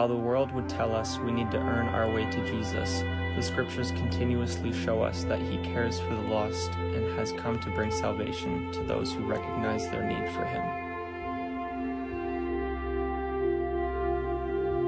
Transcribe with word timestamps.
While 0.00 0.08
the 0.08 0.16
world 0.16 0.50
would 0.52 0.66
tell 0.66 0.96
us 0.96 1.18
we 1.18 1.30
need 1.30 1.50
to 1.50 1.58
earn 1.58 1.88
our 1.88 2.10
way 2.10 2.24
to 2.24 2.46
Jesus, 2.46 3.02
the 3.36 3.42
scriptures 3.42 3.90
continuously 3.90 4.72
show 4.72 5.02
us 5.02 5.24
that 5.24 5.42
He 5.42 5.58
cares 5.58 6.00
for 6.00 6.14
the 6.14 6.22
lost 6.22 6.70
and 6.72 7.18
has 7.18 7.32
come 7.32 7.60
to 7.60 7.68
bring 7.68 7.90
salvation 7.90 8.72
to 8.72 8.82
those 8.82 9.12
who 9.12 9.26
recognize 9.26 9.90
their 9.90 10.02
need 10.02 10.26
for 10.30 10.46
Him. 10.46 10.62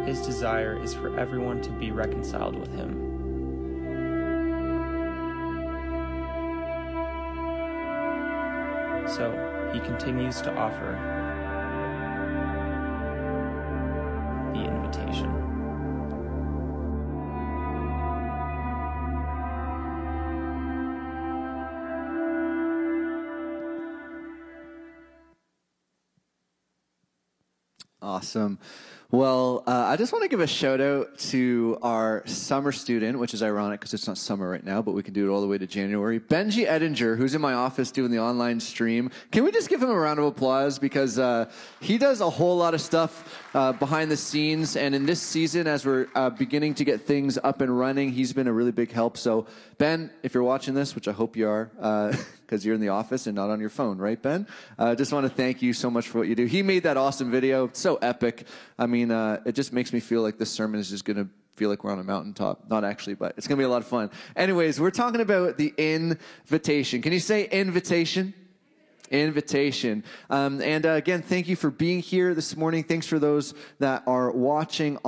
His 0.06 0.22
desire 0.22 0.82
is 0.82 0.94
for 0.94 1.20
everyone 1.20 1.60
to 1.60 1.70
be 1.72 1.90
reconciled 1.90 2.58
with 2.58 2.72
Him. 2.72 2.96
So, 9.06 9.70
He 9.74 9.80
continues 9.80 10.40
to 10.40 10.54
offer 10.54 11.21
Awesome. 28.32 28.58
Well, 29.10 29.62
uh, 29.66 29.88
I 29.88 29.96
just 29.96 30.10
want 30.10 30.22
to 30.22 30.28
give 30.30 30.40
a 30.40 30.46
shout 30.46 30.80
out 30.80 31.18
to 31.18 31.76
our 31.82 32.22
summer 32.24 32.72
student, 32.72 33.18
which 33.18 33.34
is 33.34 33.42
ironic 33.42 33.78
because 33.78 33.92
it's 33.92 34.06
not 34.06 34.16
summer 34.16 34.48
right 34.48 34.64
now, 34.64 34.80
but 34.80 34.92
we 34.92 35.02
can 35.02 35.12
do 35.12 35.28
it 35.28 35.30
all 35.30 35.42
the 35.42 35.46
way 35.46 35.58
to 35.58 35.66
January. 35.66 36.18
Benji 36.18 36.66
Edinger, 36.66 37.18
who's 37.18 37.34
in 37.34 37.42
my 37.42 37.52
office 37.52 37.90
doing 37.90 38.10
the 38.10 38.20
online 38.20 38.58
stream. 38.58 39.10
Can 39.32 39.44
we 39.44 39.52
just 39.52 39.68
give 39.68 39.82
him 39.82 39.90
a 39.90 39.94
round 39.94 40.18
of 40.18 40.24
applause 40.24 40.78
because 40.78 41.18
uh, 41.18 41.50
he 41.80 41.98
does 41.98 42.22
a 42.22 42.30
whole 42.30 42.56
lot 42.56 42.72
of 42.72 42.80
stuff 42.80 43.38
uh, 43.52 43.72
behind 43.72 44.10
the 44.10 44.16
scenes, 44.16 44.76
and 44.76 44.94
in 44.94 45.04
this 45.04 45.20
season, 45.20 45.66
as 45.66 45.84
we're 45.84 46.08
uh, 46.14 46.30
beginning 46.30 46.72
to 46.76 46.84
get 46.84 47.02
things 47.02 47.36
up 47.44 47.60
and 47.60 47.78
running, 47.78 48.12
he's 48.12 48.32
been 48.32 48.48
a 48.48 48.52
really 48.52 48.72
big 48.72 48.92
help. 48.92 49.18
So, 49.18 49.44
Ben, 49.76 50.10
if 50.22 50.32
you're 50.32 50.42
watching 50.42 50.72
this, 50.72 50.94
which 50.94 51.06
I 51.06 51.12
hope 51.12 51.36
you 51.36 51.50
are. 51.50 51.70
because 52.52 52.66
you're 52.66 52.74
in 52.74 52.82
the 52.82 52.90
office 52.90 53.26
and 53.26 53.34
not 53.34 53.48
on 53.48 53.60
your 53.60 53.70
phone, 53.70 53.96
right, 53.96 54.20
Ben? 54.20 54.46
I 54.78 54.90
uh, 54.90 54.94
just 54.94 55.10
want 55.10 55.24
to 55.24 55.30
thank 55.30 55.62
you 55.62 55.72
so 55.72 55.90
much 55.90 56.08
for 56.08 56.18
what 56.18 56.28
you 56.28 56.34
do. 56.34 56.44
He 56.44 56.62
made 56.62 56.82
that 56.82 56.98
awesome 56.98 57.30
video. 57.30 57.64
It's 57.64 57.80
so 57.80 57.96
epic. 57.96 58.46
I 58.78 58.84
mean, 58.84 59.10
uh, 59.10 59.40
it 59.46 59.52
just 59.52 59.72
makes 59.72 59.90
me 59.90 60.00
feel 60.00 60.20
like 60.20 60.36
this 60.36 60.50
sermon 60.50 60.78
is 60.78 60.90
just 60.90 61.06
going 61.06 61.16
to 61.16 61.30
feel 61.56 61.70
like 61.70 61.82
we're 61.82 61.92
on 61.92 61.98
a 61.98 62.04
mountaintop. 62.04 62.68
Not 62.68 62.84
actually, 62.84 63.14
but 63.14 63.32
it's 63.38 63.46
going 63.46 63.56
to 63.56 63.62
be 63.62 63.64
a 63.64 63.70
lot 63.70 63.80
of 63.80 63.88
fun. 63.88 64.10
Anyways, 64.36 64.78
we're 64.78 64.90
talking 64.90 65.22
about 65.22 65.56
the 65.56 65.72
invitation. 65.78 67.00
Can 67.00 67.14
you 67.14 67.20
say 67.20 67.48
invitation? 67.48 68.34
invitation. 69.10 70.04
Um, 70.30 70.62
and 70.62 70.86
uh, 70.86 70.90
again, 70.90 71.20
thank 71.20 71.46
you 71.46 71.54
for 71.54 71.70
being 71.70 72.00
here 72.00 72.34
this 72.34 72.56
morning. 72.56 72.82
Thanks 72.82 73.06
for 73.06 73.18
those 73.18 73.52
that 73.78 74.02
are 74.06 74.30
watching 74.30 74.98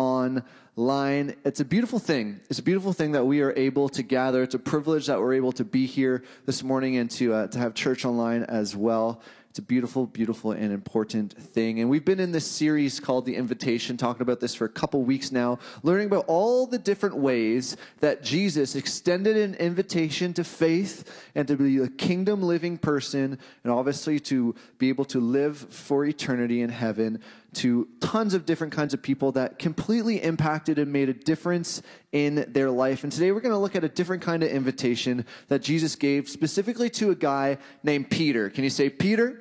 online. 0.76 1.36
It's 1.44 1.60
a 1.60 1.64
beautiful 1.64 1.98
thing. 1.98 2.40
It's 2.50 2.58
a 2.58 2.62
beautiful 2.62 2.92
thing 2.92 3.12
that 3.12 3.24
we 3.24 3.40
are 3.42 3.52
able 3.56 3.88
to 3.90 4.02
gather. 4.02 4.42
It's 4.42 4.54
a 4.54 4.58
privilege 4.58 5.06
that 5.06 5.20
we're 5.20 5.34
able 5.34 5.52
to 5.52 5.64
be 5.64 5.86
here 5.86 6.24
this 6.46 6.64
morning 6.64 6.96
and 6.96 7.10
to 7.12 7.32
uh, 7.32 7.46
to 7.48 7.58
have 7.58 7.74
church 7.74 8.04
online 8.04 8.42
as 8.44 8.74
well. 8.74 9.22
It's 9.50 9.60
a 9.60 9.62
beautiful, 9.62 10.06
beautiful, 10.06 10.50
and 10.50 10.72
important 10.72 11.32
thing. 11.32 11.78
And 11.78 11.88
we've 11.88 12.04
been 12.04 12.18
in 12.18 12.32
this 12.32 12.44
series 12.44 12.98
called 12.98 13.24
The 13.24 13.36
Invitation, 13.36 13.96
talking 13.96 14.20
about 14.20 14.40
this 14.40 14.52
for 14.52 14.64
a 14.64 14.68
couple 14.68 15.04
weeks 15.04 15.30
now, 15.30 15.60
learning 15.84 16.08
about 16.08 16.24
all 16.26 16.66
the 16.66 16.76
different 16.76 17.18
ways 17.18 17.76
that 18.00 18.24
Jesus 18.24 18.74
extended 18.74 19.36
an 19.36 19.54
invitation 19.54 20.32
to 20.32 20.42
faith 20.42 21.08
and 21.36 21.46
to 21.46 21.56
be 21.56 21.78
a 21.78 21.86
kingdom 21.86 22.42
living 22.42 22.78
person, 22.78 23.38
and 23.62 23.72
obviously 23.72 24.18
to 24.18 24.56
be 24.78 24.88
able 24.88 25.04
to 25.04 25.20
live 25.20 25.56
for 25.56 26.04
eternity 26.04 26.60
in 26.60 26.70
heaven 26.70 27.20
to 27.54 27.88
tons 28.00 28.34
of 28.34 28.46
different 28.46 28.72
kinds 28.72 28.94
of 28.94 29.02
people 29.02 29.32
that 29.32 29.58
completely 29.58 30.22
impacted 30.22 30.78
and 30.78 30.92
made 30.92 31.08
a 31.08 31.14
difference 31.14 31.82
in 32.12 32.46
their 32.52 32.70
life. 32.70 33.02
And 33.02 33.12
today 33.12 33.32
we're 33.32 33.40
going 33.40 33.52
to 33.52 33.58
look 33.58 33.76
at 33.76 33.84
a 33.84 33.88
different 33.88 34.22
kind 34.22 34.42
of 34.42 34.50
invitation 34.50 35.24
that 35.48 35.62
Jesus 35.62 35.96
gave 35.96 36.28
specifically 36.28 36.90
to 36.90 37.10
a 37.10 37.14
guy 37.14 37.58
named 37.82 38.10
Peter. 38.10 38.50
Can 38.50 38.64
you 38.64 38.70
say 38.70 38.88
Peter? 38.90 39.40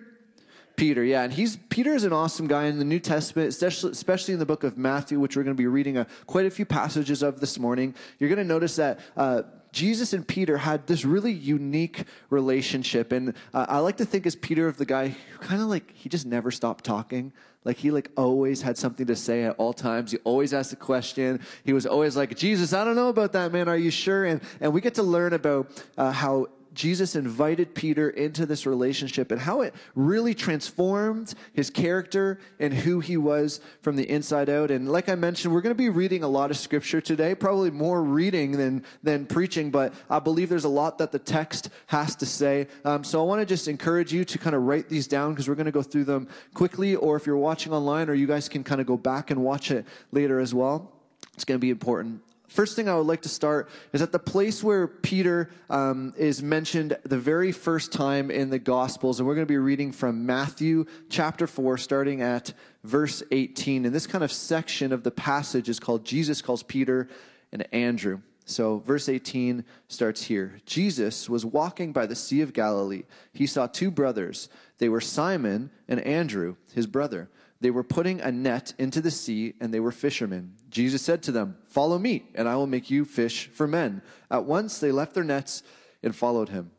Peter, 0.76 1.04
yeah, 1.04 1.24
and 1.24 1.32
he's 1.32 1.58
Peter 1.70 1.94
is 1.94 2.04
an 2.04 2.14
awesome 2.14 2.48
guy 2.48 2.66
in 2.66 2.80
the 2.80 2.86
New 2.86 3.00
Testament, 3.00 3.50
especially, 3.50 3.92
especially 3.92 4.34
in 4.34 4.40
the 4.40 4.46
book 4.46 4.64
of 4.64 4.78
Matthew, 4.78 5.20
which 5.20 5.38
we're 5.38 5.44
going 5.44 5.56
to 5.56 5.62
be 5.62 5.68
reading 5.68 5.98
a, 5.98 6.08
quite 6.26 6.48
a 6.48 6.50
few 6.50 6.66
passages 6.66 7.22
of 7.22 7.40
this 7.40 7.60
morning. 7.60 7.94
You're 8.18 8.30
going 8.30 8.40
to 8.40 8.44
notice 8.44 8.78
that 8.78 9.00
uh, 9.16 9.44
Jesus 9.72 10.14
and 10.14 10.28
Peter 10.28 10.58
had 10.58 10.88
this 10.88 11.06
really 11.06 11.32
unique 11.32 12.06
relationship, 12.32 13.12
and 13.12 13.36
uh, 13.54 13.66
I 13.70 13.80
like 13.80 13.98
to 13.98 14.06
think 14.06 14.26
as 14.26 14.36
Peter 14.36 14.68
of 14.68 14.78
the 14.78 14.86
guy 14.86 15.10
who 15.10 15.38
kind 15.40 15.62
of 15.62 15.68
like 15.68 15.92
he 15.94 16.10
just 16.10 16.26
never 16.26 16.50
stopped 16.50 16.84
talking. 16.84 17.34
Like 17.66 17.78
he 17.78 17.92
like 17.92 18.10
always 18.18 18.62
had 18.62 18.78
something 18.78 19.06
to 19.08 19.16
say 19.16 19.44
at 19.44 19.56
all 19.58 19.74
times. 19.74 20.12
He 20.12 20.18
always 20.24 20.54
asked 20.54 20.74
a 20.74 20.78
question. 20.78 21.40
He 21.64 21.74
was 21.74 21.86
always 21.86 22.18
like, 22.18 22.36
Jesus, 22.36 22.74
I 22.74 22.84
don't 22.84 22.96
know 22.96 23.10
about 23.10 23.34
that, 23.34 23.52
man. 23.52 23.68
Are 23.70 23.78
you 23.78 23.92
sure? 23.92 24.26
And 24.26 24.42
and 24.60 24.74
we 24.74 24.82
get 24.82 24.96
to 24.96 25.04
learn 25.04 25.34
about 25.34 25.68
uh, 25.98 26.12
how 26.12 26.48
Jesus 26.74 27.16
invited 27.16 27.76
Peter 27.76 28.10
into 28.10 28.46
this 28.46 28.66
relationship 28.66 29.32
and 29.32 29.40
how 29.40 29.62
it 29.62 29.74
really 29.96 30.34
transformed 30.34 31.34
his 31.54 31.70
character 31.70 32.40
and 32.60 32.74
who 32.74 33.00
he 33.00 33.18
was 33.18 33.62
from 33.82 33.96
the 33.96 34.10
inside 34.10 34.50
out. 34.50 34.72
And 34.72 34.92
like 34.92 35.10
I 35.10 35.16
mentioned, 35.16 35.54
we're 35.54 35.62
going 35.62 35.76
to 35.76 35.84
be 35.84 35.90
reading 35.90 36.24
a 36.24 36.28
lot 36.28 36.52
of 36.52 36.58
scripture 36.58 37.02
today, 37.02 37.36
probably 37.36 37.72
more 37.72 38.04
reading 38.04 38.54
than, 38.54 38.84
than 39.04 39.26
preaching, 39.26 39.72
but 39.72 39.94
I 40.10 40.20
believe 40.20 40.50
there's 40.50 40.64
a 40.64 40.70
lot 40.70 40.98
that 40.98 41.12
the 41.12 41.20
text 41.20 41.70
has 41.88 42.16
to 42.18 42.26
say. 42.26 42.68
Um, 42.86 43.04
so 43.04 43.22
I 43.22 43.24
want 43.24 43.42
to 43.42 43.46
just 43.46 43.68
encourage 43.68 44.12
you 44.12 44.26
to 44.26 44.38
kind 44.38 44.56
of 44.56 44.64
write 44.64 44.90
these 44.90 45.08
down 45.08 45.32
because 45.32 45.48
we're 45.48 45.56
going 45.56 45.66
to 45.66 45.72
go 45.72 45.84
through 45.84 46.06
them 46.06 46.28
quickly, 46.54 46.96
or 46.96 47.16
if 47.16 47.26
you're 47.26 47.38
watching 47.38 47.74
online, 47.74 48.10
or 48.10 48.14
you 48.14 48.28
guys 48.28 48.50
can 48.50 48.64
kind 48.64 48.82
of 48.82 48.88
go 48.88 48.98
back 48.98 49.32
and 49.32 49.44
watch 49.44 49.72
it 49.72 49.86
later 50.12 50.40
as 50.40 50.54
well. 50.54 50.92
It's 51.34 51.46
going 51.46 51.60
to 51.60 51.62
be 51.62 51.70
important. 51.70 52.22
First 52.54 52.76
thing 52.76 52.88
I 52.88 52.96
would 52.96 53.08
like 53.08 53.24
to 53.24 53.30
start 53.30 53.68
is 53.94 54.04
at 54.04 54.12
the 54.12 54.20
place 54.20 54.64
where 54.64 54.86
Peter 54.86 55.50
um, 55.72 56.14
is 56.16 56.44
mentioned 56.44 56.96
the 57.02 57.18
very 57.18 57.52
first 57.52 57.92
time 57.92 58.30
in 58.30 58.52
the 58.52 58.60
Gospels, 58.60 59.20
and 59.20 59.28
we're 59.28 59.34
going 59.34 59.48
to 59.48 59.52
be 59.52 59.58
reading 59.58 59.92
from 59.92 60.28
Matthew 60.28 60.86
chapter 61.10 61.48
4, 61.48 61.80
starting 61.80 62.22
at 62.22 62.54
verse 62.84 63.24
18. 63.32 63.86
And 63.86 63.96
this 63.96 64.06
kind 64.06 64.24
of 64.24 64.32
section 64.32 64.94
of 64.94 65.02
the 65.02 65.10
passage 65.10 65.68
is 65.68 65.80
called 65.80 66.06
Jesus 66.06 66.44
calls 66.44 66.62
Peter 66.62 67.10
and 67.52 67.66
Andrew. 67.74 68.22
So, 68.46 68.78
verse 68.86 69.10
18 69.10 69.66
starts 69.88 70.22
here. 70.22 70.60
Jesus 70.68 71.28
was 71.28 71.44
walking 71.44 71.92
by 71.92 72.06
the 72.06 72.16
Sea 72.16 72.42
of 72.42 72.54
Galilee. 72.54 73.06
He 73.34 73.48
saw 73.48 73.66
two 73.66 73.90
brothers. 73.90 74.48
They 74.78 74.90
were 74.90 75.02
Simon 75.02 75.72
and 75.88 76.00
Andrew, 76.02 76.58
his 76.76 76.86
brother. 76.86 77.30
They 77.64 77.72
were 77.72 77.84
putting 77.84 78.20
a 78.20 78.30
net 78.30 78.74
into 78.78 79.00
the 79.00 79.10
sea, 79.10 79.54
and 79.62 79.74
they 79.74 79.80
were 79.80 79.94
fishermen. 79.94 80.56
Jesus 80.70 81.02
said 81.02 81.24
to 81.24 81.32
them, 81.32 81.56
Follow 81.66 81.98
me, 81.98 82.26
and 82.36 82.50
I 82.50 82.58
will 82.58 82.68
make 82.68 82.92
you 82.92 83.06
fish 83.06 83.48
for 83.48 83.68
men. 83.68 84.02
At 84.30 84.44
once 84.44 84.80
they 84.80 84.92
left 84.92 85.14
their 85.14 85.24
nets 85.24 85.64
and 86.04 86.14
followed 86.14 86.50
him. 86.50 86.72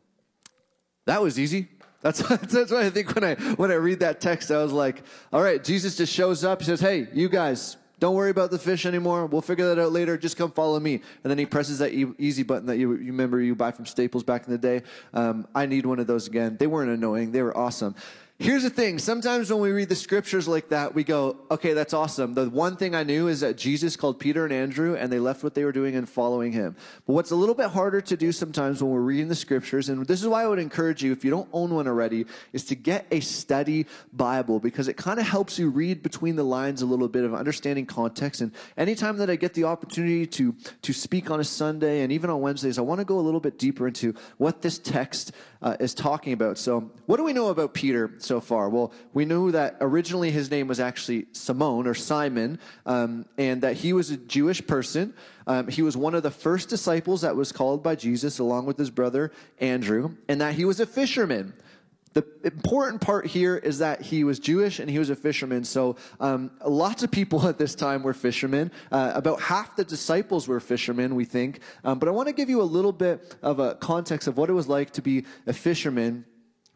That 1.05 1.23
was 1.23 1.39
easy. 1.39 1.69
That's, 2.01 2.19
that's 2.29 2.71
what 2.71 2.83
I 2.83 2.91
think 2.91 3.15
when 3.15 3.23
I, 3.23 3.33
when 3.55 3.71
I 3.71 3.75
read 3.75 4.01
that 4.01 4.21
text. 4.21 4.51
I 4.51 4.61
was 4.61 4.71
like, 4.71 5.01
all 5.33 5.41
right, 5.41 5.63
Jesus 5.63 5.97
just 5.97 6.13
shows 6.13 6.43
up. 6.43 6.61
He 6.61 6.65
says, 6.65 6.81
Hey, 6.81 7.07
you 7.13 7.29
guys, 7.29 7.77
don't 7.97 8.13
worry 8.13 8.29
about 8.29 8.51
the 8.51 8.59
fish 8.59 8.85
anymore. 8.85 9.25
We'll 9.25 9.41
figure 9.41 9.73
that 9.73 9.81
out 9.81 9.91
later. 9.91 10.19
Just 10.19 10.37
come 10.37 10.51
follow 10.51 10.79
me. 10.79 11.01
And 11.23 11.31
then 11.31 11.39
he 11.39 11.47
presses 11.47 11.79
that 11.79 11.93
e- 11.93 12.13
easy 12.19 12.43
button 12.43 12.67
that 12.67 12.77
you, 12.77 12.91
you, 12.91 13.07
remember 13.07 13.41
you 13.41 13.55
buy 13.55 13.71
from 13.71 13.87
Staples 13.87 14.23
back 14.23 14.45
in 14.45 14.51
the 14.51 14.59
day. 14.59 14.83
Um, 15.15 15.47
I 15.55 15.65
need 15.65 15.87
one 15.87 15.97
of 15.97 16.05
those 16.05 16.27
again. 16.27 16.57
They 16.59 16.67
weren't 16.67 16.91
annoying. 16.91 17.31
They 17.31 17.41
were 17.41 17.57
awesome. 17.57 17.95
Here's 18.37 18.63
the 18.63 18.69
thing. 18.69 18.99
Sometimes 18.99 19.49
when 19.49 19.61
we 19.61 19.71
read 19.71 19.87
the 19.87 19.95
scriptures 19.95 20.45
like 20.45 20.67
that, 20.67 20.93
we 20.93 21.05
go, 21.05 21.37
okay, 21.49 21.71
that's 21.71 21.93
awesome. 21.93 22.33
The 22.33 22.49
one 22.49 22.75
thing 22.75 22.93
I 22.93 23.03
knew 23.03 23.29
is 23.29 23.39
that 23.39 23.55
Jesus 23.55 23.95
called 23.95 24.19
Peter 24.19 24.43
and 24.43 24.51
Andrew 24.51 24.93
and 24.93 25.09
they 25.09 25.19
left 25.19 25.41
what 25.41 25.53
they 25.53 25.63
were 25.63 25.71
doing 25.71 25.95
and 25.95 26.07
following 26.07 26.51
him. 26.51 26.75
But 27.07 27.13
what's 27.13 27.31
a 27.31 27.35
little 27.35 27.55
bit 27.55 27.69
harder 27.69 28.01
to 28.01 28.17
do 28.17 28.33
sometimes 28.33 28.83
when 28.83 28.91
we're 28.91 28.99
reading 28.99 29.29
the 29.29 29.35
scriptures, 29.35 29.87
and 29.87 30.05
this 30.05 30.21
is 30.21 30.27
why 30.27 30.43
I 30.43 30.47
would 30.49 30.59
encourage 30.59 31.01
you, 31.01 31.13
if 31.13 31.23
you 31.23 31.31
don't 31.31 31.47
own 31.53 31.73
one 31.73 31.87
already, 31.87 32.25
is 32.51 32.65
to 32.65 32.75
get 32.75 33.07
a 33.09 33.21
study 33.21 33.85
Bible 34.11 34.59
because 34.59 34.89
it 34.89 34.97
kind 34.97 35.17
of 35.17 35.25
helps 35.25 35.57
you 35.57 35.69
read 35.69 36.03
between 36.03 36.35
the 36.35 36.43
lines 36.43 36.81
a 36.81 36.85
little 36.85 37.07
bit 37.07 37.23
of 37.23 37.33
understanding 37.33 37.85
context. 37.85 38.41
And 38.41 38.51
anytime 38.75 39.15
that 39.17 39.29
I 39.29 39.37
get 39.37 39.53
the 39.53 39.63
opportunity 39.63 40.27
to, 40.27 40.53
to 40.81 40.91
speak 40.91 41.31
on 41.31 41.39
a 41.39 41.45
Sunday 41.45 42.01
and 42.01 42.11
even 42.11 42.29
on 42.29 42.41
Wednesdays, 42.41 42.77
I 42.79 42.81
want 42.81 42.99
to 42.99 43.05
go 43.05 43.17
a 43.17 43.21
little 43.21 43.39
bit 43.39 43.57
deeper 43.57 43.87
into 43.87 44.13
what 44.35 44.61
this 44.61 44.77
text 44.77 45.31
uh, 45.65 45.75
is 45.79 45.95
talking 45.95 46.31
about. 46.31 46.57
So 46.59 46.91
what 47.07 47.17
do 47.17 47.23
we 47.23 47.33
know 47.33 47.49
about 47.49 47.73
Peter? 47.73 48.11
so 48.19 48.39
far? 48.39 48.69
Well, 48.69 48.93
we 49.13 49.25
knew 49.25 49.51
that 49.51 49.77
originally 49.81 50.29
his 50.31 50.51
name 50.51 50.67
was 50.67 50.79
actually 50.79 51.25
Simon 51.31 51.87
or 51.87 51.95
Simon, 51.95 52.59
um, 52.85 53.25
and 53.37 53.61
that 53.63 53.75
he 53.75 53.91
was 53.91 54.11
a 54.11 54.17
Jewish 54.17 54.65
person. 54.65 55.13
Um, 55.47 55.67
he 55.67 55.81
was 55.81 55.97
one 55.97 56.13
of 56.13 56.23
the 56.23 56.31
first 56.31 56.69
disciples 56.69 57.21
that 57.21 57.35
was 57.35 57.51
called 57.51 57.81
by 57.81 57.95
Jesus 57.95 58.39
along 58.39 58.67
with 58.67 58.77
his 58.77 58.91
brother 58.91 59.31
Andrew, 59.59 60.15
and 60.29 60.39
that 60.39 60.53
he 60.53 60.65
was 60.65 60.79
a 60.79 60.85
fisherman. 60.85 61.53
The 62.15 62.25
important 62.45 63.01
part 63.01 63.27
here 63.27 63.57
is 63.57 63.79
that 63.79 64.01
he 64.01 64.23
was 64.23 64.39
Jewish 64.39 64.79
and 64.79 64.89
he 64.89 64.99
was 64.99 65.09
a 65.09 65.17
fisherman. 65.17 65.65
So 65.65 65.97
um, 66.21 66.49
lots 66.65 67.03
of 67.03 67.11
people 67.11 67.45
at 67.47 67.57
this 67.57 67.75
time 67.75 68.03
were 68.03 68.13
fishermen. 68.13 68.71
Uh, 68.89 69.11
about 69.13 69.41
half 69.41 69.75
the 69.75 69.83
disciples 69.83 70.47
were 70.47 70.61
fishermen, 70.61 71.15
we 71.15 71.25
think. 71.25 71.59
Um, 71.83 71.99
but 71.99 72.07
I 72.07 72.11
want 72.11 72.29
to 72.29 72.33
give 72.33 72.49
you 72.49 72.61
a 72.61 72.63
little 72.63 72.93
bit 72.93 73.35
of 73.41 73.59
a 73.59 73.75
context 73.75 74.29
of 74.29 74.37
what 74.37 74.49
it 74.49 74.53
was 74.53 74.69
like 74.69 74.91
to 74.91 75.01
be 75.01 75.25
a 75.45 75.51
fisherman 75.51 76.23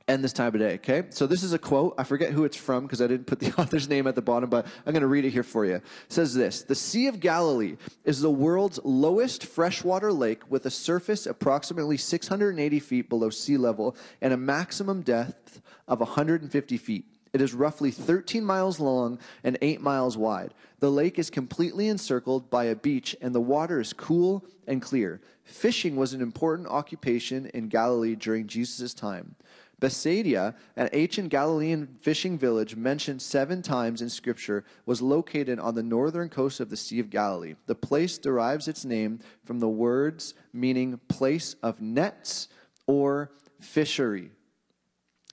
and 0.10 0.24
this 0.24 0.34
time 0.34 0.48
of 0.56 0.60
day, 0.60 0.74
okay? 0.74 1.04
So 1.12 1.28
this 1.28 1.44
is 1.44 1.54
a 1.54 1.60
quote. 1.60 1.94
I 1.96 2.04
forget 2.04 2.32
who 2.32 2.44
it's 2.44 2.58
from 2.58 2.84
because 2.84 3.00
I 3.00 3.06
didn't 3.06 3.28
put 3.28 3.40
the 3.40 3.54
author's 3.62 3.88
name 3.88 4.08
at 4.08 4.16
the 4.16 4.24
bottom, 4.24 4.50
but 4.50 4.66
I'm 4.86 4.92
going 4.92 5.02
to 5.02 5.08
read 5.08 5.24
it 5.24 5.30
here 5.30 5.44
for 5.44 5.66
you. 5.66 5.76
It 5.76 5.84
says 6.10 6.34
this 6.34 6.64
The 6.64 6.74
Sea 6.74 7.06
of 7.08 7.20
Galilee 7.20 7.78
is 8.04 8.20
the 8.20 8.32
world's 8.32 8.80
lowest 8.84 9.46
freshwater 9.46 10.12
lake 10.12 10.50
with 10.50 10.66
a 10.66 10.72
surface 10.72 11.28
approximately 11.28 11.96
680 11.96 12.80
feet 12.80 13.08
below 13.08 13.30
sea 13.30 13.58
level 13.58 13.96
and 14.20 14.34
a 14.34 14.38
maximum 14.38 15.02
depth 15.02 15.62
of 15.88 16.00
150 16.00 16.78
feet. 16.78 17.06
It 17.32 17.42
is 17.42 17.54
roughly 17.54 17.92
13 17.92 18.44
miles 18.44 18.80
long 18.80 19.20
and 19.44 19.60
8 19.62 19.80
miles 19.80 20.18
wide. 20.18 20.56
The 20.80 20.90
lake 20.90 21.20
is 21.20 21.30
completely 21.30 21.88
encircled 21.88 22.50
by 22.50 22.64
a 22.64 22.76
beach, 22.76 23.16
and 23.22 23.36
the 23.36 23.42
water 23.42 23.80
is 23.80 23.94
cool 23.94 24.44
and 24.66 24.82
clear. 24.82 25.22
Fishing 25.44 25.96
was 25.96 26.14
an 26.14 26.22
important 26.22 26.68
occupation 26.68 27.46
in 27.54 27.68
Galilee 27.68 28.16
during 28.16 28.48
Jesus' 28.48 28.96
time. 28.96 29.36
Bethsaida, 29.80 30.56
an 30.76 30.90
ancient 30.94 31.30
Galilean 31.30 31.98
fishing 32.02 32.38
village 32.38 32.76
mentioned 32.76 33.22
seven 33.22 33.62
times 33.62 34.02
in 34.02 34.10
Scripture, 34.10 34.66
was 34.86 35.02
located 35.02 35.60
on 35.60 35.76
the 35.76 35.84
northern 35.84 36.30
coast 36.30 36.60
of 36.60 36.70
the 36.70 36.78
Sea 36.78 37.00
of 37.00 37.10
Galilee. 37.10 37.56
The 37.66 37.76
place 37.76 38.18
derives 38.18 38.68
its 38.68 38.84
name 38.84 39.20
from 39.46 39.60
the 39.60 39.70
words 39.70 40.34
meaning 40.54 41.00
place 41.08 41.56
of 41.64 41.82
nets 41.82 42.48
or 42.88 43.32
fishery. 43.60 44.32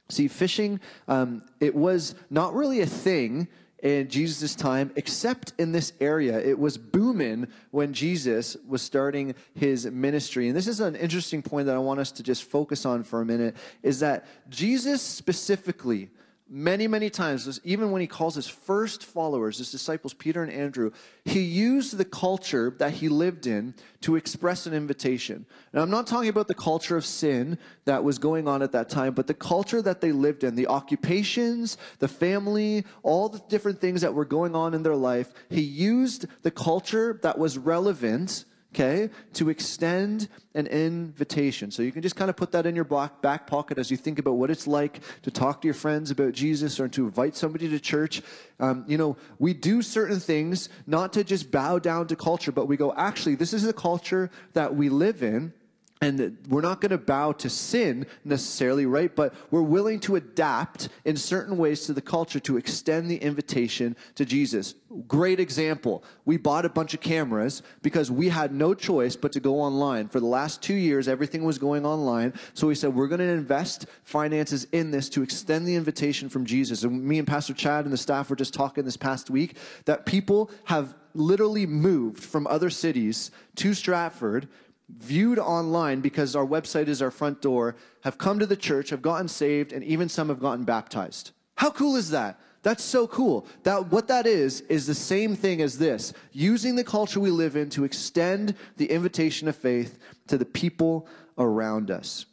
See, 0.09 0.29
fishing, 0.29 0.81
um, 1.09 1.43
it 1.59 1.75
was 1.75 2.15
not 2.31 2.55
really 2.55 2.81
a 2.81 2.87
thing 2.87 3.49
in 3.83 4.09
Jesus' 4.09 4.55
time, 4.55 4.91
except 4.97 5.53
in 5.59 5.73
this 5.73 5.93
area. 6.01 6.39
It 6.39 6.59
was 6.59 6.79
booming 6.79 7.49
when 7.71 7.93
Jesus 7.93 8.57
was 8.67 8.83
starting 8.83 9.35
his 9.55 9.87
ministry. 9.87 10.49
And 10.49 10.57
this 10.57 10.67
is 10.67 10.81
an 10.81 10.97
interesting 10.97 11.43
point 11.43 11.67
that 11.67 11.75
I 11.75 11.79
want 11.79 12.01
us 12.01 12.11
to 12.13 12.23
just 12.23 12.45
focus 12.45 12.87
on 12.87 13.05
for 13.05 13.21
a 13.21 13.27
minute 13.27 13.55
is 13.83 14.01
that 14.01 14.27
Jesus 14.49 15.03
specifically 15.03 16.11
many, 16.49 16.87
many 16.87 17.11
times, 17.11 17.61
even 17.65 17.91
when 17.91 18.01
he 18.01 18.07
calls 18.07 18.35
his 18.37 18.47
first 18.47 19.05
followers, 19.05 19.59
his 19.59 19.71
disciples, 19.71 20.15
Peter 20.15 20.43
and 20.43 20.53
Andrew, 20.53 20.93
he 21.25 21.41
used 21.41 21.97
the 21.97 22.05
culture 22.05 22.75
that 22.79 22.93
he 22.93 23.09
lived 23.09 23.47
in 23.47 23.75
to 24.03 24.17
express 24.17 24.67
an 24.67 24.73
invitation. 24.73 25.45
Now, 25.73 25.83
I'm 25.83 25.91
not 25.91 26.07
talking 26.07 26.29
about 26.29 26.49
the 26.49 26.55
culture 26.55 26.97
of 26.97 27.05
sin 27.05 27.59
that 27.85 28.05
was 28.05 28.19
going 28.19 28.47
on 28.47 28.63
at 28.63 28.73
that 28.73 28.89
time, 28.89 29.15
but 29.15 29.27
the 29.27 29.35
culture 29.35 29.83
that 29.83 30.01
they 30.01 30.13
lived 30.13 30.45
in, 30.45 30.55
the 30.55 30.69
occupations, 30.69 31.79
the 31.99 32.09
family, 32.09 32.85
all 33.03 33.29
the 33.29 33.43
different 33.49 33.81
things 33.81 34.01
that 34.03 34.15
were 34.15 34.25
going 34.25 34.55
on 34.55 34.75
in 34.75 34.83
their 34.83 34.97
life. 34.97 35.33
He 35.51 35.63
used 35.63 36.27
the 36.43 36.51
culture 36.51 37.19
that 37.23 37.39
was 37.39 37.59
relevant 37.59 38.45
okay, 38.79 39.09
to 39.33 39.49
extend 39.49 40.29
an 40.55 40.67
invitation. 40.67 41.71
So 41.71 41.83
you 41.83 41.93
can 41.93 42.03
just 42.03 42.15
kind 42.15 42.29
of 42.29 42.37
put 42.37 42.53
that 42.53 42.67
in 42.67 42.77
your 42.77 42.85
back 42.85 43.47
pocket 43.47 43.79
as 43.79 43.91
you 43.91 43.97
think 43.97 44.19
about 44.19 44.33
what 44.33 44.51
it's 44.51 44.67
like 44.67 45.01
to 45.23 45.31
talk 45.31 45.63
to 45.63 45.67
your 45.67 45.75
friends 45.75 46.11
about 46.11 46.35
Jesus 46.35 46.79
or 46.79 46.87
to 46.89 47.07
invite 47.07 47.37
somebody 47.37 47.71
to 47.71 47.81
church. 47.81 48.21
Um, 48.61 48.85
you 48.87 48.99
know, 48.99 49.17
we 49.39 49.55
do 49.55 49.81
certain 49.81 50.21
things 50.21 50.69
not 50.87 51.15
to 51.15 51.25
just 51.25 51.51
bow 51.51 51.79
down 51.79 52.07
to 52.09 52.17
culture, 52.17 52.53
but 52.53 52.67
we 52.67 52.77
go, 52.77 52.93
actually, 52.95 53.35
this 53.35 53.55
is 53.55 53.63
the 53.63 53.73
culture 53.73 54.31
that 54.53 54.77
we 54.77 54.91
live 54.91 55.23
in 55.23 55.55
and 56.03 56.37
we're 56.49 56.61
not 56.61 56.83
going 56.83 56.91
to 56.91 56.99
bow 56.99 57.33
to 57.33 57.49
sin 57.49 58.07
necessarily, 58.23 58.85
right? 58.85 59.15
But 59.15 59.35
we're 59.51 59.63
willing 59.63 59.99
to 60.01 60.17
adapt 60.17 60.91
in 61.07 61.17
certain 61.17 61.57
ways 61.57 61.87
to 61.87 61.95
the 61.95 62.03
culture 62.03 62.39
to 62.41 62.59
extend 62.59 63.11
the 63.11 63.17
invitation 63.17 63.97
to 64.17 64.27
Jesus. 64.27 64.75
Great 65.09 65.41
example. 65.41 66.05
We 66.27 66.37
bought 66.37 66.67
a 66.67 66.69
bunch 66.69 66.93
of 66.93 67.01
cameras 67.01 67.63
because 67.81 68.11
we 68.11 68.29
had 68.29 68.53
no 68.53 68.75
choice 68.75 69.17
but 69.17 69.33
to 69.33 69.41
go 69.41 69.59
online. 69.59 70.09
For 70.09 70.21
the 70.21 70.27
last 70.27 70.63
two 70.63 70.75
years, 70.75 71.09
everything 71.09 71.45
was 71.45 71.57
going 71.57 71.87
online. 71.87 72.35
So 72.53 72.67
we 72.67 72.75
said, 72.75 72.95
we're 72.95 73.09
going 73.09 73.21
to 73.21 73.25
invest 73.25 73.87
finances 74.05 74.67
in 74.73 74.91
this 74.91 75.09
to 75.11 75.23
extend 75.23 75.67
the 75.67 75.77
invitation 75.77 76.29
from 76.29 76.45
Jesus. 76.45 76.85
And 76.85 77.05
me 77.05 77.19
and 77.19 77.27
Pastor 77.27 77.55
Chad 77.55 77.87
and 77.87 77.93
the 77.93 77.99
staff 77.99 78.29
were 78.29 78.37
just 78.37 78.53
talking 78.53 78.85
this 78.85 78.99
past 78.99 79.31
week 79.31 79.57
that 79.87 80.05
people 80.05 80.51
have 80.65 80.95
literally 81.15 81.65
moved 81.65 82.23
from 82.23 82.47
other 82.47 82.69
cities 82.69 83.31
to 83.57 83.73
Stratford 83.73 84.47
viewed 84.89 85.39
online 85.39 86.01
because 86.01 86.37
our 86.37 86.47
website 86.47 86.89
is 86.89 87.03
our 87.03 87.11
front 87.11 87.43
door, 87.43 87.77
have 88.03 88.19
come 88.19 88.39
to 88.39 88.47
the 88.47 88.57
church, 88.57 88.91
have 88.91 89.03
gotten 89.03 89.29
saved, 89.29 89.73
and 89.73 89.85
even 89.85 90.09
some 90.09 90.29
have 90.29 90.41
gotten 90.41 90.65
baptized. 90.65 91.33
How 91.57 91.71
cool 91.71 91.97
is 91.97 92.11
that? 92.11 92.39
That's 92.63 92.83
so 92.83 93.07
cool. 93.07 93.47
That 93.63 93.93
what 93.93 94.09
that 94.09 94.27
is 94.27 94.63
is 94.63 94.87
the 94.87 94.95
same 94.95 95.37
thing 95.37 95.63
as 95.63 95.79
this, 95.79 96.13
using 96.33 96.75
the 96.75 96.85
culture 96.85 97.21
we 97.21 97.31
live 97.31 97.57
in 97.57 97.71
to 97.71 97.85
extend 97.85 98.55
the 98.77 98.91
invitation 98.91 99.47
of 99.49 99.57
faith 99.57 99.99
to 100.27 100.37
the 100.37 100.45
people 100.45 101.07
around 101.39 101.91
us 101.91 102.27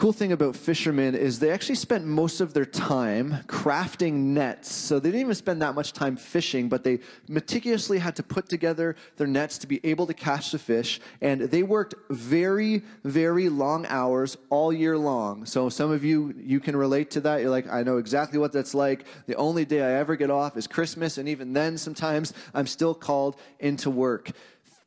cool 0.00 0.14
thing 0.14 0.32
about 0.32 0.56
fishermen 0.56 1.14
is 1.14 1.40
they 1.40 1.50
actually 1.50 1.74
spent 1.74 2.06
most 2.06 2.40
of 2.40 2.54
their 2.54 2.64
time 2.64 3.36
crafting 3.46 4.14
nets. 4.32 4.74
So 4.74 4.98
they 4.98 5.10
didn't 5.10 5.20
even 5.20 5.34
spend 5.34 5.60
that 5.60 5.74
much 5.74 5.92
time 5.92 6.16
fishing, 6.16 6.70
but 6.70 6.84
they 6.84 7.00
meticulously 7.28 7.98
had 7.98 8.16
to 8.16 8.22
put 8.22 8.48
together 8.48 8.96
their 9.18 9.26
nets 9.26 9.58
to 9.58 9.66
be 9.66 9.78
able 9.84 10.06
to 10.06 10.14
catch 10.14 10.52
the 10.52 10.58
fish. 10.58 11.02
And 11.20 11.42
they 11.42 11.62
worked 11.62 11.94
very, 12.08 12.82
very 13.04 13.50
long 13.50 13.84
hours 13.88 14.38
all 14.48 14.72
year 14.72 14.96
long. 14.96 15.44
So 15.44 15.68
some 15.68 15.90
of 15.90 16.02
you, 16.02 16.32
you 16.34 16.60
can 16.60 16.76
relate 16.76 17.10
to 17.10 17.20
that. 17.20 17.42
You're 17.42 17.50
like, 17.50 17.70
I 17.70 17.82
know 17.82 17.98
exactly 17.98 18.38
what 18.38 18.52
that's 18.52 18.72
like. 18.72 19.04
The 19.26 19.36
only 19.36 19.66
day 19.66 19.82
I 19.82 19.98
ever 19.98 20.16
get 20.16 20.30
off 20.30 20.56
is 20.56 20.66
Christmas. 20.66 21.18
And 21.18 21.28
even 21.28 21.52
then, 21.52 21.76
sometimes 21.76 22.32
I'm 22.54 22.66
still 22.66 22.94
called 22.94 23.36
into 23.58 23.90
work. 23.90 24.30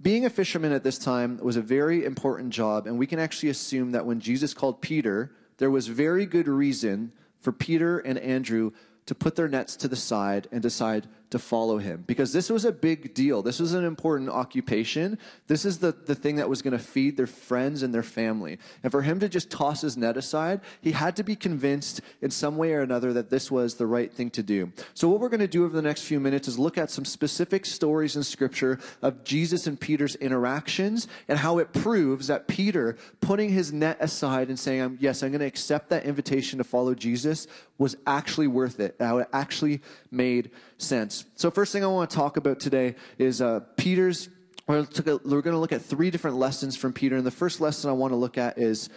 Being 0.04 0.26
a 0.26 0.30
fisherman 0.30 0.74
at 0.74 0.84
this 0.84 0.98
time 0.98 1.38
was 1.42 1.56
a 1.56 1.62
very 1.62 2.04
important 2.04 2.50
job, 2.50 2.88
and 2.88 3.00
we 3.00 3.08
can 3.08 3.20
actually 3.20 3.48
assume 3.48 3.94
that 3.94 4.06
when 4.06 4.20
Jesus 4.20 4.54
called 4.54 4.82
Peter, 4.82 5.32
there 5.60 5.72
was 5.72 5.88
very 5.88 6.26
good 6.26 6.50
reason 6.50 7.14
for 7.40 7.54
Peter 7.54 8.00
and 8.00 8.18
Andrew 8.20 8.72
to 9.06 9.16
put 9.16 9.38
their 9.38 9.48
nets 9.48 9.78
to 9.78 9.88
the 9.88 9.96
side 9.96 10.50
and 10.52 10.62
decide 10.62 11.08
to 11.34 11.40
follow 11.40 11.80
him 11.80 12.04
because 12.06 12.32
this 12.32 12.48
was 12.48 12.64
a 12.64 12.72
big 12.72 13.16
deal. 13.16 13.42
This 13.42 13.60
was 13.60 13.74
an 13.74 13.84
important 13.84 14.30
occupation. 14.30 15.18
This 15.48 15.66
is 15.66 15.80
the, 15.80 15.92
the 15.92 16.14
thing 16.14 16.36
that 16.36 16.48
was 16.48 16.62
going 16.62 16.78
to 16.78 16.84
feed 16.84 17.18
their 17.18 17.26
friends 17.26 17.82
and 17.82 17.92
their 17.92 18.04
family. 18.04 18.60
And 18.84 18.92
for 18.92 19.02
him 19.02 19.20
to 19.20 19.28
just 19.28 19.50
toss 19.50 19.82
his 19.82 19.98
net 19.98 20.16
aside, 20.16 20.62
he 20.80 20.92
had 20.92 21.16
to 21.16 21.24
be 21.24 21.36
convinced 21.36 22.02
in 22.22 22.30
some 22.30 22.56
way 22.56 22.74
or 22.74 22.82
another 22.82 23.14
that 23.14 23.32
this 23.32 23.50
was 23.50 23.74
the 23.74 23.88
right 23.88 24.14
thing 24.14 24.30
to 24.30 24.44
do. 24.44 24.72
So, 24.94 25.10
what 25.10 25.20
we're 25.20 25.30
going 25.30 25.40
to 25.40 25.48
do 25.48 25.66
over 25.66 25.76
the 25.76 25.82
next 25.82 26.04
few 26.04 26.20
minutes 26.20 26.48
is 26.48 26.60
look 26.60 26.78
at 26.78 26.92
some 26.92 27.04
specific 27.04 27.66
stories 27.66 28.16
in 28.16 28.22
Scripture 28.22 28.80
of 29.02 29.24
Jesus 29.24 29.66
and 29.66 29.80
Peter's 29.80 30.14
interactions 30.18 31.08
and 31.28 31.40
how 31.40 31.58
it 31.58 31.74
proves 31.74 32.28
that 32.28 32.48
Peter 32.48 32.96
putting 33.22 33.50
his 33.50 33.74
net 33.74 33.98
aside 34.00 34.50
and 34.50 34.60
saying, 34.60 35.00
Yes, 35.02 35.24
I'm 35.24 35.32
going 35.32 35.40
to 35.40 35.48
accept 35.48 35.90
that 35.90 36.06
invitation 36.06 36.60
to 36.60 36.64
follow 36.64 36.94
Jesus 36.94 37.48
was 37.80 37.98
actually 38.06 38.48
worth 38.48 38.80
it. 38.80 38.96
How 39.00 39.18
it 39.18 39.28
actually 39.34 39.82
made 40.12 40.52
sense. 40.78 41.26
So, 41.36 41.52
first 41.52 41.72
thing 41.72 41.84
I 41.84 41.88
want 41.88 42.10
to 42.10 42.16
talk 42.16 42.38
about 42.38 42.60
today 42.60 42.96
is 43.18 43.42
uh, 43.42 43.62
Peter's. 43.78 44.30
We're 44.66 44.86
going 44.86 45.20
to 45.20 45.58
look 45.58 45.74
at 45.74 45.82
three 45.82 46.10
different 46.10 46.38
lessons 46.38 46.78
from 46.78 46.94
Peter. 46.94 47.18
And 47.18 47.26
the 47.26 47.32
first 47.32 47.60
lesson 47.60 47.90
I 47.90 47.94
want 47.94 48.14
to 48.14 48.16
look 48.16 48.38
at 48.38 48.58
is 48.58 48.90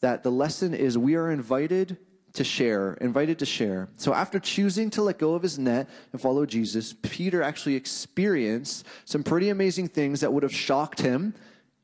that 0.00 0.22
the 0.22 0.30
lesson 0.30 0.74
is 0.74 0.96
we 0.96 1.16
are 1.16 1.32
invited 1.32 1.98
to 2.34 2.44
share, 2.44 2.94
invited 3.00 3.38
to 3.40 3.46
share. 3.46 3.88
So 3.96 4.14
after 4.14 4.38
choosing 4.38 4.90
to 4.90 5.02
let 5.02 5.18
go 5.18 5.34
of 5.34 5.42
his 5.42 5.58
net 5.58 5.88
and 6.12 6.20
follow 6.20 6.46
Jesus, 6.46 6.94
Peter 7.02 7.42
actually 7.42 7.74
experienced 7.74 8.86
some 9.04 9.24
pretty 9.24 9.48
amazing 9.48 9.88
things 9.88 10.20
that 10.20 10.32
would 10.32 10.44
have 10.44 10.54
shocked 10.54 11.00
him 11.00 11.34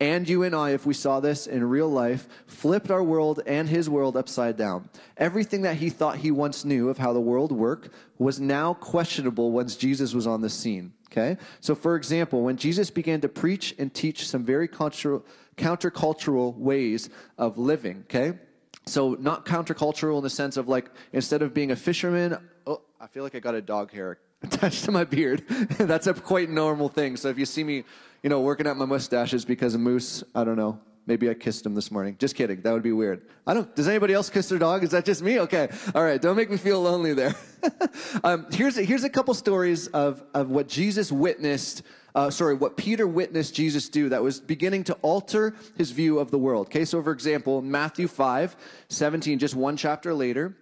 and 0.04 0.28
you 0.28 0.42
and 0.42 0.54
I, 0.54 0.72
if 0.72 0.84
we 0.84 0.92
saw 0.92 1.18
this 1.18 1.46
in 1.46 1.64
real 1.64 1.88
life, 1.88 2.28
flipped 2.46 2.90
our 2.90 3.02
world 3.02 3.40
and 3.46 3.66
his 3.66 3.88
world 3.88 4.18
upside 4.18 4.54
down. 4.54 4.90
Everything 5.16 5.62
that 5.62 5.76
he 5.76 5.88
thought 5.88 6.18
he 6.18 6.30
once 6.30 6.62
knew 6.62 6.90
of 6.90 6.98
how 6.98 7.14
the 7.14 7.22
world 7.22 7.50
worked 7.50 7.88
was 8.18 8.38
now 8.38 8.74
questionable 8.74 9.50
once 9.50 9.76
Jesus 9.76 10.12
was 10.12 10.26
on 10.26 10.42
the 10.42 10.50
scene. 10.50 10.92
Okay? 11.10 11.38
So, 11.60 11.74
for 11.74 11.96
example, 11.96 12.42
when 12.42 12.58
Jesus 12.58 12.90
began 12.90 13.22
to 13.22 13.30
preach 13.30 13.74
and 13.78 13.94
teach 13.94 14.28
some 14.28 14.44
very 14.44 14.68
countercultural 14.68 16.54
ways 16.54 17.08
of 17.38 17.56
living, 17.56 18.04
okay? 18.10 18.38
So, 18.84 19.16
not 19.18 19.46
countercultural 19.46 20.18
in 20.18 20.22
the 20.22 20.28
sense 20.28 20.58
of 20.58 20.68
like, 20.68 20.90
instead 21.14 21.40
of 21.40 21.54
being 21.54 21.70
a 21.70 21.76
fisherman, 21.76 22.36
oh, 22.66 22.82
I 23.00 23.06
feel 23.06 23.22
like 23.22 23.34
I 23.34 23.40
got 23.40 23.54
a 23.54 23.62
dog 23.62 23.90
hair 23.90 24.18
attached 24.42 24.84
to 24.84 24.92
my 24.92 25.04
beard. 25.04 25.44
That's 25.78 26.08
a 26.08 26.12
quite 26.12 26.50
normal 26.50 26.90
thing. 26.90 27.16
So, 27.16 27.30
if 27.30 27.38
you 27.38 27.46
see 27.46 27.64
me 27.64 27.84
you 28.24 28.30
know, 28.30 28.40
working 28.40 28.66
at 28.66 28.76
my 28.76 28.86
mustaches 28.86 29.44
because 29.44 29.76
a 29.76 29.78
moose, 29.78 30.24
I 30.34 30.42
don't 30.42 30.56
know, 30.56 30.80
Maybe 31.06 31.28
I 31.28 31.34
kissed 31.34 31.66
him 31.66 31.74
this 31.74 31.90
morning. 31.90 32.16
Just 32.18 32.34
kidding. 32.34 32.62
That 32.62 32.72
would 32.72 32.82
be 32.82 32.92
weird. 32.92 33.26
I 33.46 33.52
don't. 33.52 33.74
Does 33.76 33.88
anybody 33.88 34.14
else 34.14 34.30
kiss 34.30 34.48
their 34.48 34.58
dog? 34.58 34.82
Is 34.82 34.90
that 34.92 35.04
just 35.04 35.20
me? 35.20 35.38
Okay. 35.40 35.68
All 35.94 36.02
right. 36.02 36.20
Don't 36.20 36.34
make 36.34 36.50
me 36.50 36.56
feel 36.56 36.80
lonely 36.80 37.12
there. 37.12 37.34
um, 38.24 38.46
here's 38.50 38.78
a, 38.78 38.82
here's 38.82 39.04
a 39.04 39.10
couple 39.10 39.34
stories 39.34 39.86
of 39.88 40.22
of 40.32 40.48
what 40.48 40.66
Jesus 40.66 41.12
witnessed. 41.12 41.82
Uh, 42.14 42.30
sorry, 42.30 42.54
what 42.54 42.78
Peter 42.78 43.06
witnessed 43.06 43.54
Jesus 43.54 43.88
do 43.90 44.08
that 44.08 44.22
was 44.22 44.40
beginning 44.40 44.84
to 44.84 44.94
alter 45.02 45.54
his 45.76 45.90
view 45.90 46.18
of 46.18 46.30
the 46.30 46.38
world. 46.38 46.68
Okay. 46.68 46.86
So, 46.86 47.02
for 47.02 47.12
example, 47.12 47.60
Matthew 47.60 48.08
5, 48.08 48.56
17, 48.88 49.38
just 49.38 49.54
one 49.54 49.76
chapter 49.76 50.14
later, 50.14 50.56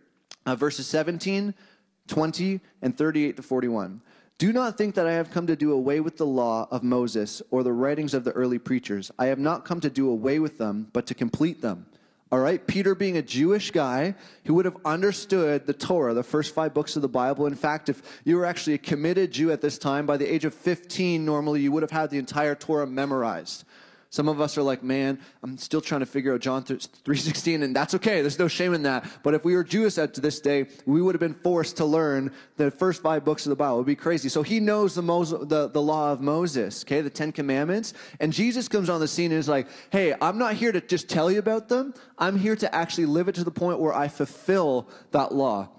uh, 0.44 0.56
verses 0.56 0.88
17, 0.88 1.54
20, 2.08 2.60
and 2.80 2.98
38 2.98 3.36
to 3.36 3.42
41. 3.42 4.00
Do 4.42 4.52
not 4.52 4.76
think 4.76 4.96
that 4.96 5.06
I 5.06 5.12
have 5.12 5.30
come 5.30 5.46
to 5.46 5.54
do 5.54 5.70
away 5.70 6.00
with 6.00 6.16
the 6.16 6.26
law 6.26 6.66
of 6.72 6.82
Moses 6.82 7.42
or 7.52 7.62
the 7.62 7.72
writings 7.72 8.12
of 8.12 8.24
the 8.24 8.32
early 8.32 8.58
preachers. 8.58 9.12
I 9.16 9.26
have 9.26 9.38
not 9.38 9.64
come 9.64 9.80
to 9.82 9.88
do 9.88 10.10
away 10.10 10.40
with 10.40 10.58
them, 10.58 10.88
but 10.92 11.06
to 11.06 11.14
complete 11.14 11.62
them. 11.62 11.86
All 12.32 12.40
right, 12.40 12.66
Peter 12.66 12.96
being 12.96 13.16
a 13.16 13.22
Jewish 13.22 13.70
guy 13.70 14.16
who 14.44 14.54
would 14.54 14.64
have 14.64 14.78
understood 14.84 15.64
the 15.68 15.72
Torah, 15.72 16.12
the 16.12 16.24
first 16.24 16.56
five 16.56 16.74
books 16.74 16.96
of 16.96 17.02
the 17.02 17.08
Bible. 17.08 17.46
In 17.46 17.54
fact, 17.54 17.88
if 17.88 18.02
you 18.24 18.36
were 18.36 18.44
actually 18.44 18.74
a 18.74 18.78
committed 18.78 19.30
Jew 19.30 19.52
at 19.52 19.60
this 19.60 19.78
time, 19.78 20.06
by 20.06 20.16
the 20.16 20.26
age 20.26 20.44
of 20.44 20.54
15, 20.54 21.24
normally 21.24 21.60
you 21.60 21.70
would 21.70 21.84
have 21.84 21.92
had 21.92 22.10
the 22.10 22.18
entire 22.18 22.56
Torah 22.56 22.84
memorized. 22.84 23.62
Some 24.12 24.28
of 24.28 24.42
us 24.42 24.58
are 24.58 24.62
like, 24.62 24.82
man, 24.82 25.18
I'm 25.42 25.56
still 25.56 25.80
trying 25.80 26.00
to 26.00 26.06
figure 26.06 26.34
out 26.34 26.40
John 26.42 26.64
3.16, 26.64 27.62
and 27.62 27.74
that's 27.74 27.94
okay. 27.94 28.20
There's 28.20 28.38
no 28.38 28.46
shame 28.46 28.74
in 28.74 28.82
that. 28.82 29.06
But 29.22 29.32
if 29.32 29.42
we 29.42 29.54
were 29.54 29.64
Jewish 29.64 29.96
at 29.96 30.12
this 30.12 30.38
day, 30.38 30.66
we 30.84 31.00
would 31.00 31.14
have 31.14 31.20
been 31.20 31.32
forced 31.32 31.78
to 31.78 31.86
learn 31.86 32.30
the 32.58 32.70
first 32.70 33.00
five 33.00 33.24
books 33.24 33.46
of 33.46 33.50
the 33.50 33.56
Bible. 33.56 33.76
It 33.76 33.78
would 33.78 33.86
be 33.86 33.96
crazy. 33.96 34.28
So 34.28 34.42
he 34.42 34.60
knows 34.60 34.94
the, 34.94 35.00
Moses, 35.00 35.48
the, 35.48 35.68
the 35.68 35.80
law 35.80 36.12
of 36.12 36.20
Moses, 36.20 36.84
okay, 36.84 37.00
the 37.00 37.08
Ten 37.08 37.32
Commandments. 37.32 37.94
And 38.20 38.34
Jesus 38.34 38.68
comes 38.68 38.90
on 38.90 39.00
the 39.00 39.08
scene 39.08 39.32
and 39.32 39.38
is 39.38 39.48
like, 39.48 39.66
hey, 39.88 40.14
I'm 40.20 40.36
not 40.36 40.56
here 40.56 40.72
to 40.72 40.82
just 40.82 41.08
tell 41.08 41.30
you 41.30 41.38
about 41.38 41.70
them. 41.70 41.94
I'm 42.18 42.36
here 42.36 42.56
to 42.56 42.74
actually 42.74 43.06
live 43.06 43.28
it 43.28 43.34
to 43.36 43.44
the 43.44 43.50
point 43.50 43.80
where 43.80 43.94
I 43.94 44.08
fulfill 44.08 44.90
that 45.12 45.34
law. 45.34 45.70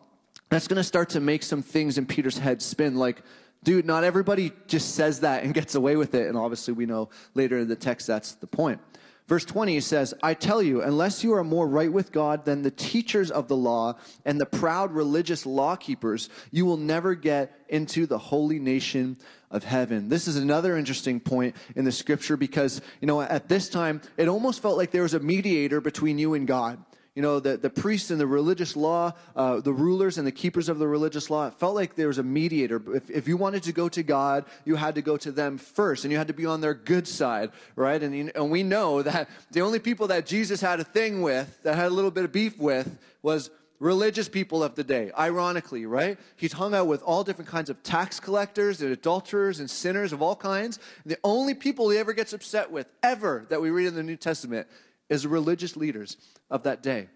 That's 0.50 0.68
going 0.68 0.78
to 0.78 0.84
start 0.84 1.10
to 1.12 1.20
make 1.20 1.44
some 1.44 1.62
things 1.62 2.00
in 2.00 2.08
Peter's 2.08 2.40
head 2.40 2.64
spin 2.64 2.96
like, 2.96 3.22
Dude, 3.64 3.86
not 3.86 4.04
everybody 4.04 4.52
just 4.68 4.96
says 4.96 5.22
that 5.22 5.44
and 5.44 5.54
gets 5.54 5.76
away 5.76 5.96
with 5.96 6.14
it. 6.16 6.28
And 6.28 6.38
obviously, 6.38 6.74
we 6.74 6.86
know 6.86 7.10
later 7.34 7.60
in 7.60 7.68
the 7.68 7.76
text 7.76 8.08
that's 8.08 8.34
the 8.36 8.48
point. 8.48 8.82
Verse 9.28 9.46
20 9.46 9.80
says, 9.80 10.14
I 10.22 10.34
tell 10.34 10.62
you, 10.62 10.82
unless 10.82 11.24
you 11.24 11.34
are 11.34 11.46
more 11.46 11.66
right 11.66 11.92
with 11.92 12.12
God 12.12 12.44
than 12.44 12.62
the 12.62 12.72
teachers 12.72 13.32
of 13.32 13.48
the 13.48 13.56
law 13.56 13.96
and 14.26 14.40
the 14.40 14.46
proud 14.46 14.92
religious 14.92 15.46
law 15.46 15.78
keepers, 15.78 16.30
you 16.52 16.66
will 16.66 16.78
never 16.78 17.16
get 17.16 17.58
into 17.70 18.06
the 18.06 18.18
holy 18.18 18.60
nation 18.60 19.18
of 19.50 19.64
heaven. 19.64 20.10
This 20.10 20.28
is 20.28 20.36
another 20.36 20.76
interesting 20.76 21.22
point 21.22 21.56
in 21.74 21.86
the 21.86 21.92
scripture 21.92 22.36
because, 22.36 22.82
you 23.00 23.08
know, 23.08 23.22
at 23.22 23.48
this 23.48 23.70
time, 23.70 24.02
it 24.18 24.28
almost 24.28 24.62
felt 24.62 24.78
like 24.78 24.92
there 24.92 25.04
was 25.04 25.14
a 25.14 25.20
mediator 25.22 25.80
between 25.80 26.18
you 26.18 26.34
and 26.34 26.46
God 26.46 26.84
you 27.16 27.22
know, 27.22 27.40
the, 27.40 27.58
the 27.58 27.70
priests 27.70 28.10
and 28.10 28.20
the 28.20 28.26
religious 28.26 28.76
law, 28.76 29.14
uh, 29.36 29.60
the 29.60 29.72
rulers 29.72 30.18
and 30.18 30.26
the 30.26 30.32
keepers 30.32 30.68
of 30.68 30.80
the 30.80 30.88
religious 30.88 31.30
law, 31.30 31.46
it 31.46 31.54
felt 31.54 31.76
like 31.76 31.96
there 31.96 32.08
was 32.08 32.18
a 32.18 32.24
mediator. 32.24 32.82
If, 32.96 33.10
if 33.10 33.28
you 33.28 33.38
wanted 33.38 33.64
to 33.64 33.72
go 33.72 33.88
to 33.90 34.02
God, 34.02 34.46
you 34.66 34.76
had 34.76 34.96
to 34.96 35.04
go 35.04 35.18
to 35.18 35.32
them 35.32 35.60
first, 35.60 36.06
and 36.06 36.12
you 36.12 36.18
had 36.18 36.28
to 36.28 36.34
be 36.34 36.48
on 36.48 36.62
their 36.62 36.74
good 36.74 37.08
side, 37.08 37.52
right? 37.76 38.02
And, 38.02 38.32
and 38.34 38.50
we 38.50 38.64
know 38.64 39.02
that 39.04 39.30
the 39.52 39.62
only 39.62 39.80
people 39.80 40.08
that 40.08 40.26
Jesus 40.26 40.60
had 40.60 40.80
a 40.80 40.84
thing 40.84 41.22
with, 41.22 41.62
that 41.64 41.76
had 41.76 41.88
a 41.88 41.96
little 41.96 42.12
bit 42.12 42.26
of 42.26 42.32
beef 42.32 42.58
with, 42.58 42.98
was 43.22 43.52
religious 43.80 44.28
people 44.28 44.64
of 44.64 44.74
the 44.74 44.84
day, 44.84 45.12
ironically, 45.18 45.86
right? 45.86 46.18
He's 46.36 46.54
hung 46.54 46.74
out 46.74 46.88
with 46.88 47.04
all 47.04 47.24
different 47.24 47.52
kinds 47.52 47.70
of 47.70 47.84
tax 47.84 48.20
collectors 48.20 48.82
and 48.82 48.92
adulterers 48.92 49.60
and 49.60 49.70
sinners 49.70 50.14
of 50.14 50.22
all 50.22 50.36
kinds. 50.36 50.80
The 51.06 51.18
only 51.24 51.54
people 51.54 51.90
he 51.90 51.98
ever 52.00 52.14
gets 52.14 52.34
upset 52.34 52.72
with, 52.72 52.88
ever, 53.04 53.46
that 53.50 53.62
we 53.62 53.70
read 53.70 53.88
in 53.88 53.96
the 53.96 54.04
New 54.04 54.16
Testament, 54.16 54.68
the 55.10 55.30
religious 55.30 55.76
leaders 55.76 56.18
of 56.50 56.64
that 56.64 56.82
day. 56.82 57.08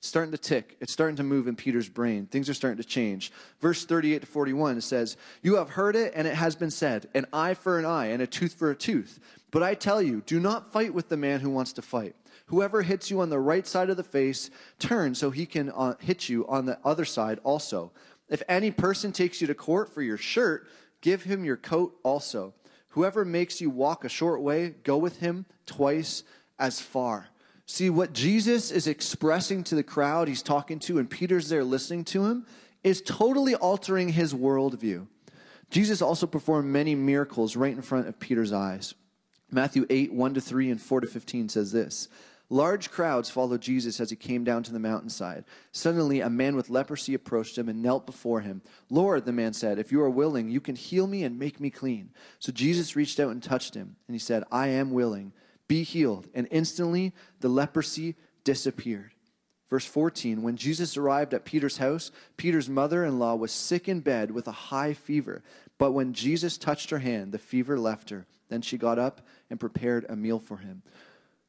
It's 0.00 0.08
starting 0.08 0.32
to 0.32 0.38
tick. 0.38 0.78
It's 0.80 0.92
starting 0.92 1.16
to 1.16 1.22
move 1.22 1.46
in 1.46 1.56
Peter's 1.56 1.90
brain. 1.90 2.26
Things 2.26 2.48
are 2.48 2.54
starting 2.54 2.78
to 2.78 2.88
change. 2.88 3.30
Verse 3.60 3.84
38 3.84 4.22
to 4.22 4.26
41 4.26 4.78
it 4.78 4.80
says, 4.80 5.18
You 5.42 5.56
have 5.56 5.70
heard 5.70 5.94
it, 5.94 6.12
and 6.16 6.26
it 6.26 6.34
has 6.34 6.56
been 6.56 6.70
said, 6.70 7.08
an 7.14 7.26
eye 7.34 7.52
for 7.52 7.78
an 7.78 7.84
eye, 7.84 8.06
and 8.06 8.22
a 8.22 8.26
tooth 8.26 8.54
for 8.54 8.70
a 8.70 8.74
tooth. 8.74 9.20
But 9.50 9.62
I 9.62 9.74
tell 9.74 10.00
you, 10.00 10.22
do 10.24 10.40
not 10.40 10.72
fight 10.72 10.94
with 10.94 11.10
the 11.10 11.18
man 11.18 11.40
who 11.40 11.50
wants 11.50 11.74
to 11.74 11.82
fight. 11.82 12.16
Whoever 12.46 12.80
hits 12.80 13.10
you 13.10 13.20
on 13.20 13.28
the 13.28 13.38
right 13.38 13.66
side 13.66 13.90
of 13.90 13.98
the 13.98 14.02
face, 14.02 14.50
turn 14.78 15.14
so 15.14 15.30
he 15.30 15.44
can 15.44 15.68
uh, 15.68 15.96
hit 16.00 16.30
you 16.30 16.48
on 16.48 16.64
the 16.64 16.78
other 16.82 17.04
side 17.04 17.38
also. 17.44 17.92
If 18.30 18.42
any 18.48 18.70
person 18.70 19.12
takes 19.12 19.42
you 19.42 19.46
to 19.48 19.54
court 19.54 19.92
for 19.92 20.00
your 20.00 20.16
shirt, 20.16 20.66
give 21.02 21.24
him 21.24 21.44
your 21.44 21.58
coat 21.58 21.94
also. 22.02 22.54
Whoever 22.90 23.24
makes 23.24 23.60
you 23.60 23.70
walk 23.70 24.04
a 24.04 24.08
short 24.08 24.40
way, 24.42 24.74
go 24.82 24.98
with 24.98 25.18
him 25.18 25.46
twice 25.66 26.24
as 26.58 26.80
far. 26.80 27.28
See, 27.66 27.88
what 27.88 28.12
Jesus 28.12 28.70
is 28.72 28.88
expressing 28.88 29.62
to 29.64 29.76
the 29.76 29.84
crowd 29.84 30.26
he's 30.26 30.42
talking 30.42 30.80
to, 30.80 30.98
and 30.98 31.08
Peter's 31.08 31.48
there 31.48 31.62
listening 31.62 32.04
to 32.06 32.26
him, 32.26 32.46
is 32.82 33.00
totally 33.00 33.54
altering 33.54 34.08
his 34.08 34.34
worldview. 34.34 35.06
Jesus 35.70 36.02
also 36.02 36.26
performed 36.26 36.68
many 36.68 36.96
miracles 36.96 37.54
right 37.54 37.72
in 37.72 37.82
front 37.82 38.08
of 38.08 38.18
Peter's 38.18 38.52
eyes. 38.52 38.94
Matthew 39.52 39.86
8, 39.88 40.12
1 40.12 40.34
to 40.34 40.40
3 40.40 40.70
and 40.70 40.80
4 40.80 41.00
to 41.00 41.06
15 41.06 41.48
says 41.48 41.72
this 41.72 42.08
Large 42.52 42.90
crowds 42.90 43.30
followed 43.30 43.60
Jesus 43.60 44.00
as 44.00 44.10
he 44.10 44.16
came 44.16 44.42
down 44.42 44.64
to 44.64 44.72
the 44.72 44.80
mountainside. 44.80 45.44
Suddenly, 45.70 46.20
a 46.20 46.28
man 46.28 46.56
with 46.56 46.68
leprosy 46.68 47.14
approached 47.14 47.56
him 47.56 47.68
and 47.68 47.80
knelt 47.80 48.06
before 48.06 48.40
him. 48.40 48.60
Lord, 48.90 49.24
the 49.24 49.32
man 49.32 49.52
said, 49.52 49.78
if 49.78 49.92
you 49.92 50.02
are 50.02 50.10
willing, 50.10 50.50
you 50.50 50.60
can 50.60 50.74
heal 50.74 51.06
me 51.06 51.22
and 51.22 51.38
make 51.38 51.60
me 51.60 51.70
clean. 51.70 52.10
So 52.40 52.50
Jesus 52.50 52.96
reached 52.96 53.20
out 53.20 53.30
and 53.30 53.40
touched 53.40 53.74
him, 53.74 53.94
and 54.08 54.14
he 54.16 54.18
said, 54.18 54.42
I 54.50 54.66
am 54.66 54.90
willing. 54.90 55.32
Be 55.68 55.84
healed. 55.84 56.26
And 56.34 56.48
instantly, 56.50 57.14
the 57.38 57.48
leprosy 57.48 58.16
disappeared. 58.42 59.12
Verse 59.70 59.86
14 59.86 60.42
When 60.42 60.56
Jesus 60.56 60.96
arrived 60.96 61.32
at 61.32 61.44
Peter's 61.44 61.76
house, 61.76 62.10
Peter's 62.36 62.68
mother 62.68 63.04
in 63.04 63.20
law 63.20 63.36
was 63.36 63.52
sick 63.52 63.88
in 63.88 64.00
bed 64.00 64.32
with 64.32 64.48
a 64.48 64.52
high 64.52 64.92
fever. 64.92 65.44
But 65.78 65.92
when 65.92 66.12
Jesus 66.12 66.58
touched 66.58 66.90
her 66.90 66.98
hand, 66.98 67.30
the 67.30 67.38
fever 67.38 67.78
left 67.78 68.10
her. 68.10 68.26
Then 68.48 68.60
she 68.60 68.76
got 68.76 68.98
up 68.98 69.24
and 69.48 69.60
prepared 69.60 70.04
a 70.08 70.16
meal 70.16 70.40
for 70.40 70.56
him. 70.56 70.82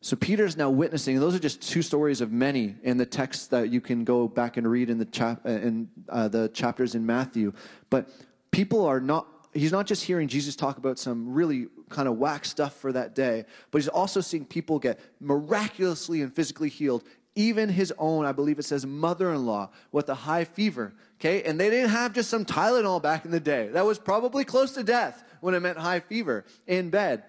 So 0.03 0.15
Peter 0.15 0.45
is 0.45 0.57
now 0.57 0.71
witnessing. 0.71 1.19
Those 1.19 1.35
are 1.35 1.39
just 1.39 1.61
two 1.61 1.83
stories 1.83 2.21
of 2.21 2.31
many 2.31 2.75
in 2.81 2.97
the 2.97 3.05
text 3.05 3.51
that 3.51 3.69
you 3.69 3.79
can 3.79 4.03
go 4.03 4.27
back 4.27 4.57
and 4.57 4.67
read 4.67 4.89
in 4.89 4.97
the 4.97 5.05
chap 5.05 5.41
uh, 5.45 5.49
in 5.49 5.89
uh, 6.09 6.27
the 6.27 6.49
chapters 6.49 6.95
in 6.95 7.05
Matthew. 7.05 7.53
But 7.91 8.09
people 8.49 8.83
are 8.85 8.99
not. 8.99 9.27
He's 9.53 9.71
not 9.71 9.85
just 9.85 10.03
hearing 10.03 10.27
Jesus 10.27 10.55
talk 10.55 10.77
about 10.77 10.97
some 10.97 11.33
really 11.33 11.67
kind 11.89 12.07
of 12.07 12.17
whack 12.17 12.45
stuff 12.45 12.73
for 12.77 12.91
that 12.93 13.13
day, 13.13 13.45
but 13.69 13.81
he's 13.81 13.89
also 13.89 14.21
seeing 14.21 14.45
people 14.45 14.79
get 14.79 14.99
miraculously 15.19 16.21
and 16.21 16.33
physically 16.33 16.69
healed. 16.69 17.03
Even 17.35 17.69
his 17.69 17.93
own, 17.97 18.25
I 18.25 18.31
believe 18.31 18.59
it 18.59 18.63
says, 18.63 18.85
mother-in-law 18.85 19.69
with 19.91 20.09
a 20.09 20.15
high 20.15 20.45
fever. 20.45 20.93
Okay, 21.19 21.43
and 21.43 21.59
they 21.59 21.69
didn't 21.69 21.91
have 21.91 22.13
just 22.13 22.29
some 22.29 22.43
Tylenol 22.43 23.01
back 23.01 23.23
in 23.23 23.31
the 23.31 23.39
day. 23.39 23.67
That 23.67 23.85
was 23.85 23.99
probably 23.99 24.45
close 24.45 24.71
to 24.73 24.83
death 24.83 25.23
when 25.41 25.53
it 25.53 25.59
meant 25.59 25.77
high 25.77 25.99
fever 25.99 26.45
in 26.65 26.89
bed. 26.89 27.23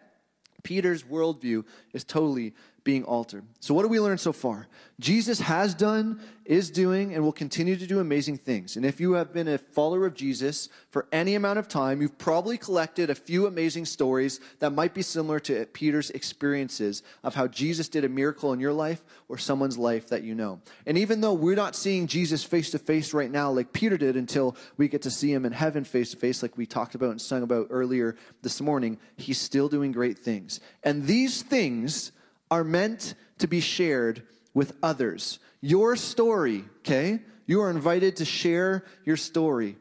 Peter's 0.62 1.02
worldview 1.02 1.64
is 1.92 2.04
totally 2.04 2.54
being 2.84 3.04
altered. 3.04 3.44
So, 3.60 3.74
what 3.74 3.82
do 3.82 3.88
we 3.88 4.00
learn 4.00 4.18
so 4.18 4.32
far? 4.32 4.66
Jesus 4.98 5.40
has 5.40 5.74
done, 5.74 6.20
is 6.44 6.70
doing, 6.70 7.14
and 7.14 7.22
will 7.22 7.32
continue 7.32 7.76
to 7.76 7.86
do 7.86 8.00
amazing 8.00 8.38
things. 8.38 8.76
And 8.76 8.84
if 8.84 9.00
you 9.00 9.12
have 9.12 9.32
been 9.32 9.48
a 9.48 9.58
follower 9.58 10.06
of 10.06 10.14
Jesus 10.14 10.68
for 10.90 11.06
any 11.12 11.34
amount 11.34 11.58
of 11.58 11.68
time, 11.68 12.00
you've 12.00 12.18
probably 12.18 12.56
collected 12.56 13.10
a 13.10 13.14
few 13.14 13.46
amazing 13.46 13.84
stories 13.84 14.40
that 14.60 14.72
might 14.72 14.94
be 14.94 15.02
similar 15.02 15.40
to 15.40 15.66
Peter's 15.66 16.10
experiences 16.10 17.02
of 17.22 17.34
how 17.34 17.46
Jesus 17.46 17.88
did 17.88 18.04
a 18.04 18.08
miracle 18.08 18.52
in 18.52 18.60
your 18.60 18.72
life 18.72 19.02
or 19.28 19.38
someone's 19.38 19.78
life 19.78 20.08
that 20.08 20.22
you 20.22 20.34
know. 20.34 20.60
And 20.86 20.98
even 20.98 21.20
though 21.20 21.34
we're 21.34 21.56
not 21.56 21.76
seeing 21.76 22.06
Jesus 22.06 22.44
face 22.44 22.70
to 22.70 22.78
face 22.78 23.14
right 23.14 23.30
now 23.30 23.50
like 23.50 23.72
Peter 23.72 23.96
did 23.96 24.16
until 24.16 24.56
we 24.76 24.88
get 24.88 25.02
to 25.02 25.10
see 25.10 25.32
him 25.32 25.44
in 25.44 25.52
heaven 25.52 25.84
face 25.84 26.10
to 26.12 26.16
face, 26.16 26.42
like 26.42 26.56
we 26.56 26.66
talked 26.66 26.94
about 26.94 27.10
and 27.10 27.20
sung 27.20 27.42
about 27.42 27.68
earlier 27.70 28.16
this 28.42 28.60
morning, 28.60 28.98
he's 29.16 29.40
still 29.40 29.68
doing 29.68 29.92
great 29.92 30.18
things. 30.18 30.60
And 30.82 31.06
these 31.06 31.42
things 31.42 32.12
are 32.52 32.64
meant 32.64 33.14
to 33.38 33.46
be 33.46 33.60
shared 33.60 34.24
with 34.52 34.76
others. 34.82 35.38
Your 35.62 35.96
story, 35.96 36.66
okay? 36.80 37.20
You 37.46 37.62
are 37.62 37.70
invited 37.70 38.16
to 38.16 38.26
share 38.26 38.84
your 39.06 39.16
story. 39.16 39.78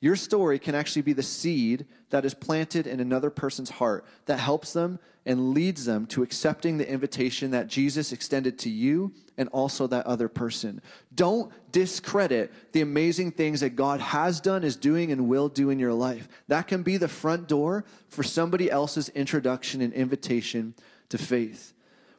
Your 0.00 0.14
story 0.14 0.58
can 0.58 0.74
actually 0.74 1.00
be 1.00 1.14
the 1.14 1.22
seed 1.22 1.86
that 2.10 2.26
is 2.26 2.34
planted 2.34 2.86
in 2.86 3.00
another 3.00 3.30
person's 3.30 3.70
heart 3.70 4.04
that 4.26 4.38
helps 4.38 4.74
them 4.74 4.98
and 5.24 5.54
leads 5.54 5.86
them 5.86 6.04
to 6.08 6.22
accepting 6.22 6.76
the 6.76 6.86
invitation 6.86 7.52
that 7.52 7.68
Jesus 7.68 8.12
extended 8.12 8.58
to 8.58 8.68
you 8.68 9.14
and 9.38 9.48
also 9.48 9.86
that 9.86 10.04
other 10.04 10.28
person. 10.28 10.82
Don't 11.14 11.50
discredit 11.72 12.52
the 12.72 12.82
amazing 12.82 13.32
things 13.32 13.60
that 13.60 13.76
God 13.76 14.00
has 14.00 14.42
done, 14.42 14.62
is 14.62 14.76
doing, 14.76 15.10
and 15.10 15.26
will 15.26 15.48
do 15.48 15.70
in 15.70 15.78
your 15.78 15.94
life. 15.94 16.28
That 16.48 16.68
can 16.68 16.82
be 16.82 16.98
the 16.98 17.08
front 17.08 17.48
door 17.48 17.86
for 18.10 18.22
somebody 18.22 18.70
else's 18.70 19.08
introduction 19.08 19.80
and 19.80 19.94
invitation 19.94 20.74
to 21.08 21.16
faith. 21.16 21.73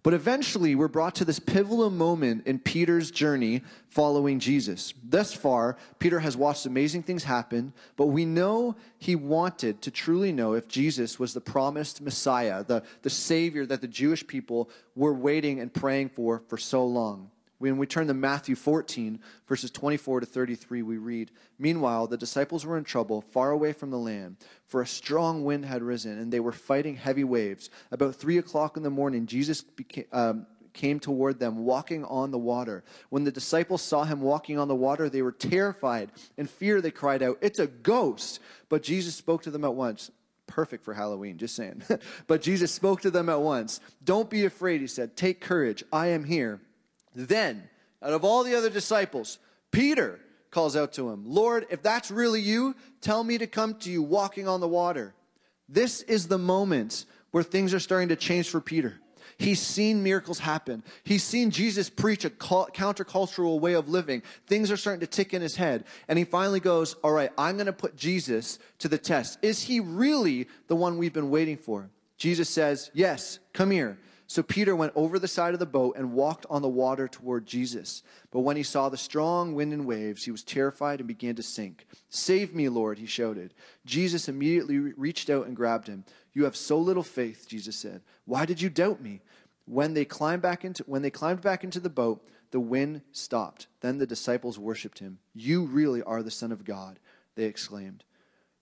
But 0.06 0.14
eventually, 0.14 0.76
we're 0.76 0.88
brought 0.88 1.16
to 1.16 1.26
this 1.26 1.40
pivotal 1.40 1.90
moment 1.90 2.46
in 2.46 2.60
Peter's 2.60 3.10
journey 3.10 3.64
following 3.90 4.38
Jesus. 4.38 4.94
Thus 5.04 5.34
far, 5.34 5.78
Peter 5.98 6.20
has 6.20 6.38
watched 6.38 6.68
amazing 6.68 7.02
things 7.02 7.24
happen, 7.24 7.74
but 7.96 8.06
we 8.06 8.24
know 8.24 8.76
he 9.00 9.16
wanted 9.16 9.82
to 9.82 9.90
truly 9.90 10.32
know 10.32 10.54
if 10.54 10.68
Jesus 10.68 11.18
was 11.18 11.34
the 11.34 11.42
promised 11.42 12.02
Messiah, 12.02 12.64
the, 12.64 12.84
the 13.02 13.10
Savior 13.10 13.66
that 13.66 13.82
the 13.82 13.88
Jewish 13.88 14.28
people 14.28 14.70
were 14.96 15.12
waiting 15.12 15.60
and 15.60 15.74
praying 15.74 16.10
for 16.10 16.44
for 16.50 16.58
so 16.60 16.86
long. 16.86 17.32
When 17.72 17.80
we 17.80 17.88
turn 17.88 18.06
to 18.08 18.14
Matthew 18.14 18.56
14, 18.56 19.20
verses 19.48 19.72
24 19.72 20.20
to 20.20 20.26
33, 20.28 20.84
we 20.84 20.98
read 20.98 21.32
Meanwhile, 21.58 22.08
the 22.08 22.18
disciples 22.18 22.64
were 22.64 22.78
in 22.78 22.84
trouble, 22.84 23.22
far 23.22 23.50
away 23.50 23.74
from 23.74 23.90
the 23.90 23.98
land, 23.98 24.38
for 24.68 24.82
a 24.82 24.88
strong 24.88 25.44
wind 25.44 25.66
had 25.66 25.82
risen, 25.82 26.20
and 26.20 26.32
they 26.32 26.40
were 26.40 26.52
fighting 26.52 26.96
heavy 26.96 27.24
waves. 27.24 27.72
About 27.92 28.16
three 28.16 28.38
o'clock 28.38 28.78
in 28.78 28.84
the 28.84 28.92
morning, 28.92 29.26
Jesus 29.26 29.62
became, 29.62 30.06
um, 30.12 30.46
came 30.74 31.00
toward 31.00 31.40
them, 31.40 31.66
walking 31.66 32.06
on 32.06 32.30
the 32.30 32.38
water. 32.38 32.84
When 33.10 33.24
the 33.24 33.32
disciples 33.32 33.82
saw 33.82 34.04
him 34.04 34.22
walking 34.22 34.60
on 34.60 34.68
the 34.68 34.76
water, 34.76 35.10
they 35.10 35.24
were 35.24 35.32
terrified. 35.32 36.12
In 36.38 36.46
fear, 36.46 36.82
they 36.82 36.92
cried 36.92 37.24
out, 37.24 37.40
It's 37.42 37.60
a 37.60 37.68
ghost! 37.68 38.42
But 38.70 38.84
Jesus 38.84 39.16
spoke 39.16 39.42
to 39.44 39.52
them 39.52 39.66
at 39.66 39.74
once. 39.74 40.12
Perfect 40.46 40.84
for 40.84 40.94
Halloween, 40.94 41.40
just 41.40 41.56
saying. 41.56 41.82
but 42.28 42.44
Jesus 42.44 42.72
spoke 42.72 43.02
to 43.02 43.10
them 43.10 43.28
at 43.28 43.42
once. 43.42 43.80
Don't 44.04 44.30
be 44.30 44.46
afraid, 44.46 44.82
he 44.82 44.88
said. 44.88 45.18
Take 45.18 45.42
courage. 45.42 45.84
I 45.92 46.08
am 46.08 46.26
here. 46.26 46.62
Then, 47.16 47.70
out 48.02 48.14
of 48.14 48.24
all 48.24 48.44
the 48.44 48.56
other 48.56 48.70
disciples, 48.70 49.40
Peter 49.72 50.20
calls 50.52 50.76
out 50.76 50.94
to 50.94 51.10
him, 51.10 51.24
Lord, 51.26 51.66
if 51.70 51.82
that's 51.82 52.12
really 52.12 52.42
you, 52.42 52.76
tell 53.02 53.24
me 53.24 53.38
to 53.38 53.48
come 53.48 53.76
to 53.80 53.92
you 53.92 54.04
walking 54.04 54.48
on 54.48 54.60
the 54.60 54.68
water. 54.68 55.14
This 55.68 56.02
is 56.02 56.28
the 56.28 56.38
moment 56.38 57.06
where 57.32 57.44
things 57.44 57.74
are 57.74 57.80
starting 57.80 58.10
to 58.10 58.16
change 58.16 58.50
for 58.50 58.62
Peter. 58.62 59.00
He's 59.38 59.60
seen 59.60 60.02
miracles 60.02 60.40
happen. 60.40 60.84
He's 61.04 61.24
seen 61.24 61.52
Jesus 61.52 61.90
preach 61.90 62.24
a 62.24 62.30
countercultural 62.30 63.60
way 63.60 63.74
of 63.74 63.90
living. 63.90 64.24
Things 64.48 64.72
are 64.72 64.78
starting 64.78 65.02
to 65.02 65.08
tick 65.08 65.34
in 65.34 65.42
his 65.42 65.58
head. 65.58 65.84
And 66.08 66.18
he 66.18 66.24
finally 66.24 66.62
goes, 66.62 66.94
All 67.04 67.12
right, 67.12 67.32
I'm 67.38 67.58
going 67.58 67.66
to 67.66 67.74
put 67.74 67.98
Jesus 67.98 68.60
to 68.80 68.88
the 68.88 68.98
test. 68.98 69.40
Is 69.42 69.64
he 69.64 69.82
really 69.82 70.48
the 70.68 70.76
one 70.76 70.98
we've 70.98 71.12
been 71.12 71.30
waiting 71.30 71.58
for? 71.58 71.90
Jesus 72.18 72.50
says, 72.50 72.92
Yes, 72.94 73.40
come 73.52 73.72
here. 73.72 73.98
So 74.28 74.42
Peter 74.42 74.76
went 74.76 74.94
over 74.96 75.20
the 75.20 75.28
side 75.28 75.54
of 75.54 75.60
the 75.60 75.66
boat 75.68 75.96
and 75.98 76.14
walked 76.14 76.48
on 76.50 76.62
the 76.62 76.68
water 76.68 77.08
toward 77.08 77.46
Jesus. 77.46 78.02
But 78.32 78.40
when 78.40 78.58
he 78.58 78.64
saw 78.64 78.90
the 78.90 78.98
strong 78.98 79.54
wind 79.54 79.72
and 79.72 79.86
waves, 79.86 80.26
he 80.26 80.32
was 80.32 80.44
terrified 80.44 81.00
and 81.00 81.08
began 81.08 81.36
to 81.36 81.44
sink. 81.44 81.86
Save 82.10 82.56
me, 82.56 82.68
Lord, 82.68 82.98
he 82.98 83.06
shouted. 83.06 83.54
Jesus 83.86 84.28
immediately 84.28 84.80
reached 84.80 85.30
out 85.30 85.46
and 85.46 85.56
grabbed 85.56 85.88
him. 85.88 86.06
You 86.34 86.46
have 86.46 86.56
so 86.56 86.80
little 86.80 87.04
faith, 87.04 87.46
Jesus 87.48 87.76
said. 87.76 88.02
Why 88.26 88.46
did 88.46 88.62
you 88.62 88.70
doubt 88.70 89.02
me? 89.02 89.22
When 89.66 89.94
they 89.94 90.06
climbed 90.06 90.42
back 90.42 90.66
into 90.66 90.84
when 90.84 91.02
they 91.02 91.10
climbed 91.10 91.42
back 91.42 91.64
into 91.64 91.80
the 91.80 91.90
boat, 91.90 92.28
the 92.52 92.60
wind 92.60 93.02
stopped. 93.12 93.68
Then 93.82 93.98
the 94.00 94.08
disciples 94.08 94.58
worshiped 94.58 95.00
him. 95.00 95.20
You 95.34 95.66
really 95.66 96.02
are 96.02 96.24
the 96.24 96.32
son 96.32 96.52
of 96.52 96.66
God, 96.66 97.00
they 97.36 97.46
exclaimed. 97.46 98.04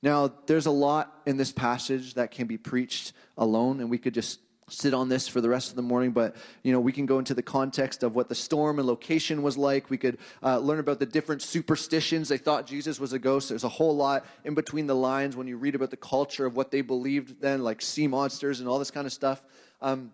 Now, 0.01 0.33
there's 0.47 0.65
a 0.65 0.71
lot 0.71 1.21
in 1.25 1.37
this 1.37 1.53
passage 1.53 2.15
that 2.15 2.31
can 2.31 2.45
be 2.47 2.57
preached 2.57 3.13
alone 3.37 3.79
and 3.79 3.89
we 3.89 3.97
could 3.97 4.13
just 4.13 4.39
sit 4.73 4.93
on 4.93 5.09
this 5.09 5.27
for 5.27 5.41
the 5.41 5.49
rest 5.49 5.69
of 5.69 5.75
the 5.75 5.81
morning 5.81 6.11
but 6.11 6.35
you 6.63 6.71
know 6.71 6.79
we 6.79 6.91
can 6.91 7.05
go 7.05 7.19
into 7.19 7.33
the 7.33 7.41
context 7.41 8.03
of 8.03 8.15
what 8.15 8.29
the 8.29 8.35
storm 8.35 8.79
and 8.79 8.87
location 8.87 9.41
was 9.41 9.57
like. 9.57 9.89
We 9.89 9.97
could 9.97 10.17
uh, 10.41 10.57
learn 10.57 10.79
about 10.79 10.99
the 10.99 11.05
different 11.05 11.41
superstitions. 11.41 12.29
They 12.29 12.37
thought 12.37 12.65
jesus 12.67 12.99
was 12.99 13.13
a 13.13 13.19
ghost. 13.19 13.49
There's 13.49 13.63
a 13.63 13.69
whole 13.69 13.95
lot 13.95 14.25
in 14.43 14.53
between 14.53 14.87
the 14.87 14.95
lines 14.95 15.35
when 15.35 15.47
you 15.47 15.57
read 15.57 15.75
about 15.75 15.91
the 15.91 15.97
culture 15.97 16.45
of 16.45 16.55
what 16.55 16.71
they 16.71 16.81
believed 16.81 17.41
then 17.41 17.63
like 17.63 17.81
sea 17.81 18.07
monsters 18.07 18.59
and 18.59 18.69
all 18.69 18.79
this 18.79 18.91
kind 18.91 19.07
of 19.07 19.13
stuff. 19.13 19.41
Um, 19.81 20.11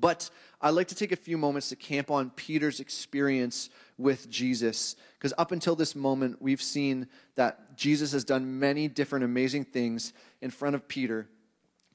but 0.00 0.30
i'd 0.62 0.70
like 0.70 0.88
to 0.88 0.94
take 0.94 1.12
a 1.12 1.16
few 1.16 1.38
moments 1.38 1.68
to 1.68 1.76
camp 1.76 2.10
on 2.10 2.30
peter's 2.30 2.80
experience 2.80 3.70
with 3.98 4.28
jesus 4.28 4.96
because 5.18 5.32
up 5.38 5.52
until 5.52 5.76
this 5.76 5.94
moment 5.94 6.40
we've 6.40 6.62
seen 6.62 7.06
that 7.36 7.76
jesus 7.76 8.12
has 8.12 8.24
done 8.24 8.58
many 8.58 8.88
different 8.88 9.24
amazing 9.24 9.64
things 9.64 10.12
in 10.40 10.50
front 10.50 10.74
of 10.74 10.86
peter 10.88 11.28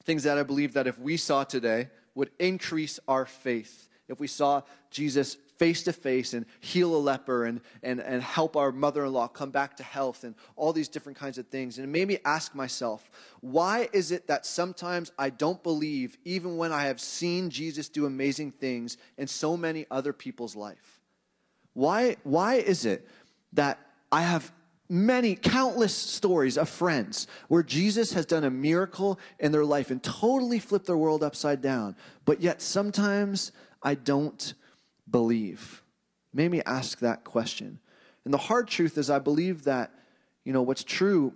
things 0.04 0.22
that 0.24 0.38
I 0.38 0.42
believe 0.42 0.72
that 0.74 0.86
if 0.86 0.98
we 0.98 1.16
saw 1.16 1.44
today 1.44 1.88
would 2.14 2.30
increase 2.38 2.98
our 3.06 3.26
faith. 3.26 3.88
If 4.08 4.18
we 4.18 4.26
saw 4.26 4.62
Jesus 4.90 5.36
face 5.60 5.82
to 5.84 5.92
face 5.92 6.32
and 6.32 6.46
heal 6.60 6.96
a 6.96 6.98
leper 6.98 7.44
and, 7.44 7.60
and, 7.82 8.00
and 8.00 8.22
help 8.22 8.56
our 8.56 8.72
mother 8.72 9.04
in 9.04 9.12
law 9.12 9.28
come 9.28 9.50
back 9.50 9.76
to 9.76 9.82
health 9.82 10.24
and 10.24 10.34
all 10.56 10.72
these 10.72 10.88
different 10.88 11.18
kinds 11.18 11.38
of 11.38 11.46
things. 11.48 11.76
And 11.78 11.84
it 11.84 11.90
made 11.90 12.08
me 12.08 12.18
ask 12.24 12.54
myself, 12.54 13.10
why 13.40 13.88
is 13.92 14.10
it 14.10 14.26
that 14.26 14.46
sometimes 14.46 15.12
I 15.18 15.30
don't 15.30 15.62
believe, 15.62 16.16
even 16.24 16.56
when 16.56 16.72
I 16.72 16.84
have 16.84 16.98
seen 16.98 17.50
Jesus 17.50 17.88
do 17.88 18.06
amazing 18.06 18.52
things 18.52 18.96
in 19.18 19.26
so 19.26 19.56
many 19.56 19.86
other 19.90 20.12
people's 20.14 20.56
life? 20.56 21.00
Why, 21.74 22.16
why 22.22 22.54
is 22.54 22.84
it 22.86 23.06
that 23.52 23.78
I 24.10 24.22
have 24.22 24.50
many, 24.90 25.36
countless 25.36 25.94
stories 25.94 26.58
of 26.58 26.68
friends 26.68 27.26
where 27.48 27.62
Jesus 27.62 28.12
has 28.12 28.26
done 28.26 28.44
a 28.44 28.50
miracle 28.50 29.18
in 29.38 29.52
their 29.52 29.64
life 29.64 29.90
and 29.90 30.02
totally 30.02 30.58
flipped 30.58 30.86
their 30.86 30.96
world 30.96 31.22
upside 31.22 31.62
down. 31.62 31.96
But 32.24 32.40
yet 32.40 32.60
sometimes 32.60 33.52
I 33.82 33.94
don't 33.94 34.54
believe. 35.08 35.82
Made 36.34 36.50
me 36.50 36.60
ask 36.66 36.98
that 36.98 37.24
question. 37.24 37.78
And 38.24 38.34
the 38.34 38.38
hard 38.38 38.68
truth 38.68 38.98
is, 38.98 39.08
I 39.08 39.18
believe 39.18 39.64
that, 39.64 39.92
you 40.44 40.52
know, 40.52 40.62
what's 40.62 40.84
true 40.84 41.34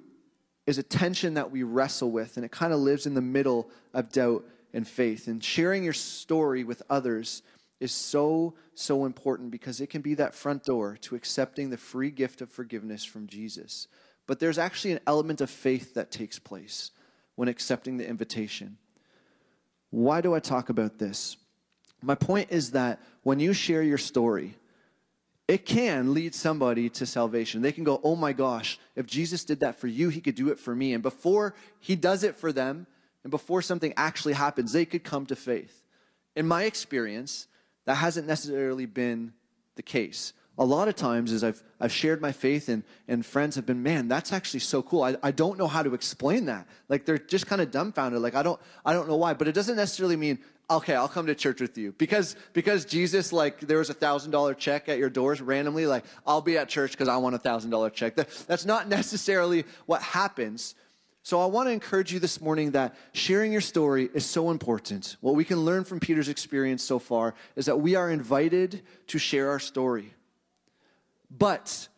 is 0.67 0.79
a 0.79 0.83
tension 0.83 1.35
that 1.35 1.51
we 1.51 1.63
wrestle 1.63 2.11
with, 2.11 2.37
and 2.37 2.45
it 2.45 2.51
kind 2.51 2.73
of 2.73 2.81
lives 2.81 3.07
in 3.07 3.15
the 3.15 3.21
middle 3.21 3.69
of 3.93 4.11
doubt 4.11 4.45
and 4.73 4.87
faith. 4.87 5.29
And 5.29 5.43
sharing 5.43 5.85
your 5.85 5.93
story 5.93 6.65
with 6.65 6.83
others 6.91 7.43
is 7.81 7.93
so, 7.93 8.55
so 8.75 9.05
important 9.05 9.51
because 9.51 9.81
it 9.81 9.91
can 9.91 10.01
be 10.03 10.15
that 10.15 10.35
front 10.35 10.65
door 10.65 10.97
to 11.03 11.15
accepting 11.15 11.71
the 11.71 11.77
free 11.77 12.11
gift 12.11 12.41
of 12.41 12.51
forgiveness 12.51 13.05
from 13.05 13.27
Jesus. 13.27 13.89
But 14.27 14.41
there's 14.41 14.59
actually 14.59 14.93
an 14.93 15.01
element 15.07 15.41
of 15.41 15.51
faith 15.51 15.95
that 15.95 16.11
takes 16.11 16.39
place 16.39 16.91
when 17.35 17.49
accepting 17.49 17.97
the 17.97 18.09
invitation. 18.09 18.79
Why 19.91 20.21
do 20.21 20.35
I 20.35 20.41
talk 20.41 20.69
about 20.71 20.99
this? 20.99 21.37
My 22.01 22.15
point 22.15 22.51
is 22.51 22.73
that 22.73 23.01
when 23.23 23.41
you 23.41 23.53
share 23.53 23.83
your 23.83 23.99
story, 23.99 24.57
it 25.47 25.67
can 25.67 26.15
lead 26.15 26.35
somebody 26.35 26.89
to 26.91 27.07
salvation. 27.07 27.61
They 27.61 27.73
can 27.73 27.85
go, 27.85 28.01
Oh 28.03 28.17
my 28.17 28.33
gosh, 28.33 28.79
if 28.97 29.07
Jesus 29.07 29.45
did 29.45 29.61
that 29.61 29.79
for 29.79 29.89
you, 29.89 30.09
he 30.09 30.21
could 30.21 30.35
do 30.35 30.49
it 30.51 30.59
for 30.59 30.75
me. 30.75 30.95
And 30.95 31.03
before 31.03 31.55
he 31.81 31.97
does 31.97 32.25
it 32.25 32.37
for 32.37 32.53
them, 32.53 32.87
and 33.23 33.31
before 33.31 33.63
something 33.63 33.95
actually 33.97 34.35
happens, 34.35 34.73
they 34.73 34.85
could 34.85 35.03
come 35.03 35.27
to 35.27 35.37
faith. 35.37 35.83
In 36.37 36.47
my 36.47 36.65
experience, 36.65 37.47
that 37.85 37.97
hasn't 37.97 38.27
necessarily 38.27 38.87
been 38.87 39.33
the 39.77 39.83
case. 39.83 40.33
A 40.57 40.65
lot 40.65 40.87
of 40.87 40.95
times, 40.95 41.33
as 41.33 41.43
I've, 41.43 41.61
I've 41.81 41.93
shared 41.93 42.21
my 42.21 42.31
faith, 42.31 42.69
and, 42.69 42.85
and 43.09 43.27
friends 43.27 43.57
have 43.57 43.67
been, 43.67 43.83
man, 43.83 44.07
that's 44.07 44.33
actually 44.33 44.61
so 44.61 44.83
cool. 44.83 45.03
I, 45.03 45.17
I 45.21 45.33
don't 45.33 45.59
know 45.59 45.67
how 45.67 45.83
to 45.83 45.95
explain 45.95 46.47
that. 46.47 46.69
Like, 46.89 47.07
they're 47.07 47.19
just 47.19 47.49
kind 47.49 47.61
of 47.61 47.73
dumbfounded. 47.73 48.21
Like, 48.21 48.37
I 48.37 48.45
don't, 48.45 48.61
I 48.85 48.93
don't 48.93 49.09
know 49.09 49.17
why. 49.17 49.35
But 49.35 49.49
it 49.49 49.53
doesn't 49.53 49.75
necessarily 49.75 50.15
mean, 50.15 50.39
okay, 50.71 50.95
I'll 50.95 51.09
come 51.09 51.27
to 51.27 51.35
church 51.35 51.61
with 51.61 51.77
you. 51.77 51.93
Because, 51.99 52.37
because 52.53 52.85
Jesus, 52.85 53.33
like, 53.33 53.61
there 53.61 53.79
was 53.79 53.91
a 53.91 53.95
$1,000 53.95 54.57
check 54.57 54.89
at 54.89 54.99
your 54.99 55.11
doors 55.11 55.41
randomly, 55.41 55.87
like, 55.87 56.05
I'll 56.25 56.41
be 56.41 56.57
at 56.57 56.69
church 56.69 56.93
because 56.93 57.09
I 57.09 57.17
want 57.17 57.35
a 57.35 57.39
$1,000 57.41 57.93
check. 57.93 58.15
That, 58.15 58.29
that's 58.47 58.65
not 58.65 58.89
necessarily 58.89 59.65
what 59.87 60.03
happens. 60.03 60.77
So 61.25 61.41
I 61.41 61.47
want 61.47 61.69
to 61.69 61.73
encourage 61.73 62.13
you 62.13 62.19
this 62.19 62.39
morning 62.39 62.73
that 62.73 62.95
sharing 63.15 63.51
your 63.51 63.63
story 63.63 64.11
is 64.13 64.27
so 64.27 64.51
important. 64.51 65.17
What 65.23 65.35
we 65.35 65.43
can 65.43 65.65
learn 65.65 65.85
from 65.85 65.99
Peter's 65.99 66.29
experience 66.29 66.85
so 66.85 66.99
far 66.99 67.35
is 67.57 67.65
that 67.65 67.81
we 67.81 67.95
are 67.95 68.11
invited 68.11 68.83
to 69.07 69.19
share 69.19 69.49
our 69.49 69.59
story. 69.59 70.13
But 71.31 71.89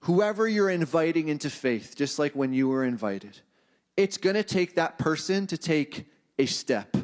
whoever 0.00 0.48
you're 0.48 0.68
inviting 0.68 1.28
into 1.28 1.48
faith, 1.48 1.94
just 1.94 2.18
like 2.18 2.34
when 2.34 2.52
you 2.52 2.66
were 2.66 2.84
invited, 2.84 3.38
it's 3.96 4.18
going 4.18 4.34
to 4.34 4.42
take 4.42 4.74
that 4.74 4.98
person 4.98 5.46
to 5.46 5.56
take 5.56 6.06
a 6.36 6.46
step. 6.46 6.96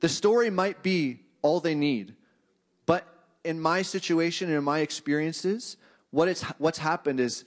The 0.00 0.08
story 0.08 0.48
might 0.48 0.82
be 0.82 1.20
all 1.42 1.60
they 1.60 1.74
need, 1.74 2.14
but 2.86 3.06
in 3.44 3.60
my 3.60 3.82
situation 3.82 4.48
and 4.48 4.56
in 4.56 4.64
my 4.64 4.78
experiences, 4.78 5.76
what 6.10 6.28
it's, 6.28 6.40
what's 6.56 6.78
happened 6.78 7.20
is 7.20 7.44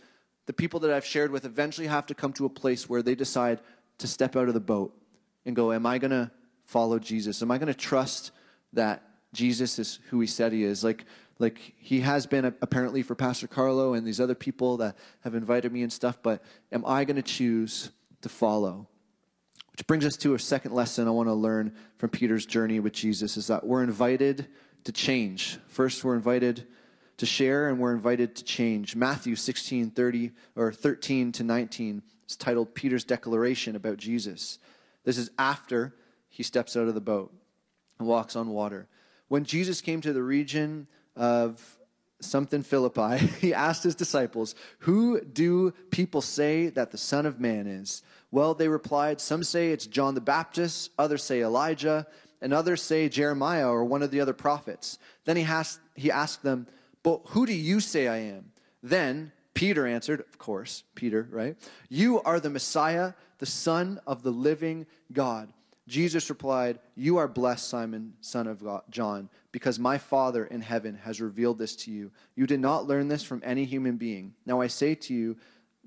the 0.47 0.53
people 0.53 0.79
that 0.79 0.91
I've 0.91 1.05
shared 1.05 1.31
with 1.31 1.45
eventually 1.45 1.87
have 1.87 2.07
to 2.07 2.15
come 2.15 2.33
to 2.33 2.45
a 2.45 2.49
place 2.49 2.89
where 2.89 3.03
they 3.03 3.15
decide 3.15 3.59
to 3.99 4.07
step 4.07 4.35
out 4.35 4.47
of 4.47 4.53
the 4.53 4.59
boat 4.59 4.97
and 5.45 5.55
go, 5.55 5.71
Am 5.71 5.85
I 5.85 5.99
going 5.99 6.11
to 6.11 6.31
follow 6.65 6.97
Jesus? 6.97 7.41
Am 7.41 7.51
I 7.51 7.57
going 7.57 7.67
to 7.67 7.73
trust 7.73 8.31
that 8.73 9.03
Jesus 9.33 9.77
is 9.77 9.99
who 10.09 10.19
he 10.19 10.27
said 10.27 10.53
he 10.53 10.63
is? 10.63 10.83
Like, 10.83 11.05
like 11.37 11.75
he 11.77 11.99
has 11.99 12.25
been 12.25 12.45
apparently 12.45 13.03
for 13.03 13.13
Pastor 13.13 13.47
Carlo 13.47 13.93
and 13.93 14.07
these 14.07 14.19
other 14.19 14.35
people 14.35 14.77
that 14.77 14.97
have 15.21 15.35
invited 15.35 15.71
me 15.71 15.83
and 15.83 15.93
stuff, 15.93 16.17
but 16.23 16.43
am 16.71 16.83
I 16.85 17.03
going 17.05 17.17
to 17.17 17.21
choose 17.21 17.91
to 18.21 18.29
follow? 18.29 18.87
Which 19.73 19.85
brings 19.85 20.05
us 20.05 20.17
to 20.17 20.33
a 20.33 20.39
second 20.39 20.73
lesson 20.73 21.07
I 21.07 21.11
want 21.11 21.29
to 21.29 21.33
learn 21.33 21.75
from 21.97 22.09
Peter's 22.09 22.45
journey 22.45 22.79
with 22.79 22.93
Jesus 22.93 23.37
is 23.37 23.47
that 23.47 23.65
we're 23.65 23.83
invited 23.83 24.47
to 24.85 24.91
change. 24.91 25.59
First, 25.67 26.03
we're 26.03 26.15
invited 26.15 26.65
to 27.17 27.25
share 27.25 27.67
and 27.67 27.79
we're 27.79 27.93
invited 27.93 28.35
to 28.35 28.43
change. 28.43 28.95
Matthew 28.95 29.35
16, 29.35 29.91
30, 29.91 30.31
or 30.55 30.71
13 30.71 31.31
to 31.33 31.43
19 31.43 32.01
is 32.27 32.35
titled 32.35 32.73
Peter's 32.73 33.03
Declaration 33.03 33.75
about 33.75 33.97
Jesus. 33.97 34.59
This 35.03 35.17
is 35.17 35.31
after 35.37 35.95
he 36.29 36.43
steps 36.43 36.77
out 36.77 36.87
of 36.87 36.93
the 36.93 37.01
boat 37.01 37.33
and 37.99 38.07
walks 38.07 38.35
on 38.35 38.49
water. 38.49 38.87
When 39.27 39.43
Jesus 39.43 39.81
came 39.81 40.01
to 40.01 40.13
the 40.13 40.23
region 40.23 40.87
of 41.15 41.77
something 42.19 42.61
Philippi, 42.61 43.17
he 43.41 43.53
asked 43.53 43.83
his 43.83 43.95
disciples, 43.95 44.55
Who 44.79 45.21
do 45.21 45.71
people 45.89 46.21
say 46.21 46.67
that 46.69 46.91
the 46.91 46.97
Son 46.97 47.25
of 47.25 47.39
Man 47.39 47.67
is? 47.67 48.03
Well, 48.29 48.53
they 48.53 48.67
replied, 48.67 49.19
Some 49.19 49.43
say 49.43 49.71
it's 49.71 49.87
John 49.87 50.13
the 50.13 50.21
Baptist, 50.21 50.91
others 50.99 51.23
say 51.23 51.41
Elijah, 51.41 52.05
and 52.41 52.53
others 52.53 52.81
say 52.81 53.09
Jeremiah 53.09 53.69
or 53.69 53.83
one 53.83 54.03
of 54.03 54.11
the 54.11 54.21
other 54.21 54.33
prophets. 54.33 54.99
Then 55.25 55.37
he 55.37 55.47
he 55.95 56.11
asked 56.11 56.43
them, 56.43 56.67
But 57.03 57.21
who 57.27 57.45
do 57.45 57.53
you 57.53 57.79
say 57.79 58.07
I 58.07 58.17
am? 58.17 58.51
Then 58.83 59.31
Peter 59.53 59.87
answered, 59.87 60.19
Of 60.19 60.37
course, 60.37 60.83
Peter, 60.95 61.27
right? 61.31 61.55
You 61.89 62.21
are 62.21 62.39
the 62.39 62.49
Messiah, 62.49 63.13
the 63.39 63.45
Son 63.45 63.99
of 64.05 64.23
the 64.23 64.31
living 64.31 64.85
God. 65.11 65.51
Jesus 65.87 66.29
replied, 66.29 66.79
You 66.95 67.17
are 67.17 67.27
blessed, 67.27 67.67
Simon, 67.67 68.13
son 68.19 68.45
of 68.45 68.63
God, 68.63 68.83
John, 68.89 69.29
because 69.51 69.79
my 69.79 69.97
Father 69.97 70.45
in 70.45 70.61
heaven 70.61 70.95
has 71.03 71.21
revealed 71.21 71.57
this 71.57 71.75
to 71.77 71.91
you. 71.91 72.11
You 72.35 72.45
did 72.45 72.59
not 72.59 72.87
learn 72.87 73.07
this 73.07 73.23
from 73.23 73.41
any 73.43 73.63
human 73.63 73.95
being. 73.95 74.33
Now 74.45 74.59
I 74.59 74.67
say 74.67 74.95
to 74.95 75.13
you, 75.13 75.37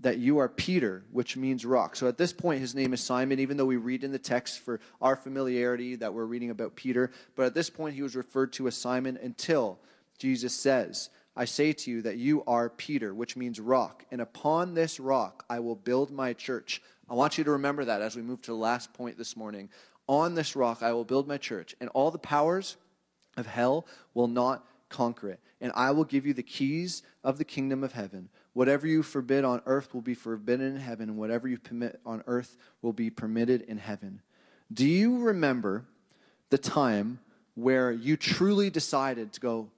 that 0.01 0.19
you 0.19 0.39
are 0.39 0.49
Peter, 0.49 1.05
which 1.13 1.37
means 1.37 1.67
rock. 1.67 1.95
So 1.95 2.09
at 2.09 2.17
this 2.17 2.33
point, 2.33 2.61
his 2.61 2.75
name 2.75 2.95
is 2.95 3.03
Simon, 3.03 3.39
even 3.39 3.57
though 3.57 3.67
we 3.67 3.77
read 3.77 4.03
in 4.03 4.13
the 4.13 4.19
text 4.19 4.61
for 4.61 4.81
our 5.01 5.15
familiarity 5.15 5.95
that 5.97 6.15
we're 6.15 6.25
reading 6.25 6.51
about 6.51 6.75
Peter. 6.75 7.11
But 7.37 7.47
at 7.47 7.55
this 7.55 7.69
point, 7.69 7.95
he 7.95 8.03
was 8.03 8.17
referred 8.17 8.53
to 8.55 8.67
as 8.67 8.75
Simon 8.75 9.19
until 9.23 9.79
Jesus 10.21 10.53
says, 10.53 11.09
I 11.35 11.47
say 11.47 11.73
to 11.73 11.91
you 11.91 12.03
that 12.03 12.19
you 12.19 12.45
are 12.47 12.69
Peter, 12.69 13.15
which 13.15 13.37
means 13.37 13.59
rock. 13.59 14.05
And 14.11 14.21
upon 14.21 14.75
this 14.75 15.01
rock, 15.01 15.45
I 15.49 15.61
will 15.61 15.75
build 15.75 16.11
my 16.11 16.35
church. 16.35 16.83
I 17.09 17.15
want 17.15 17.39
you 17.39 17.45
to 17.45 17.53
remember 17.53 17.87
that 17.87 18.03
as 18.03 18.17
we 18.17 18.23
move 18.23 18.43
to 18.43 18.51
the 18.51 18.57
last 18.59 18.93
point 18.93 19.17
this 19.17 19.35
morning. 19.35 19.71
On 20.07 20.35
this 20.35 20.55
rock, 20.55 20.83
I 20.83 20.93
will 20.93 21.07
build 21.07 21.27
my 21.27 21.39
church, 21.39 21.75
and 21.81 21.89
all 21.91 22.11
the 22.11 22.19
powers 22.19 22.77
of 23.39 23.47
hell 23.47 23.87
will 24.13 24.29
not 24.29 24.67
conquer 24.91 25.31
it. 25.31 25.41
And 25.61 25.73
I 25.75 25.93
will 25.93 26.05
give 26.05 26.27
you 26.27 26.35
the 26.35 26.43
keys 26.43 27.03
of 27.25 27.39
the 27.39 27.45
kingdom 27.45 27.83
of 27.83 27.93
heaven. 27.93 28.29
Whatever 28.53 28.87
you 28.87 29.03
forbid 29.03 29.45
on 29.45 29.63
earth 29.65 29.95
will 29.95 30.03
be 30.03 30.15
forbidden 30.15 30.75
in 30.75 30.81
heaven, 30.81 31.09
and 31.09 31.17
whatever 31.17 31.49
you 31.49 31.59
permit 31.59 31.99
on 32.05 32.23
earth 32.27 32.59
will 32.83 32.93
be 32.93 33.09
permitted 33.09 33.63
in 33.63 33.79
heaven. 33.79 34.21
Do 34.71 34.87
you 34.87 35.19
remember 35.19 35.87
the 36.51 36.59
time 36.59 37.21
where 37.55 37.91
you 37.91 38.17
truly 38.17 38.69
decided 38.69 39.33
to 39.33 39.41
go, 39.41 39.71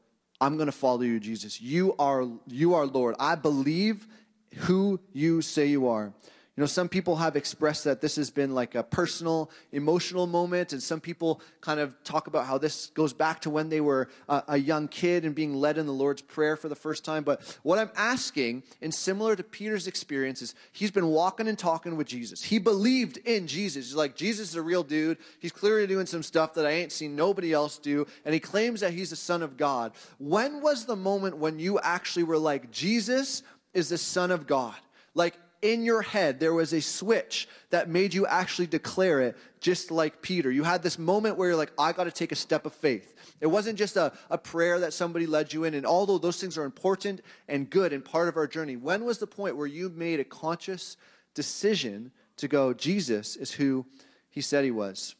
I'm 0.42 0.57
going 0.57 0.66
to 0.66 0.72
follow 0.72 1.02
you, 1.02 1.20
Jesus. 1.20 1.61
You 1.61 1.94
are, 2.00 2.26
you 2.48 2.74
are 2.74 2.85
Lord. 2.85 3.14
I 3.20 3.37
believe 3.37 4.09
who 4.57 4.98
you 5.12 5.40
say 5.40 5.66
you 5.66 5.87
are. 5.87 6.12
You 6.54 6.60
know, 6.60 6.66
some 6.66 6.90
people 6.90 7.16
have 7.16 7.34
expressed 7.34 7.84
that 7.84 8.02
this 8.02 8.16
has 8.16 8.30
been 8.30 8.54
like 8.54 8.74
a 8.74 8.82
personal, 8.82 9.50
emotional 9.72 10.26
moment, 10.26 10.74
and 10.74 10.82
some 10.82 11.00
people 11.00 11.40
kind 11.62 11.80
of 11.80 11.94
talk 12.04 12.26
about 12.26 12.44
how 12.44 12.58
this 12.58 12.88
goes 12.88 13.14
back 13.14 13.40
to 13.40 13.50
when 13.50 13.70
they 13.70 13.80
were 13.80 14.10
a, 14.28 14.42
a, 14.48 14.56
young 14.58 14.86
kid 14.86 15.24
and 15.24 15.34
being 15.34 15.54
led 15.54 15.78
in 15.78 15.86
the 15.86 15.94
Lord's 15.94 16.20
Prayer 16.20 16.58
for 16.58 16.68
the 16.68 16.74
first 16.74 17.06
time. 17.06 17.24
But 17.24 17.58
what 17.62 17.78
I'm 17.78 17.90
asking, 17.96 18.64
and 18.82 18.94
similar 18.94 19.34
to 19.34 19.42
Peter's 19.42 19.86
experience, 19.86 20.42
is 20.42 20.54
he's 20.72 20.90
been 20.90 21.06
walking 21.06 21.48
and 21.48 21.58
talking 21.58 21.96
with 21.96 22.06
Jesus. 22.06 22.42
He 22.42 22.58
believed 22.58 23.16
in 23.24 23.46
Jesus. 23.46 23.86
He's 23.86 23.96
like, 23.96 24.14
Jesus 24.14 24.50
is 24.50 24.54
a 24.54 24.62
real 24.62 24.82
dude. 24.82 25.16
He's 25.38 25.52
clearly 25.52 25.86
doing 25.86 26.04
some 26.04 26.22
stuff 26.22 26.52
that 26.54 26.66
I 26.66 26.72
ain't 26.72 26.92
seen 26.92 27.16
nobody 27.16 27.54
else 27.54 27.78
do, 27.78 28.06
and 28.26 28.34
he 28.34 28.40
claims 28.40 28.80
that 28.80 28.92
he's 28.92 29.08
the 29.08 29.16
Son 29.16 29.42
of 29.42 29.56
God. 29.56 29.92
When 30.18 30.60
was 30.60 30.84
the 30.84 30.96
moment 30.96 31.38
when 31.38 31.58
you 31.58 31.80
actually 31.80 32.24
were 32.24 32.36
like, 32.36 32.70
Jesus 32.70 33.42
is 33.72 33.88
the 33.88 33.96
Son 33.96 34.30
of 34.30 34.46
God? 34.46 34.76
Like, 35.14 35.34
in 35.62 35.85
your 35.85 36.03
head, 36.03 36.40
there 36.40 36.53
was 36.53 36.72
a 36.72 36.81
switch 36.81 37.48
that 37.70 37.88
made 37.88 38.12
you 38.12 38.27
actually 38.27 38.66
declare 38.66 39.20
it, 39.20 39.37
just 39.61 39.92
like 39.92 40.20
Peter. 40.20 40.51
You 40.51 40.64
had 40.64 40.83
this 40.83 40.98
moment 40.98 41.37
where 41.37 41.48
you're 41.48 41.57
like, 41.57 41.72
I 41.79 41.92
got 41.92 42.05
to 42.05 42.11
take 42.11 42.33
a 42.33 42.37
step 42.37 42.66
of 42.66 42.75
faith. 42.75 43.14
It 43.40 43.46
wasn't 43.46 43.79
just 43.79 43.96
a, 43.96 44.12
a 44.29 44.37
prayer 44.37 44.81
that 44.81 44.92
somebody 44.92 45.27
led 45.27 45.53
you 45.53 45.62
in. 45.64 45.75
And 45.75 45.87
although 45.87 46.18
those 46.18 46.40
things 46.40 46.59
are 46.59 46.64
important 46.64 47.20
and 47.48 47.70
good 47.70 47.92
and 47.92 48.05
part 48.05 48.29
of 48.29 48.37
our 48.37 48.48
journey, 48.48 48.77
when 48.77 49.05
was 49.05 49.18
the 49.18 49.27
point 49.27 49.57
where 49.57 49.68
you 49.68 49.88
made 49.88 50.18
a 50.18 50.25
conscious 50.25 50.96
decision 51.35 52.11
to 52.37 52.48
go, 52.48 52.75
Jesus 52.75 53.37
is 53.37 53.53
who 53.53 53.87
he 54.29 54.40
said 54.40 54.64
he 54.64 54.72
was? 54.72 55.14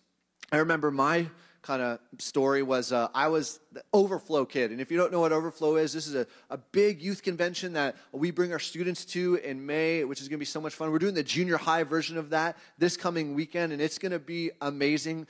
I 0.51 0.57
remember 0.57 0.91
my 0.91 1.29
kind 1.63 1.81
of 1.81 2.01
story 2.19 2.63
was 2.63 2.93
uh, 2.93 3.09
I 3.15 3.29
was 3.29 3.61
the 3.71 3.83
Overflow 3.93 4.45
kid. 4.45 4.73
And 4.73 4.81
if 4.81 4.91
you 4.91 4.99
don't 4.99 5.13
know 5.13 5.21
what 5.21 5.33
Overflow 5.33 5.77
is, 5.77 5.93
this 5.93 6.07
is 6.07 6.15
a, 6.15 6.27
a 6.51 6.59
big 6.59 7.01
youth 7.01 7.23
convention 7.23 7.73
that 7.75 7.97
we 8.11 8.31
bring 8.31 8.53
our 8.53 8.59
students 8.59 9.05
to 9.07 9.37
in 9.37 9.65
May, 9.65 10.05
which 10.05 10.21
is 10.21 10.29
going 10.29 10.39
to 10.39 10.41
be 10.41 10.45
so 10.45 10.61
much 10.61 10.75
fun. 10.75 10.91
We're 10.91 10.99
doing 10.99 11.15
the 11.15 11.23
junior 11.23 11.57
high 11.57 11.85
version 11.85 12.19
of 12.19 12.31
that 12.31 12.57
this 12.79 12.97
coming 12.97 13.35
weekend, 13.35 13.73
and 13.73 13.81
it's 13.81 13.99
going 13.99 14.13
to 14.13 14.19
be 14.19 14.51
amazing. 14.61 15.27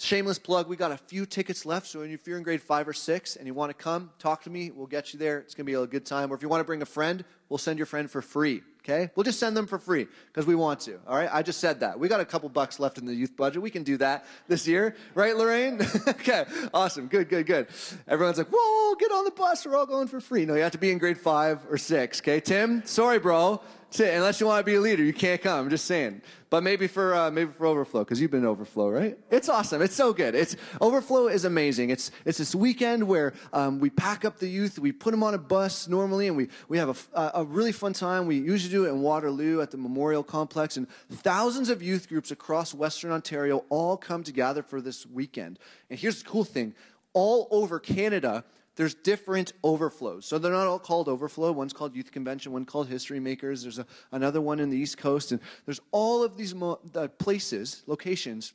Shameless 0.00 0.38
plug, 0.38 0.68
we 0.68 0.76
got 0.76 0.92
a 0.92 0.96
few 0.96 1.26
tickets 1.26 1.66
left. 1.66 1.86
So 1.86 2.02
if 2.02 2.26
you're 2.26 2.36
in 2.36 2.44
grade 2.44 2.62
five 2.62 2.86
or 2.86 2.92
six 2.92 3.34
and 3.34 3.46
you 3.46 3.54
want 3.54 3.70
to 3.70 3.74
come, 3.74 4.10
talk 4.20 4.42
to 4.44 4.50
me. 4.50 4.70
We'll 4.70 4.86
get 4.86 5.12
you 5.12 5.18
there. 5.18 5.38
It's 5.40 5.54
going 5.54 5.66
to 5.66 5.70
be 5.72 5.74
a 5.74 5.86
good 5.88 6.06
time. 6.06 6.30
Or 6.30 6.36
if 6.36 6.42
you 6.42 6.48
want 6.48 6.60
to 6.60 6.64
bring 6.64 6.82
a 6.82 6.86
friend, 6.86 7.24
we'll 7.48 7.58
send 7.58 7.78
your 7.78 7.86
friend 7.86 8.08
for 8.08 8.22
free. 8.22 8.62
Okay? 8.88 9.10
We'll 9.14 9.24
just 9.24 9.38
send 9.38 9.54
them 9.54 9.66
for 9.66 9.78
free 9.78 10.06
because 10.28 10.46
we 10.46 10.54
want 10.54 10.80
to. 10.80 10.98
All 11.06 11.16
right? 11.16 11.28
I 11.30 11.42
just 11.42 11.60
said 11.60 11.80
that. 11.80 11.98
We 11.98 12.08
got 12.08 12.20
a 12.20 12.24
couple 12.24 12.48
bucks 12.48 12.80
left 12.80 12.96
in 12.96 13.04
the 13.04 13.14
youth 13.14 13.36
budget. 13.36 13.60
We 13.60 13.70
can 13.70 13.82
do 13.82 13.98
that 13.98 14.24
this 14.46 14.66
year. 14.66 14.96
Right, 15.14 15.36
Lorraine? 15.36 15.80
okay. 16.08 16.46
Awesome. 16.72 17.06
Good, 17.06 17.28
good, 17.28 17.44
good. 17.46 17.68
Everyone's 18.06 18.38
like, 18.38 18.48
whoa, 18.50 18.94
get 18.94 19.12
on 19.12 19.24
the 19.24 19.30
bus. 19.30 19.66
We're 19.66 19.76
all 19.76 19.86
going 19.86 20.08
for 20.08 20.20
free. 20.20 20.46
No, 20.46 20.54
you 20.54 20.62
have 20.62 20.72
to 20.72 20.78
be 20.78 20.90
in 20.90 20.96
grade 20.96 21.18
five 21.18 21.60
or 21.68 21.76
six. 21.76 22.20
Okay? 22.20 22.40
Tim, 22.40 22.82
sorry, 22.86 23.18
bro. 23.18 23.60
Unless 23.98 24.40
you 24.40 24.46
want 24.46 24.60
to 24.60 24.64
be 24.64 24.74
a 24.74 24.80
leader, 24.80 25.02
you 25.02 25.14
can't 25.14 25.40
come. 25.40 25.60
I'm 25.60 25.70
just 25.70 25.86
saying. 25.86 26.20
But 26.50 26.62
maybe 26.62 26.86
for 26.86 27.14
uh, 27.14 27.30
maybe 27.30 27.50
for 27.52 27.66
overflow 27.66 28.04
because 28.04 28.20
you've 28.20 28.30
been 28.30 28.44
overflow, 28.44 28.90
right? 28.90 29.18
It's 29.30 29.48
awesome. 29.48 29.82
It's 29.82 29.94
so 29.94 30.12
good. 30.12 30.34
It's 30.34 30.56
overflow 30.80 31.28
is 31.28 31.44
amazing. 31.44 31.90
It's 31.90 32.10
it's 32.24 32.38
this 32.38 32.54
weekend 32.54 33.06
where 33.06 33.32
um, 33.52 33.80
we 33.80 33.90
pack 33.90 34.24
up 34.24 34.38
the 34.38 34.48
youth, 34.48 34.78
we 34.78 34.92
put 34.92 35.10
them 35.10 35.22
on 35.22 35.34
a 35.34 35.38
bus 35.38 35.88
normally, 35.88 36.26
and 36.26 36.36
we 36.36 36.48
we 36.68 36.78
have 36.78 37.08
a, 37.14 37.30
a 37.34 37.44
really 37.44 37.72
fun 37.72 37.92
time. 37.92 38.26
We 38.26 38.36
usually 38.36 38.72
do 38.72 38.77
in 38.86 39.00
Waterloo 39.00 39.60
at 39.60 39.70
the 39.70 39.76
Memorial 39.76 40.22
Complex, 40.22 40.76
and 40.76 40.88
thousands 41.10 41.68
of 41.70 41.82
youth 41.82 42.08
groups 42.08 42.30
across 42.30 42.74
Western 42.74 43.10
Ontario 43.10 43.64
all 43.68 43.96
come 43.96 44.22
together 44.22 44.62
for 44.62 44.80
this 44.80 45.06
weekend. 45.06 45.58
And 45.90 45.98
here's 45.98 46.22
the 46.22 46.28
cool 46.28 46.44
thing: 46.44 46.74
all 47.12 47.48
over 47.50 47.78
Canada, 47.80 48.44
there's 48.78 48.94
different 48.94 49.52
overflows. 49.64 50.24
So 50.24 50.38
they're 50.38 50.52
not 50.52 50.68
all 50.68 50.78
called 50.78 51.08
overflow. 51.08 51.50
One's 51.50 51.72
called 51.72 51.96
Youth 51.96 52.12
Convention, 52.12 52.52
one 52.52 52.64
called 52.64 52.86
History 52.86 53.18
Makers. 53.18 53.62
There's 53.62 53.80
a, 53.80 53.86
another 54.12 54.40
one 54.40 54.60
in 54.60 54.70
the 54.70 54.76
East 54.76 54.98
Coast. 54.98 55.32
And 55.32 55.40
there's 55.64 55.80
all 55.90 56.22
of 56.22 56.36
these 56.36 56.54
mo- 56.54 56.78
uh, 56.94 57.08
places, 57.18 57.82
locations, 57.88 58.52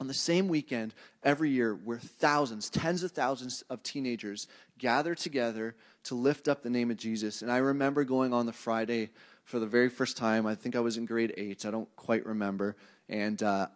on 0.00 0.06
the 0.06 0.12
same 0.12 0.48
weekend 0.48 0.92
every 1.22 1.48
year 1.48 1.74
where 1.74 1.98
thousands, 1.98 2.68
tens 2.68 3.02
of 3.02 3.12
thousands 3.12 3.62
of 3.70 3.82
teenagers 3.82 4.48
gather 4.78 5.14
together 5.14 5.74
to 6.02 6.14
lift 6.14 6.46
up 6.46 6.62
the 6.62 6.68
name 6.68 6.90
of 6.90 6.98
Jesus. 6.98 7.40
And 7.40 7.50
I 7.50 7.56
remember 7.56 8.04
going 8.04 8.34
on 8.34 8.44
the 8.44 8.52
Friday 8.52 9.12
for 9.44 9.58
the 9.58 9.66
very 9.66 9.88
first 9.88 10.16
time. 10.16 10.46
I 10.46 10.54
think 10.54 10.74
I 10.74 10.80
was 10.80 10.96
in 10.96 11.06
grade 11.06 11.34
eight. 11.36 11.64
I 11.64 11.70
don't 11.70 11.94
quite 11.96 12.26
remember. 12.26 12.76
And 13.08 13.42
uh, 13.42 13.68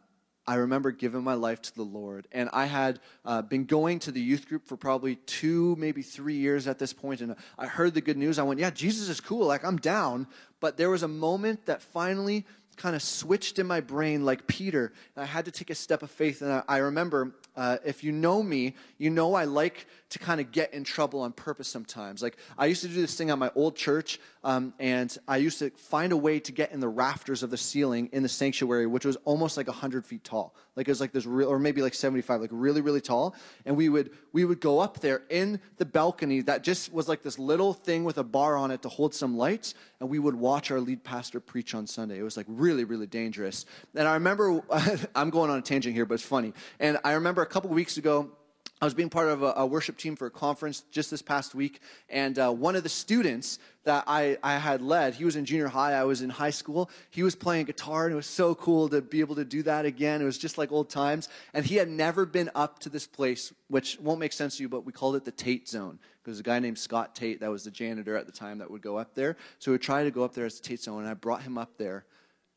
I 0.46 0.54
remember 0.54 0.90
giving 0.90 1.22
my 1.22 1.34
life 1.34 1.60
to 1.62 1.74
the 1.74 1.82
Lord. 1.82 2.26
And 2.32 2.48
I 2.54 2.64
had 2.64 3.00
uh, 3.24 3.42
been 3.42 3.66
going 3.66 3.98
to 4.00 4.10
the 4.10 4.20
youth 4.20 4.48
group 4.48 4.66
for 4.66 4.78
probably 4.78 5.16
two, 5.16 5.76
maybe 5.78 6.00
three 6.00 6.36
years 6.36 6.66
at 6.66 6.78
this 6.78 6.94
point, 6.94 7.20
And 7.20 7.36
I 7.58 7.66
heard 7.66 7.92
the 7.92 8.00
good 8.00 8.16
news. 8.16 8.38
I 8.38 8.44
went, 8.44 8.58
yeah, 8.58 8.70
Jesus 8.70 9.10
is 9.10 9.20
cool. 9.20 9.46
Like, 9.46 9.62
I'm 9.62 9.76
down. 9.76 10.26
But 10.60 10.78
there 10.78 10.88
was 10.88 11.02
a 11.02 11.08
moment 11.08 11.66
that 11.66 11.82
finally 11.82 12.46
kind 12.76 12.96
of 12.96 13.02
switched 13.02 13.58
in 13.58 13.66
my 13.66 13.80
brain 13.80 14.24
like 14.24 14.46
Peter. 14.46 14.92
And 15.14 15.22
I 15.22 15.26
had 15.26 15.44
to 15.44 15.50
take 15.50 15.68
a 15.68 15.74
step 15.74 16.02
of 16.02 16.10
faith. 16.10 16.40
And 16.40 16.50
I, 16.50 16.62
I 16.66 16.78
remember, 16.78 17.34
uh, 17.58 17.76
if 17.84 18.04
you 18.04 18.12
know 18.12 18.40
me, 18.40 18.76
you 18.98 19.10
know 19.10 19.34
I 19.34 19.44
like 19.44 19.88
to 20.10 20.18
kind 20.20 20.40
of 20.40 20.52
get 20.52 20.72
in 20.72 20.84
trouble 20.84 21.20
on 21.20 21.32
purpose 21.32 21.66
sometimes. 21.66 22.22
Like 22.22 22.36
I 22.56 22.66
used 22.66 22.82
to 22.82 22.88
do 22.88 22.94
this 22.94 23.16
thing 23.16 23.30
at 23.30 23.38
my 23.38 23.50
old 23.56 23.74
church, 23.74 24.20
um, 24.44 24.72
and 24.78 25.14
I 25.26 25.38
used 25.38 25.58
to 25.58 25.70
find 25.70 26.12
a 26.12 26.16
way 26.16 26.38
to 26.38 26.52
get 26.52 26.70
in 26.70 26.78
the 26.78 26.88
rafters 26.88 27.42
of 27.42 27.50
the 27.50 27.56
ceiling 27.56 28.10
in 28.12 28.22
the 28.22 28.28
sanctuary, 28.28 28.86
which 28.86 29.04
was 29.04 29.16
almost 29.24 29.56
like 29.56 29.66
hundred 29.66 30.06
feet 30.06 30.22
tall. 30.22 30.54
Like 30.76 30.86
it 30.86 30.92
was 30.92 31.00
like 31.00 31.10
this 31.12 31.26
real, 31.26 31.48
or 31.48 31.58
maybe 31.58 31.82
like 31.82 31.94
seventy-five, 31.94 32.40
like 32.40 32.50
really, 32.52 32.80
really 32.80 33.00
tall. 33.00 33.34
And 33.66 33.76
we 33.76 33.88
would 33.88 34.12
we 34.32 34.44
would 34.44 34.60
go 34.60 34.78
up 34.78 35.00
there 35.00 35.22
in 35.28 35.60
the 35.78 35.84
balcony 35.84 36.42
that 36.42 36.62
just 36.62 36.92
was 36.92 37.08
like 37.08 37.22
this 37.22 37.40
little 37.40 37.74
thing 37.74 38.04
with 38.04 38.18
a 38.18 38.24
bar 38.24 38.56
on 38.56 38.70
it 38.70 38.82
to 38.82 38.88
hold 38.88 39.14
some 39.16 39.36
lights, 39.36 39.74
and 39.98 40.08
we 40.08 40.20
would 40.20 40.36
watch 40.36 40.70
our 40.70 40.80
lead 40.80 41.02
pastor 41.02 41.40
preach 41.40 41.74
on 41.74 41.88
Sunday. 41.88 42.18
It 42.18 42.22
was 42.22 42.36
like 42.36 42.46
really, 42.48 42.84
really 42.84 43.08
dangerous. 43.08 43.66
And 43.96 44.06
I 44.06 44.14
remember, 44.14 44.62
I'm 45.16 45.30
going 45.30 45.50
on 45.50 45.58
a 45.58 45.62
tangent 45.62 45.94
here, 45.94 46.06
but 46.06 46.14
it's 46.14 46.22
funny. 46.22 46.54
And 46.78 46.98
I 47.02 47.12
remember 47.12 47.44
couple 47.48 47.70
weeks 47.70 47.96
ago. 47.96 48.30
I 48.80 48.84
was 48.84 48.94
being 48.94 49.10
part 49.10 49.28
of 49.28 49.42
a, 49.42 49.54
a, 49.56 49.66
worship 49.66 49.96
team 49.96 50.14
for 50.14 50.26
a 50.26 50.30
conference 50.30 50.84
just 50.92 51.10
this 51.10 51.20
past 51.20 51.52
week, 51.52 51.80
and 52.08 52.38
uh, 52.38 52.52
one 52.52 52.76
of 52.76 52.84
the 52.84 52.88
students 52.88 53.58
that 53.82 54.04
I, 54.06 54.38
I 54.40 54.56
had 54.58 54.82
led, 54.82 55.14
he 55.14 55.24
was 55.24 55.34
in 55.34 55.44
junior 55.44 55.66
high, 55.66 55.94
I 55.94 56.04
was 56.04 56.22
in 56.22 56.30
high 56.30 56.50
school. 56.50 56.88
He 57.10 57.24
was 57.24 57.34
playing 57.34 57.66
guitar, 57.66 58.04
and 58.04 58.12
it 58.12 58.16
was 58.16 58.26
so 58.26 58.54
cool 58.54 58.88
to 58.90 59.02
be 59.02 59.18
able 59.18 59.34
to 59.34 59.44
do 59.44 59.64
that 59.64 59.84
again. 59.84 60.22
It 60.22 60.26
was 60.26 60.38
just 60.38 60.58
like 60.58 60.70
old 60.70 60.90
times. 60.90 61.28
And 61.54 61.66
he 61.66 61.74
had 61.74 61.88
never 61.88 62.24
been 62.24 62.50
up 62.54 62.78
to 62.80 62.88
this 62.88 63.04
place, 63.04 63.52
which 63.66 63.98
won't 63.98 64.20
make 64.20 64.32
sense 64.32 64.58
to 64.58 64.62
you, 64.62 64.68
but 64.68 64.84
we 64.86 64.92
called 64.92 65.16
it 65.16 65.24
the 65.24 65.32
Tate 65.32 65.68
Zone, 65.68 65.98
because 66.22 66.38
a 66.38 66.44
guy 66.44 66.60
named 66.60 66.78
Scott 66.78 67.16
Tate, 67.16 67.40
that 67.40 67.50
was 67.50 67.64
the 67.64 67.72
janitor 67.72 68.16
at 68.16 68.26
the 68.26 68.32
time, 68.32 68.58
that 68.58 68.70
would 68.70 68.82
go 68.82 68.96
up 68.96 69.14
there. 69.16 69.36
So 69.58 69.72
we 69.72 69.78
tried 69.78 70.04
to 70.04 70.12
go 70.12 70.22
up 70.22 70.34
there 70.34 70.46
as 70.46 70.60
the 70.60 70.68
Tate 70.68 70.82
Zone, 70.82 71.00
and 71.00 71.08
I 71.08 71.14
brought 71.14 71.42
him 71.42 71.58
up 71.58 71.78
there. 71.78 72.04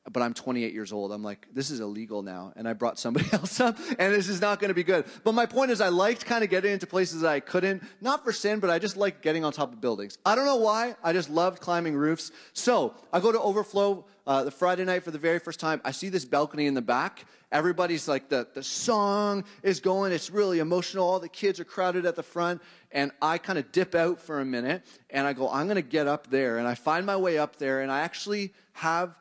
But 0.09 0.23
I'm 0.23 0.33
28 0.33 0.73
years 0.73 0.91
old. 0.91 1.11
I'm 1.11 1.23
like, 1.23 1.47
this 1.53 1.69
is 1.69 1.79
illegal 1.79 2.23
now. 2.23 2.53
And 2.55 2.67
I 2.67 2.73
brought 2.73 2.97
somebody 2.97 3.27
else 3.33 3.59
up, 3.59 3.77
and 3.99 4.13
this 4.13 4.29
is 4.29 4.41
not 4.41 4.59
going 4.59 4.69
to 4.69 4.75
be 4.75 4.83
good. 4.83 5.05
But 5.23 5.33
my 5.33 5.45
point 5.45 5.69
is, 5.69 5.79
I 5.79 5.89
liked 5.89 6.25
kind 6.25 6.43
of 6.43 6.49
getting 6.49 6.71
into 6.71 6.87
places 6.87 7.23
I 7.23 7.39
couldn't, 7.39 7.83
not 8.01 8.23
for 8.23 8.31
sin, 8.31 8.59
but 8.59 8.69
I 8.69 8.79
just 8.79 8.97
liked 8.97 9.21
getting 9.21 9.45
on 9.45 9.53
top 9.53 9.71
of 9.71 9.79
buildings. 9.79 10.17
I 10.25 10.35
don't 10.35 10.45
know 10.45 10.55
why. 10.55 10.95
I 11.03 11.13
just 11.13 11.29
loved 11.29 11.59
climbing 11.59 11.95
roofs. 11.95 12.31
So 12.53 12.95
I 13.13 13.19
go 13.19 13.31
to 13.31 13.39
Overflow 13.39 14.05
uh, 14.25 14.43
the 14.43 14.51
Friday 14.51 14.85
night 14.85 15.03
for 15.03 15.11
the 15.11 15.19
very 15.19 15.39
first 15.39 15.59
time. 15.59 15.81
I 15.85 15.91
see 15.91 16.09
this 16.09 16.25
balcony 16.25 16.65
in 16.65 16.73
the 16.73 16.81
back. 16.81 17.25
Everybody's 17.51 18.07
like, 18.07 18.29
the, 18.29 18.47
the 18.53 18.63
song 18.63 19.43
is 19.61 19.79
going. 19.81 20.13
It's 20.13 20.31
really 20.31 20.59
emotional. 20.59 21.07
All 21.07 21.19
the 21.19 21.29
kids 21.29 21.59
are 21.59 21.65
crowded 21.65 22.05
at 22.05 22.15
the 22.15 22.23
front. 22.23 22.61
And 22.91 23.11
I 23.21 23.37
kind 23.37 23.59
of 23.59 23.71
dip 23.71 23.93
out 23.93 24.19
for 24.19 24.39
a 24.39 24.45
minute, 24.45 24.83
and 25.09 25.27
I 25.27 25.33
go, 25.33 25.49
I'm 25.49 25.67
going 25.67 25.75
to 25.75 25.81
get 25.81 26.07
up 26.07 26.29
there. 26.29 26.57
And 26.57 26.67
I 26.67 26.75
find 26.75 27.05
my 27.05 27.17
way 27.17 27.37
up 27.37 27.57
there, 27.57 27.81
and 27.81 27.91
I 27.91 28.01
actually 28.01 28.53
have 28.73 29.15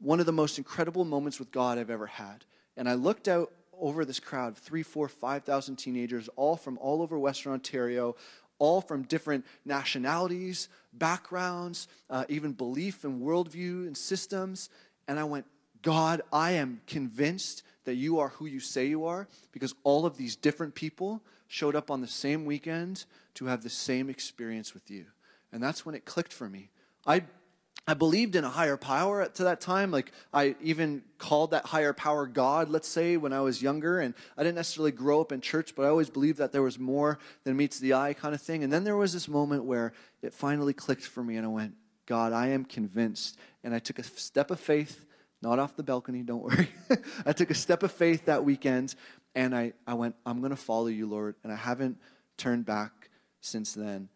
one 0.00 0.20
of 0.20 0.26
the 0.26 0.32
most 0.32 0.58
incredible 0.58 1.04
moments 1.04 1.38
with 1.38 1.52
God 1.52 1.78
I've 1.78 1.90
ever 1.90 2.06
had. 2.06 2.44
And 2.76 2.88
I 2.88 2.94
looked 2.94 3.28
out 3.28 3.52
over 3.78 4.04
this 4.04 4.20
crowd 4.20 4.56
three, 4.56 4.82
four, 4.82 5.08
five 5.08 5.44
thousand 5.44 5.76
teenagers, 5.76 6.28
all 6.36 6.56
from 6.56 6.78
all 6.78 7.02
over 7.02 7.18
Western 7.18 7.52
Ontario, 7.52 8.16
all 8.58 8.80
from 8.80 9.02
different 9.02 9.44
nationalities, 9.64 10.68
backgrounds, 10.92 11.88
uh, 12.08 12.24
even 12.28 12.52
belief 12.52 13.04
and 13.04 13.22
worldview 13.22 13.86
and 13.86 13.96
systems. 13.96 14.68
And 15.08 15.18
I 15.18 15.24
went, 15.24 15.46
God, 15.82 16.22
I 16.32 16.52
am 16.52 16.82
convinced 16.86 17.62
that 17.84 17.94
you 17.94 18.18
are 18.18 18.28
who 18.28 18.46
you 18.46 18.60
say 18.60 18.86
you 18.86 19.06
are 19.06 19.26
because 19.52 19.74
all 19.82 20.04
of 20.04 20.16
these 20.16 20.36
different 20.36 20.74
people 20.74 21.22
showed 21.48 21.74
up 21.74 21.90
on 21.90 22.00
the 22.00 22.06
same 22.06 22.44
weekend 22.44 23.04
to 23.34 23.46
have 23.46 23.62
the 23.62 23.70
same 23.70 24.10
experience 24.10 24.74
with 24.74 24.90
you. 24.90 25.06
And 25.52 25.62
that's 25.62 25.84
when 25.84 25.94
it 25.94 26.04
clicked 26.04 26.32
for 26.32 26.48
me. 26.48 26.70
I 27.06 27.24
I 27.90 27.94
believed 27.94 28.36
in 28.36 28.44
a 28.44 28.48
higher 28.48 28.76
power 28.76 29.26
to 29.26 29.44
that 29.44 29.60
time. 29.60 29.90
Like, 29.90 30.12
I 30.32 30.54
even 30.62 31.02
called 31.18 31.50
that 31.50 31.66
higher 31.66 31.92
power 31.92 32.24
God, 32.24 32.68
let's 32.68 32.86
say, 32.86 33.16
when 33.16 33.32
I 33.32 33.40
was 33.40 33.60
younger. 33.60 33.98
And 33.98 34.14
I 34.38 34.44
didn't 34.44 34.54
necessarily 34.54 34.92
grow 34.92 35.20
up 35.20 35.32
in 35.32 35.40
church, 35.40 35.74
but 35.74 35.84
I 35.84 35.88
always 35.88 36.08
believed 36.08 36.38
that 36.38 36.52
there 36.52 36.62
was 36.62 36.78
more 36.78 37.18
than 37.42 37.56
meets 37.56 37.80
the 37.80 37.94
eye 37.94 38.14
kind 38.14 38.32
of 38.32 38.40
thing. 38.40 38.62
And 38.62 38.72
then 38.72 38.84
there 38.84 38.96
was 38.96 39.12
this 39.12 39.26
moment 39.26 39.64
where 39.64 39.92
it 40.22 40.32
finally 40.32 40.72
clicked 40.72 41.02
for 41.02 41.24
me, 41.24 41.36
and 41.36 41.44
I 41.44 41.48
went, 41.48 41.74
God, 42.06 42.32
I 42.32 42.50
am 42.50 42.64
convinced. 42.64 43.36
And 43.64 43.74
I 43.74 43.80
took 43.80 43.98
a 43.98 44.04
step 44.04 44.52
of 44.52 44.60
faith, 44.60 45.04
not 45.42 45.58
off 45.58 45.74
the 45.74 45.82
balcony, 45.82 46.22
don't 46.22 46.44
worry. 46.44 46.68
I 47.26 47.32
took 47.32 47.50
a 47.50 47.56
step 47.56 47.82
of 47.82 47.90
faith 47.90 48.26
that 48.26 48.44
weekend, 48.44 48.94
and 49.34 49.52
I, 49.52 49.72
I 49.84 49.94
went, 49.94 50.14
I'm 50.24 50.38
going 50.38 50.50
to 50.50 50.56
follow 50.56 50.86
you, 50.86 51.08
Lord. 51.08 51.34
And 51.42 51.52
I 51.52 51.56
haven't 51.56 51.98
turned 52.36 52.66
back 52.66 53.10
since 53.40 53.74
then. 53.74 54.10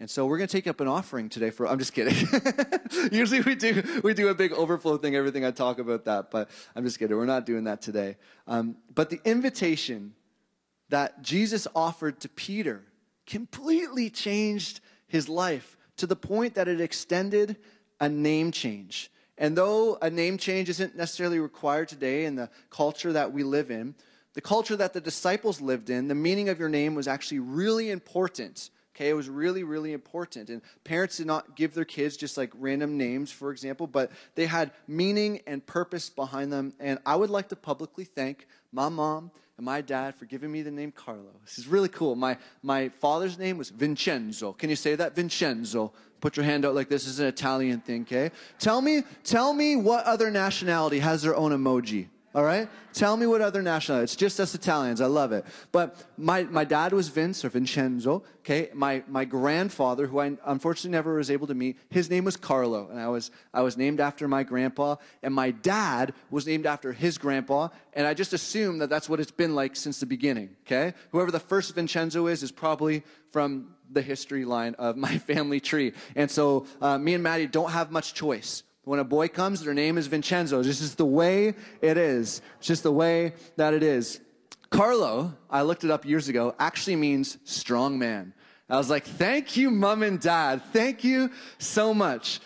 And 0.00 0.08
so 0.08 0.26
we're 0.26 0.38
going 0.38 0.46
to 0.46 0.56
take 0.56 0.68
up 0.68 0.80
an 0.80 0.86
offering 0.86 1.28
today 1.28 1.50
for 1.50 1.66
I'm 1.66 1.78
just 1.78 1.92
kidding. 1.92 2.14
Usually 3.12 3.40
we 3.40 3.56
do 3.56 3.82
we 4.04 4.14
do 4.14 4.28
a 4.28 4.34
big 4.34 4.52
overflow 4.52 4.96
thing 4.96 5.16
everything 5.16 5.44
I 5.44 5.50
talk 5.50 5.80
about 5.80 6.04
that, 6.04 6.30
but 6.30 6.50
I'm 6.76 6.84
just 6.84 6.98
kidding. 6.98 7.16
We're 7.16 7.26
not 7.26 7.46
doing 7.46 7.64
that 7.64 7.82
today. 7.82 8.16
Um, 8.46 8.76
but 8.94 9.10
the 9.10 9.20
invitation 9.24 10.14
that 10.88 11.22
Jesus 11.22 11.66
offered 11.74 12.20
to 12.20 12.28
Peter 12.28 12.84
completely 13.26 14.08
changed 14.08 14.80
his 15.08 15.28
life 15.28 15.76
to 15.96 16.06
the 16.06 16.16
point 16.16 16.54
that 16.54 16.68
it 16.68 16.80
extended 16.80 17.56
a 18.00 18.08
name 18.08 18.52
change. 18.52 19.10
And 19.36 19.56
though 19.56 19.98
a 20.00 20.10
name 20.10 20.38
change 20.38 20.68
isn't 20.68 20.96
necessarily 20.96 21.40
required 21.40 21.88
today 21.88 22.24
in 22.24 22.36
the 22.36 22.50
culture 22.70 23.12
that 23.12 23.32
we 23.32 23.42
live 23.42 23.70
in, 23.70 23.96
the 24.34 24.40
culture 24.40 24.76
that 24.76 24.92
the 24.92 25.00
disciples 25.00 25.60
lived 25.60 25.90
in, 25.90 26.06
the 26.06 26.14
meaning 26.14 26.48
of 26.48 26.60
your 26.60 26.68
name 26.68 26.94
was 26.94 27.08
actually 27.08 27.40
really 27.40 27.90
important 27.90 28.70
Okay, 28.98 29.10
it 29.10 29.14
was 29.14 29.28
really, 29.28 29.62
really 29.62 29.92
important. 29.92 30.50
And 30.50 30.60
parents 30.82 31.18
did 31.18 31.28
not 31.28 31.54
give 31.54 31.72
their 31.72 31.84
kids 31.84 32.16
just 32.16 32.36
like 32.36 32.50
random 32.58 32.98
names, 32.98 33.30
for 33.30 33.52
example, 33.52 33.86
but 33.86 34.10
they 34.34 34.46
had 34.46 34.72
meaning 34.88 35.40
and 35.46 35.64
purpose 35.64 36.10
behind 36.10 36.52
them. 36.52 36.72
And 36.80 36.98
I 37.06 37.14
would 37.14 37.30
like 37.30 37.48
to 37.50 37.56
publicly 37.56 38.02
thank 38.02 38.48
my 38.72 38.88
mom 38.88 39.30
and 39.56 39.64
my 39.64 39.82
dad 39.82 40.16
for 40.16 40.24
giving 40.24 40.50
me 40.50 40.62
the 40.62 40.72
name 40.72 40.90
Carlo. 40.90 41.30
This 41.44 41.58
is 41.60 41.68
really 41.68 41.88
cool. 41.88 42.16
My, 42.16 42.38
my 42.60 42.88
father's 42.88 43.38
name 43.38 43.56
was 43.56 43.70
Vincenzo. 43.70 44.52
Can 44.52 44.68
you 44.68 44.74
say 44.74 44.96
that? 44.96 45.14
Vincenzo. 45.14 45.92
Put 46.20 46.36
your 46.36 46.44
hand 46.44 46.64
out 46.64 46.74
like 46.74 46.88
this 46.88 47.04
this 47.04 47.12
is 47.12 47.20
an 47.20 47.26
Italian 47.26 47.78
thing, 47.78 48.02
okay? 48.02 48.32
Tell 48.58 48.80
me, 48.80 49.04
tell 49.22 49.54
me 49.54 49.76
what 49.76 50.06
other 50.06 50.28
nationality 50.32 50.98
has 50.98 51.22
their 51.22 51.36
own 51.36 51.52
emoji. 51.52 52.08
All 52.34 52.44
right? 52.44 52.68
Tell 52.92 53.16
me 53.16 53.26
what 53.26 53.40
other 53.40 53.62
nationality. 53.62 54.04
It's 54.04 54.14
just 54.14 54.38
us 54.38 54.54
Italians. 54.54 55.00
I 55.00 55.06
love 55.06 55.32
it. 55.32 55.46
But 55.72 55.96
my, 56.18 56.42
my 56.44 56.64
dad 56.64 56.92
was 56.92 57.08
Vince 57.08 57.42
or 57.42 57.48
Vincenzo. 57.48 58.22
Okay. 58.40 58.68
My, 58.74 59.02
my 59.08 59.24
grandfather, 59.24 60.06
who 60.06 60.18
I 60.18 60.36
unfortunately 60.44 60.90
never 60.90 61.14
was 61.14 61.30
able 61.30 61.46
to 61.46 61.54
meet, 61.54 61.78
his 61.88 62.10
name 62.10 62.24
was 62.24 62.36
Carlo. 62.36 62.88
And 62.90 63.00
I 63.00 63.08
was, 63.08 63.30
I 63.54 63.62
was 63.62 63.78
named 63.78 63.98
after 63.98 64.28
my 64.28 64.42
grandpa. 64.42 64.96
And 65.22 65.32
my 65.32 65.52
dad 65.52 66.12
was 66.30 66.46
named 66.46 66.66
after 66.66 66.92
his 66.92 67.16
grandpa. 67.16 67.68
And 67.94 68.06
I 68.06 68.12
just 68.12 68.34
assume 68.34 68.78
that 68.78 68.90
that's 68.90 69.08
what 69.08 69.20
it's 69.20 69.30
been 69.30 69.54
like 69.54 69.74
since 69.74 69.98
the 69.98 70.06
beginning. 70.06 70.50
Okay. 70.66 70.92
Whoever 71.12 71.30
the 71.30 71.40
first 71.40 71.74
Vincenzo 71.74 72.26
is, 72.26 72.42
is 72.42 72.52
probably 72.52 73.04
from 73.30 73.74
the 73.90 74.02
history 74.02 74.44
line 74.44 74.74
of 74.74 74.98
my 74.98 75.16
family 75.30 75.60
tree. 75.60 75.94
And 76.14 76.30
so 76.30 76.66
uh, 76.82 76.98
me 76.98 77.14
and 77.14 77.22
Maddie 77.22 77.46
don't 77.46 77.70
have 77.70 77.90
much 77.90 78.12
choice. 78.12 78.64
When 78.88 79.00
a 79.00 79.04
boy 79.04 79.28
comes, 79.28 79.62
their 79.62 79.74
name 79.74 79.98
is 79.98 80.06
Vincenzo. 80.06 80.62
This 80.62 80.80
is 80.80 80.94
the 80.94 81.04
way 81.04 81.48
it 81.82 81.98
is. 81.98 82.40
It's 82.56 82.68
just 82.68 82.82
the 82.82 82.90
way 82.90 83.34
that 83.56 83.74
it 83.74 83.82
is. 83.82 84.18
Carlo, 84.70 85.34
I 85.50 85.60
looked 85.60 85.84
it 85.84 85.90
up 85.90 86.06
years 86.06 86.30
ago, 86.30 86.54
actually 86.58 86.96
means 86.96 87.36
strong 87.44 87.98
man. 87.98 88.32
I 88.66 88.78
was 88.78 88.88
like, 88.88 89.04
thank 89.04 89.58
you, 89.58 89.70
mom 89.70 90.02
and 90.02 90.18
dad. 90.18 90.62
Thank 90.72 91.04
you 91.04 91.30
so 91.58 91.92
much. 91.92 92.40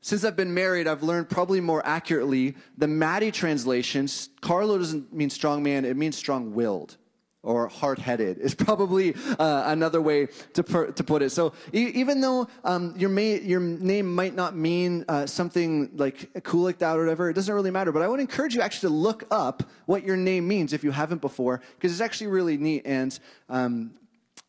Since 0.00 0.24
I've 0.24 0.34
been 0.34 0.52
married, 0.52 0.88
I've 0.88 1.04
learned 1.04 1.30
probably 1.30 1.60
more 1.60 1.86
accurately 1.86 2.56
the 2.76 2.88
Maddie 2.88 3.30
translations. 3.30 4.30
Carlo 4.40 4.78
doesn't 4.78 5.12
mean 5.14 5.30
strong 5.30 5.62
man, 5.62 5.84
it 5.84 5.96
means 5.96 6.18
strong 6.18 6.54
willed 6.54 6.96
or 7.42 7.68
hard-headed 7.68 8.38
is 8.38 8.54
probably 8.66 9.14
uh, 9.38 9.64
another 9.66 10.00
way 10.00 10.26
to, 10.54 10.62
per, 10.62 10.90
to 10.92 11.04
put 11.04 11.22
it. 11.22 11.30
So 11.30 11.52
e- 11.72 11.92
even 11.94 12.20
though 12.20 12.48
um, 12.64 12.94
your, 12.96 13.10
may, 13.10 13.40
your 13.40 13.60
name 13.60 14.14
might 14.14 14.34
not 14.34 14.56
mean 14.56 15.04
uh, 15.08 15.26
something 15.26 15.90
like 15.94 16.42
cool 16.42 16.64
like 16.64 16.78
that 16.78 16.96
or 16.96 17.00
whatever, 17.00 17.30
it 17.30 17.34
doesn't 17.34 17.54
really 17.54 17.70
matter. 17.70 17.92
But 17.92 18.02
I 18.02 18.08
would 18.08 18.20
encourage 18.20 18.54
you 18.54 18.60
actually 18.60 18.88
to 18.88 18.94
look 18.94 19.24
up 19.30 19.62
what 19.86 20.04
your 20.04 20.16
name 20.16 20.48
means 20.48 20.72
if 20.72 20.82
you 20.82 20.90
haven't 20.90 21.20
before, 21.20 21.62
because 21.76 21.92
it's 21.92 22.00
actually 22.00 22.28
really 22.28 22.56
neat. 22.56 22.82
And 22.84 23.18
um, 23.48 23.92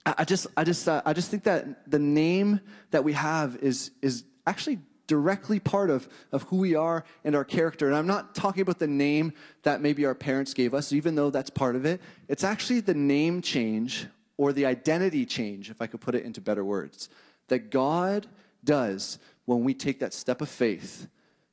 I, 0.06 0.16
I, 0.20 0.26
just, 0.26 0.48
I 0.58 0.64
just, 0.64 0.88
uh, 0.88 1.02
I 1.06 1.14
just 1.14 1.30
think 1.30 1.44
that 1.44 1.90
the 1.90 2.00
name 2.00 2.60
that 2.92 3.04
we 3.04 3.14
have 3.14 3.58
is 3.58 3.92
is 4.02 4.24
actually 4.48 4.80
directly 5.10 5.60
part 5.60 5.90
of, 5.90 6.08
of 6.32 6.44
who 6.44 6.58
we 6.58 6.76
are 6.76 7.04
and 7.24 7.36
our 7.36 7.44
character. 7.44 7.88
And 7.88 7.96
I'm 7.98 8.06
not 8.06 8.36
talking 8.36 8.62
about 8.62 8.78
the 8.78 8.88
name 8.88 9.34
that 9.64 9.82
maybe 9.82 10.06
our 10.06 10.14
parents 10.14 10.54
gave 10.54 10.76
us, 10.76 10.94
even 10.94 11.16
though 11.16 11.32
that's 11.32 11.50
part 11.50 11.76
of 11.76 11.84
it. 11.84 12.00
It's 12.28 12.44
actually 12.44 12.82
the 12.82 12.94
name 12.94 13.42
change 13.42 14.06
or 14.38 14.54
the 14.54 14.68
identity 14.68 15.26
change, 15.26 15.72
if 15.72 15.82
I 15.82 15.88
could 15.88 16.00
put 16.00 16.14
it 16.14 16.24
into 16.24 16.42
better 16.42 16.64
words, 16.64 17.10
that 17.48 17.72
God 17.72 18.28
does 18.64 19.18
when 19.46 19.64
we 19.64 19.74
take 19.74 20.00
that 20.00 20.14
step 20.14 20.42
of 20.42 20.48
faith 20.48 21.08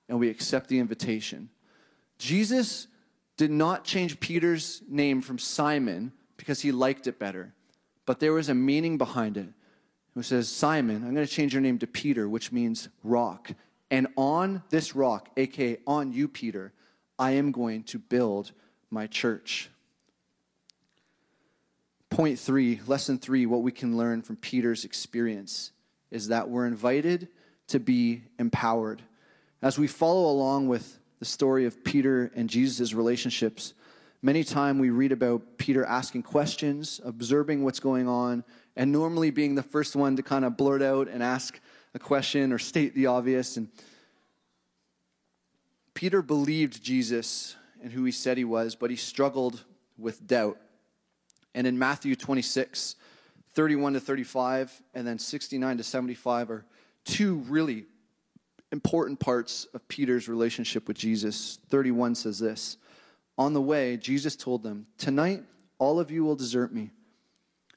and 0.07 0.21
we 0.21 0.29
accept 0.29 0.69
the 0.69 0.79
invitation. 0.79 1.49
Jesus 2.19 2.89
did 3.39 3.51
not 3.51 3.85
change 3.85 4.21
Peter's 4.21 4.83
name 4.87 5.23
from 5.23 5.39
Simon 5.39 6.13
because 6.37 6.61
he 6.61 6.73
liked 6.73 7.07
it 7.07 7.19
better, 7.19 7.55
but 8.05 8.21
there 8.21 8.35
was 8.35 8.51
a 8.51 8.55
meaning 8.55 8.99
behind 8.99 9.39
it 9.39 9.49
who 10.17 10.23
says, 10.23 10.49
Simon, 10.49 11.05
I'm 11.05 11.15
going 11.15 11.27
to 11.27 11.33
change 11.33 11.53
your 11.53 11.61
name 11.61 11.79
to 11.79 11.87
Peter, 11.87 12.27
which 12.27 12.51
means 12.51 12.89
rock. 13.05 13.51
And 13.91 14.07
on 14.17 14.63
this 14.71 14.97
rock, 14.97 15.29
aka 15.37 15.77
on 15.87 16.11
you, 16.11 16.27
Peter, 16.27 16.73
I 17.19 17.33
am 17.33 17.53
going 17.53 17.83
to 17.85 17.99
build 17.99 18.53
my 18.91 19.07
church. 19.09 19.69
Point 22.09 22.39
three, 22.39 22.81
lesson 22.87 23.19
three, 23.19 23.45
what 23.45 23.61
we 23.61 23.71
can 23.71 23.99
learn 23.99 24.23
from 24.23 24.37
Peter's 24.37 24.87
experience 24.87 25.73
is 26.11 26.29
that 26.29 26.49
we're 26.49 26.67
invited 26.67 27.29
to 27.69 27.79
be 27.79 28.23
empowered. 28.39 29.03
As 29.61 29.79
we 29.79 29.87
follow 29.87 30.31
along 30.31 30.69
with 30.69 30.99
the 31.19 31.27
story 31.27 31.67
of 31.67 31.85
Peter 31.85 32.33
and 32.35 32.49
Jesus' 32.49 32.95
relationships, 32.95 33.75
many 34.23 34.45
times 34.45 34.81
we 34.81 34.89
read 34.89 35.13
about 35.13 35.59
Peter 35.59 35.85
asking 35.85 36.23
questions, 36.23 37.03
observing 37.05 37.65
what's 37.65 37.81
going 37.81 38.09
on, 38.09 38.45
and 38.77 38.93
normally 38.93 39.31
being 39.31 39.55
the 39.55 39.63
first 39.63 39.97
one 39.97 40.17
to 40.17 40.23
kind 40.23 40.45
of 40.45 40.57
blurt 40.57 40.83
out 40.83 41.09
and 41.09 41.23
ask 41.23 41.59
a 41.95 41.99
question 41.99 42.53
or 42.53 42.59
state 42.59 42.95
the 42.95 43.07
obvious. 43.07 43.57
And 43.57 43.69
Peter 45.95 46.21
believed 46.21 46.83
Jesus 46.83 47.57
and 47.83 47.91
who 47.91 48.05
he 48.05 48.13
said 48.13 48.37
he 48.37 48.45
was, 48.45 48.75
but 48.75 48.91
he 48.91 48.97
struggled 48.97 49.65
with 49.97 50.27
doubt. 50.27 50.59
And 51.55 51.67
in 51.67 51.79
Matthew 51.79 52.15
26, 52.15 52.97
31 53.55 53.95
to 53.95 54.01
35, 54.01 54.83
and 54.95 55.07
then 55.07 55.19
69 55.19 55.79
to 55.79 55.83
75 55.83 56.51
are 56.51 56.67
two 57.05 57.37
really 57.49 57.87
important 58.73 59.19
parts 59.19 59.67
of 59.73 59.87
Peter's 59.89 60.29
relationship 60.29 60.87
with 60.87 60.99
Jesus. 60.99 61.59
31 61.71 62.15
says 62.15 62.39
this 62.39 62.77
On 63.39 63.55
the 63.55 63.63
way, 63.63 63.97
Jesus 63.97 64.37
told 64.37 64.63
them, 64.63 64.87
Tonight, 64.99 65.45
all 65.79 65.99
of 65.99 66.11
you 66.11 66.25
will 66.25 66.37
desert 66.37 66.75
me. 66.75 66.91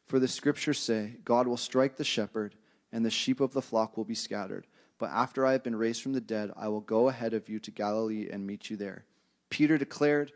For 0.10 0.18
the 0.18 0.28
scriptures 0.28 0.80
say, 0.80 1.18
God 1.24 1.48
will 1.48 1.56
strike 1.56 1.96
the 1.96 2.04
shepherd, 2.04 2.56
and 2.92 3.06
the 3.06 3.12
sheep 3.12 3.40
of 3.40 3.54
the 3.54 3.62
flock 3.62 3.96
will 3.96 4.06
be 4.06 4.16
scattered. 4.16 4.66
but 4.98 5.12
after 5.12 5.46
I 5.46 5.54
have 5.54 5.64
been 5.64 5.78
raised 5.78 6.02
from 6.02 6.14
the 6.14 6.20
dead, 6.20 6.52
I 6.58 6.68
will 6.68 6.82
go 6.82 7.08
ahead 7.08 7.34
of 7.34 7.48
you 7.48 7.60
to 7.60 7.72
Galilee 7.72 8.28
and 8.30 8.46
meet 8.46 8.70
you 8.70 8.76
there. 8.76 9.06
Peter 9.50 9.78
declared, 9.78 10.34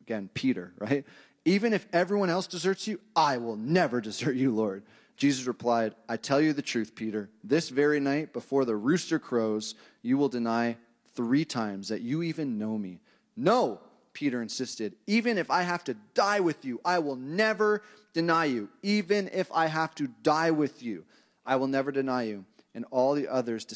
again, 0.00 0.30
Peter, 0.32 0.72
right? 0.78 1.04
Even 1.44 1.74
if 1.74 1.86
everyone 1.92 2.30
else 2.30 2.46
deserts 2.46 2.88
you, 2.88 2.98
I 3.14 3.36
will 3.36 3.56
never 3.56 4.00
desert 4.08 4.36
you, 4.36 4.54
Lord. 4.54 4.84
Jesus 5.18 5.46
replied, 5.46 5.94
I 6.08 6.16
tell 6.16 6.40
you 6.40 6.54
the 6.54 6.62
truth, 6.62 6.94
Peter. 6.94 7.28
This 7.44 7.68
very 7.68 8.00
night, 8.00 8.32
before 8.32 8.64
the 8.64 8.74
rooster 8.74 9.18
crows, 9.18 9.74
you 10.00 10.16
will 10.16 10.30
deny 10.30 10.78
three 11.14 11.44
times 11.44 11.88
that 11.88 12.00
you 12.00 12.22
even 12.22 12.58
know 12.58 12.78
me. 12.78 13.00
No, 13.36 13.80
Peter 14.12 14.42
insisted. 14.42 14.94
Even 15.06 15.38
if 15.38 15.50
I 15.50 15.62
have 15.62 15.84
to 15.84 15.94
die 16.14 16.40
with 16.40 16.64
you, 16.64 16.80
I 16.84 16.98
will 16.98 17.16
never 17.16 17.82
deny 18.12 18.46
you. 18.46 18.68
Even 18.82 19.28
if 19.32 19.50
I 19.52 19.66
have 19.66 19.94
to 19.96 20.08
die 20.22 20.50
with 20.50 20.82
you, 20.82 21.04
I 21.46 21.56
will 21.56 21.68
never 21.68 21.92
deny 21.92 22.24
you. 22.24 22.44
And 22.74 22.84
all 22.90 23.14
the 23.14 23.28
others 23.28 23.66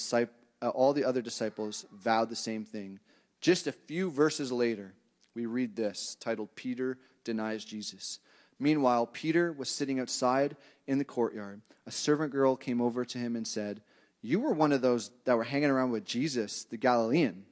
uh, 0.63 0.69
all 0.69 0.93
the 0.93 1.05
other 1.05 1.23
disciples 1.23 1.85
vowed 1.93 2.31
the 2.31 2.37
same 2.37 2.65
thing. 2.65 3.01
Just 3.41 3.67
a 3.67 3.73
few 3.73 4.11
verses 4.11 4.51
later, 4.51 4.95
we 5.35 5.47
read 5.47 5.77
this 5.77 6.17
titled 6.21 6.55
Peter 6.55 6.99
denies 7.25 7.65
Jesus. 7.65 8.21
Meanwhile, 8.59 9.07
Peter 9.09 9.53
was 9.53 9.69
sitting 9.69 10.01
outside 10.01 10.57
in 10.87 10.99
the 10.99 11.05
courtyard. 11.05 11.61
A 11.87 11.91
servant 11.91 12.33
girl 12.33 12.57
came 12.57 12.81
over 12.81 13.05
to 13.05 13.19
him 13.19 13.37
and 13.37 13.47
said, 13.47 13.83
You 14.23 14.41
were 14.41 14.53
one 14.55 14.73
of 14.73 14.81
those 14.81 15.11
that 15.25 15.37
were 15.37 15.45
hanging 15.45 15.71
around 15.71 15.91
with 15.91 16.05
Jesus, 16.05 16.65
the 16.65 16.77
Galilean. 16.77 17.45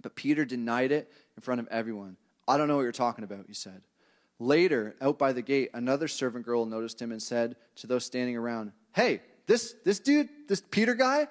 But 0.00 0.14
Peter 0.14 0.44
denied 0.44 0.92
it 0.92 1.10
in 1.36 1.42
front 1.42 1.60
of 1.60 1.68
everyone. 1.68 2.16
I 2.48 2.56
don't 2.56 2.68
know 2.68 2.76
what 2.76 2.82
you're 2.82 2.92
talking 2.92 3.24
about, 3.24 3.44
he 3.46 3.54
said. 3.54 3.82
Later, 4.38 4.94
out 5.00 5.18
by 5.18 5.32
the 5.32 5.42
gate, 5.42 5.70
another 5.74 6.08
servant 6.08 6.44
girl 6.44 6.66
noticed 6.66 7.00
him 7.00 7.10
and 7.10 7.22
said 7.22 7.56
to 7.76 7.86
those 7.86 8.04
standing 8.04 8.36
around, 8.36 8.72
Hey, 8.94 9.20
this, 9.46 9.74
this 9.84 9.98
dude, 9.98 10.28
this 10.48 10.62
Peter 10.70 10.94
guy, 10.94 11.28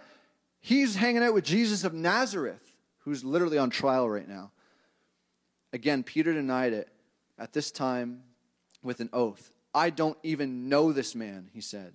he's 0.59 0.95
hanging 0.95 1.23
out 1.23 1.33
with 1.33 1.43
Jesus 1.43 1.83
of 1.83 1.93
Nazareth, 1.93 2.75
who's 2.99 3.23
literally 3.23 3.57
on 3.57 3.69
trial 3.69 4.09
right 4.09 4.27
now. 4.27 4.51
Again, 5.73 6.03
Peter 6.03 6.33
denied 6.33 6.73
it 6.73 6.89
at 7.37 7.53
this 7.53 7.69
time 7.71 8.23
with 8.81 8.99
an 8.99 9.09
oath. 9.13 9.51
I 9.73 9.89
don't 9.89 10.17
even 10.23 10.69
know 10.69 10.93
this 10.93 11.15
man, 11.15 11.49
he 11.53 11.61
said. 11.61 11.93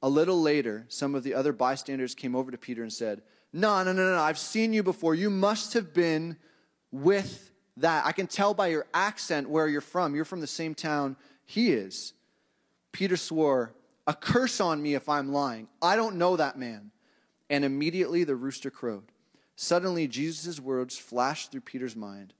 A 0.00 0.08
little 0.08 0.40
later, 0.40 0.86
some 0.88 1.14
of 1.14 1.24
the 1.24 1.34
other 1.34 1.52
bystanders 1.52 2.14
came 2.14 2.36
over 2.36 2.50
to 2.50 2.58
Peter 2.58 2.82
and 2.82 2.92
said, 2.92 3.22
No, 3.52 3.82
no, 3.82 3.92
no, 3.92 4.14
no, 4.14 4.20
I've 4.20 4.38
seen 4.38 4.72
you 4.72 4.84
before. 4.84 5.14
You 5.14 5.28
must 5.28 5.72
have 5.72 5.92
been 5.92 6.36
with 6.90 7.50
that. 7.78 8.06
I 8.06 8.12
can 8.12 8.26
tell 8.26 8.54
by 8.54 8.68
your 8.68 8.86
accent 8.92 9.48
where 9.48 9.68
you're 9.68 9.80
from. 9.80 10.14
You're 10.14 10.24
from 10.24 10.40
the 10.40 10.46
same 10.46 10.74
town 10.74 11.16
he 11.44 11.72
is. 11.72 12.12
Peter 12.92 13.16
swore, 13.16 13.72
A 14.06 14.14
curse 14.14 14.60
on 14.60 14.82
me 14.82 14.94
if 14.94 15.08
I'm 15.08 15.32
lying. 15.32 15.68
I 15.80 15.96
don't 15.96 16.16
know 16.16 16.36
that 16.36 16.58
man. 16.58 16.90
And 17.50 17.64
immediately 17.64 18.24
the 18.24 18.36
rooster 18.36 18.70
crowed. 18.70 19.10
Suddenly, 19.56 20.06
Jesus' 20.06 20.60
words 20.60 20.96
flashed 20.96 21.50
through 21.50 21.62
Peter's 21.62 21.96
mind 21.96 22.34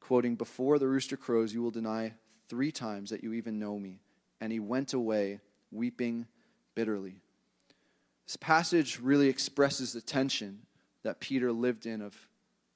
quoting, 0.00 0.36
Before 0.36 0.78
the 0.78 0.88
rooster 0.88 1.16
crows, 1.16 1.52
you 1.52 1.62
will 1.62 1.70
deny 1.70 2.14
three 2.48 2.72
times 2.72 3.10
that 3.10 3.22
you 3.22 3.34
even 3.34 3.58
know 3.58 3.78
me. 3.78 4.00
And 4.40 4.50
he 4.52 4.60
went 4.60 4.94
away 4.94 5.40
weeping 5.70 6.26
bitterly. 6.74 7.20
This 8.26 8.36
passage 8.36 9.00
really 9.00 9.28
expresses 9.28 9.92
the 9.92 10.00
tension 10.00 10.60
that 11.02 11.20
Peter 11.20 11.52
lived 11.52 11.86
in 11.86 12.00
of 12.00 12.27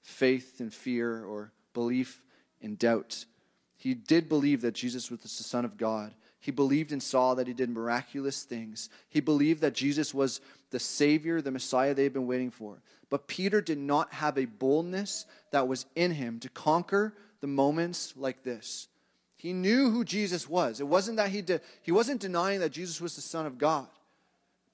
faith 0.03 0.61
and 0.61 0.73
fear 0.73 1.25
or 1.25 1.53
belief 1.73 2.23
and 2.61 2.79
doubt. 2.79 3.25
He 3.77 3.95
did 3.95 4.29
believe 4.29 4.61
that 4.62 4.75
Jesus 4.75 5.11
was 5.11 5.21
the 5.21 5.29
Son 5.29 5.65
of 5.65 5.77
God. 5.77 6.15
He 6.38 6.51
believed 6.51 6.93
and 6.93 7.03
saw 7.03 7.35
that 7.35 7.47
he 7.47 7.53
did 7.53 7.71
miraculous 7.71 8.43
things. 8.43 8.91
He 9.09 9.21
believed 9.21 9.61
that 9.61 9.75
Jesus 9.75 10.12
was 10.12 10.41
the 10.71 10.81
Savior, 10.81 11.41
the 11.41 11.51
Messiah 11.51 11.95
they 11.95 12.03
had 12.05 12.12
been 12.12 12.27
waiting 12.27 12.51
for. 12.51 12.83
But 13.11 13.29
Peter 13.29 13.61
did 13.61 13.79
not 13.79 14.12
have 14.15 14.38
a 14.38 14.47
boldness 14.47 15.27
that 15.51 15.69
was 15.69 15.87
in 15.95 16.12
him 16.12 16.41
to 16.41 16.49
conquer 16.49 17.15
the 17.41 17.47
moments 17.47 18.15
like 18.17 18.43
this. 18.43 18.88
He 19.37 19.53
knew 19.53 19.91
who 19.91 20.05
Jesus 20.05 20.49
was. 20.49 20.81
It 20.81 20.87
wasn't 20.87 21.17
that 21.17 21.31
he, 21.31 21.43
de- 21.43 21.61
he 21.83 21.93
wasn't 21.93 22.21
denying 22.21 22.61
that 22.61 22.71
Jesus 22.71 23.01
was 23.01 23.15
the 23.17 23.21
Son 23.21 23.45
of 23.45 23.59
God, 23.59 23.88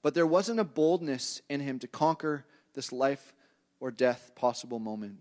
but 0.01 0.13
there 0.13 0.27
wasn't 0.27 0.59
a 0.59 0.63
boldness 0.63 1.41
in 1.49 1.59
him 1.59 1.79
to 1.79 1.87
conquer 1.87 2.45
this 2.75 2.91
life 2.91 3.33
or 3.79 3.91
death 3.91 4.31
possible 4.35 4.79
moment. 4.79 5.19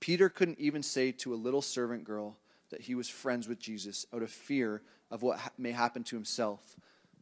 Peter 0.00 0.28
couldn't 0.28 0.60
even 0.60 0.82
say 0.82 1.10
to 1.10 1.34
a 1.34 1.36
little 1.36 1.62
servant 1.62 2.04
girl 2.04 2.36
that 2.70 2.82
he 2.82 2.94
was 2.94 3.08
friends 3.08 3.48
with 3.48 3.58
Jesus 3.58 4.06
out 4.14 4.22
of 4.22 4.30
fear 4.30 4.82
of 5.10 5.22
what 5.22 5.38
ha- 5.38 5.50
may 5.56 5.72
happen 5.72 6.04
to 6.04 6.16
himself 6.16 6.76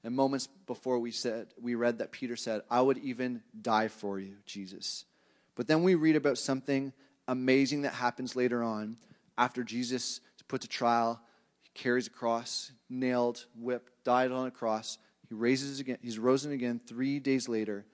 and 0.04 0.14
moments 0.14 0.48
before 0.66 0.98
we 0.98 1.10
said 1.10 1.48
we 1.60 1.74
read 1.74 1.98
that 1.98 2.12
Peter 2.12 2.36
said, 2.36 2.62
"I 2.70 2.82
would 2.82 2.98
even 2.98 3.42
die 3.60 3.88
for 3.88 4.20
you, 4.20 4.36
Jesus." 4.44 5.06
But 5.54 5.66
then 5.66 5.82
we 5.82 5.94
read 5.94 6.14
about 6.14 6.36
something 6.36 6.92
amazing 7.26 7.82
that 7.82 7.94
happens 7.94 8.36
later 8.36 8.62
on 8.62 8.98
after 9.38 9.64
Jesus 9.64 10.20
is 10.36 10.42
put 10.46 10.60
to 10.60 10.68
trial. 10.68 11.22
He 11.62 11.70
carries 11.72 12.06
a 12.06 12.10
cross, 12.10 12.70
nailed, 12.90 13.46
whipped, 13.56 14.04
died 14.04 14.30
on 14.30 14.46
a 14.46 14.50
cross. 14.50 14.98
He 15.28 15.34
raises 15.34 15.80
again. 15.80 15.98
He's 16.02 16.18
risen 16.18 16.52
again 16.52 16.80
3 16.86 17.18
days 17.18 17.48
later. 17.48 17.86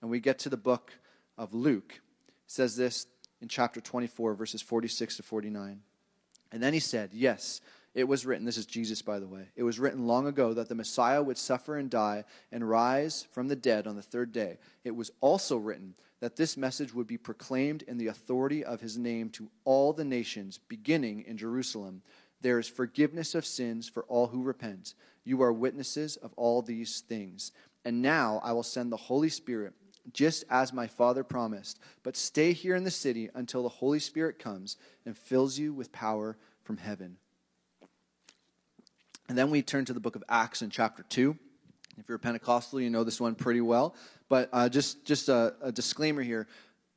And 0.00 0.10
we 0.10 0.20
get 0.20 0.38
to 0.40 0.48
the 0.48 0.56
book 0.56 0.98
of 1.38 1.54
Luke. 1.54 2.00
Says 2.46 2.76
this 2.76 3.06
in 3.40 3.48
chapter 3.48 3.80
24 3.80 4.34
verses 4.34 4.60
46 4.60 5.16
to 5.16 5.22
49. 5.22 5.80
And 6.52 6.62
then 6.62 6.74
he 6.74 6.80
said, 6.80 7.10
"Yes, 7.14 7.60
it 7.94 8.06
was 8.06 8.26
written, 8.26 8.44
this 8.44 8.58
is 8.58 8.66
Jesus, 8.66 9.02
by 9.02 9.18
the 9.18 9.26
way, 9.26 9.48
it 9.56 9.62
was 9.62 9.80
written 9.80 10.06
long 10.06 10.26
ago 10.26 10.54
that 10.54 10.68
the 10.68 10.74
Messiah 10.74 11.22
would 11.22 11.38
suffer 11.38 11.76
and 11.76 11.90
die 11.90 12.24
and 12.52 12.68
rise 12.68 13.26
from 13.32 13.48
the 13.48 13.56
dead 13.56 13.86
on 13.86 13.96
the 13.96 14.02
third 14.02 14.30
day. 14.30 14.58
It 14.84 14.94
was 14.94 15.10
also 15.20 15.56
written 15.56 15.94
that 16.20 16.36
this 16.36 16.56
message 16.56 16.94
would 16.94 17.06
be 17.06 17.16
proclaimed 17.16 17.82
in 17.82 17.98
the 17.98 18.08
authority 18.08 18.64
of 18.64 18.80
his 18.80 18.98
name 18.98 19.30
to 19.30 19.50
all 19.64 19.92
the 19.92 20.04
nations, 20.04 20.58
beginning 20.68 21.24
in 21.26 21.36
Jerusalem. 21.36 22.02
There 22.40 22.58
is 22.58 22.68
forgiveness 22.68 23.34
of 23.34 23.46
sins 23.46 23.88
for 23.88 24.04
all 24.04 24.28
who 24.28 24.42
repent. 24.42 24.94
You 25.24 25.42
are 25.42 25.52
witnesses 25.52 26.16
of 26.16 26.32
all 26.34 26.62
these 26.62 27.00
things. 27.00 27.52
And 27.84 28.02
now 28.02 28.40
I 28.44 28.52
will 28.52 28.62
send 28.62 28.92
the 28.92 28.96
Holy 28.96 29.28
Spirit, 29.28 29.72
just 30.12 30.44
as 30.50 30.72
my 30.72 30.86
Father 30.86 31.24
promised. 31.24 31.78
But 32.02 32.16
stay 32.16 32.52
here 32.52 32.74
in 32.74 32.84
the 32.84 32.90
city 32.90 33.30
until 33.34 33.62
the 33.62 33.68
Holy 33.68 33.98
Spirit 33.98 34.38
comes 34.38 34.76
and 35.04 35.16
fills 35.16 35.58
you 35.58 35.72
with 35.72 35.92
power 35.92 36.36
from 36.62 36.76
heaven. 36.76 37.16
And 39.28 39.36
then 39.36 39.50
we 39.50 39.62
turn 39.62 39.84
to 39.86 39.92
the 39.92 40.00
book 40.00 40.16
of 40.16 40.24
Acts 40.28 40.62
in 40.62 40.70
chapter 40.70 41.02
2. 41.02 41.36
If 41.98 42.08
you're 42.08 42.16
a 42.16 42.20
Pentecostal, 42.20 42.80
you 42.80 42.90
know 42.90 43.04
this 43.04 43.20
one 43.20 43.34
pretty 43.34 43.60
well. 43.60 43.94
But 44.28 44.48
uh, 44.52 44.68
just, 44.68 45.04
just 45.04 45.28
a, 45.28 45.54
a 45.60 45.72
disclaimer 45.72 46.22
here 46.22 46.46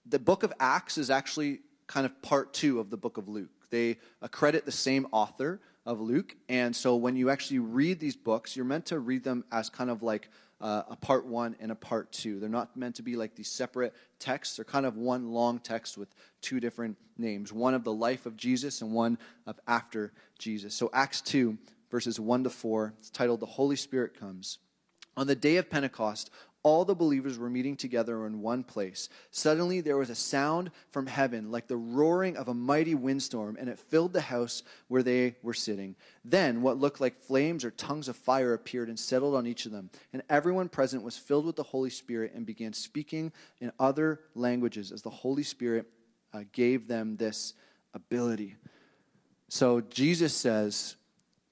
the 0.06 0.19
book 0.19 0.43
of 0.43 0.54
Acts 0.60 0.97
is 0.97 1.10
actually 1.10 1.60
kind 1.88 2.06
of 2.06 2.21
part 2.21 2.54
two 2.54 2.80
of 2.80 2.89
the 2.89 2.97
book 2.97 3.17
of 3.17 3.28
Luke. 3.28 3.50
They 3.69 3.97
accredit 4.21 4.65
the 4.65 4.71
same 4.71 5.08
author 5.12 5.60
of 5.86 6.00
Luke. 6.00 6.36
And 6.50 6.76
so 6.76 6.95
when 6.95 7.15
you 7.15 7.30
actually 7.30 7.60
read 7.60 8.00
these 8.00 8.15
books, 8.15 8.56
you're 8.56 8.65
meant 8.65 8.88
to 8.88 9.00
read 9.00 9.24
them 9.24 9.43
as 9.52 9.69
kind 9.69 9.89
of 9.89 10.04
like 10.04 10.30
uh, 10.62 10.84
a 10.89 10.95
part 10.95 11.26
one 11.26 11.56
and 11.60 11.71
a 11.71 11.76
part 11.76 12.12
two. 12.12 12.39
They're 12.39 12.50
not 12.50 12.78
meant 12.78 12.95
to 12.95 13.04
be 13.04 13.15
like 13.15 13.36
these 13.36 13.52
separate 13.52 13.93
texts. 14.19 14.56
They're 14.56 14.65
kind 14.65 14.86
of 14.86 14.95
one 14.95 15.32
long 15.32 15.60
text 15.60 15.97
with 15.97 16.13
two 16.41 16.60
different 16.60 16.97
names 17.17 17.52
one 17.52 17.74
of 17.74 17.84
the 17.84 17.93
life 17.93 18.26
of 18.26 18.38
Jesus 18.38 18.82
and 18.82 18.93
one 18.93 19.17
of 19.45 19.60
after 19.67 20.13
Jesus. 20.39 20.74
So 20.76 20.89
Acts 20.93 21.21
2, 21.21 21.58
verses 21.89 22.19
1 22.19 22.43
to 22.43 22.50
4. 22.50 22.93
It's 23.00 23.10
titled 23.10 23.39
The 23.39 23.45
Holy 23.45 23.76
Spirit 23.76 24.19
Comes. 24.19 24.60
On 25.17 25.28
the 25.28 25.36
day 25.36 25.58
of 25.58 25.69
Pentecost, 25.69 26.30
all 26.63 26.86
the 26.86 26.95
believers 26.95 27.39
were 27.39 27.50
meeting 27.50 27.76
together 27.76 28.26
in 28.26 28.41
one 28.41 28.63
place. 28.63 29.10
Suddenly 29.32 29.82
there 29.82 29.97
was 29.97 30.10
a 30.10 30.15
sound 30.15 30.71
from 30.91 31.08
heaven 31.08 31.52
like 31.52 31.67
the 31.67 31.78
roaring 31.78 32.38
of 32.38 32.47
a 32.47 32.54
mighty 32.54 32.93
windstorm, 32.93 33.58
and 33.60 33.67
it 33.67 33.80
filled 33.80 34.13
the 34.13 34.21
house 34.21 34.63
where 34.88 35.04
they 35.04 35.36
were 35.41 35.54
sitting. 35.54 35.95
Then 36.24 36.62
what 36.62 36.78
looked 36.78 37.02
like 37.02 37.24
flames 37.24 37.65
or 37.65 37.71
tongues 37.71 38.08
of 38.08 38.15
fire 38.15 38.54
appeared 38.54 38.89
and 38.89 39.00
settled 39.00 39.36
on 39.36 39.47
each 39.47 39.65
of 39.65 39.71
them. 39.71 39.89
And 40.13 40.21
everyone 40.30 40.69
present 40.69 41.04
was 41.04 41.17
filled 41.17 41.45
with 41.45 41.56
the 41.56 41.63
Holy 41.63 41.89
Spirit 41.89 42.34
and 42.36 42.45
began 42.45 42.74
speaking 42.74 43.32
in 43.60 43.71
other 43.80 44.19
languages 44.36 44.91
as 44.91 45.02
the 45.02 45.10
Holy 45.10 45.43
Spirit 45.43 45.88
uh, 46.34 46.43
gave 46.52 46.88
them 46.88 47.17
this 47.17 47.54
ability. 47.93 48.56
So 49.50 49.82
Jesus 49.82 50.34
says, 50.34 50.95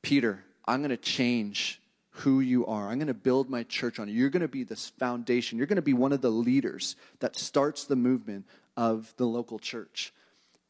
Peter, 0.02 0.44
I'm 0.66 0.82
going 0.82 0.90
to 0.92 0.98
change 0.98 1.82
who 2.20 2.40
you 2.40 2.66
are. 2.66 2.90
I'm 2.90 2.98
going 2.98 3.08
to 3.08 3.14
build 3.14 3.50
my 3.50 3.64
church 3.64 4.00
on 4.00 4.08
you. 4.08 4.14
You're 4.14 4.30
going 4.30 4.42
to 4.42 4.48
be 4.48 4.64
this 4.64 4.90
foundation. 4.90 5.58
You're 5.58 5.68
going 5.68 5.78
to 5.78 5.82
be 5.82 5.94
one 5.94 6.12
of 6.12 6.22
the 6.22 6.30
leaders 6.30 6.96
that 7.20 7.36
starts 7.36 7.86
the 7.86 7.96
movement 7.96 8.46
of 8.76 9.14
the 9.18 9.26
local 9.26 9.60
church. 9.60 10.14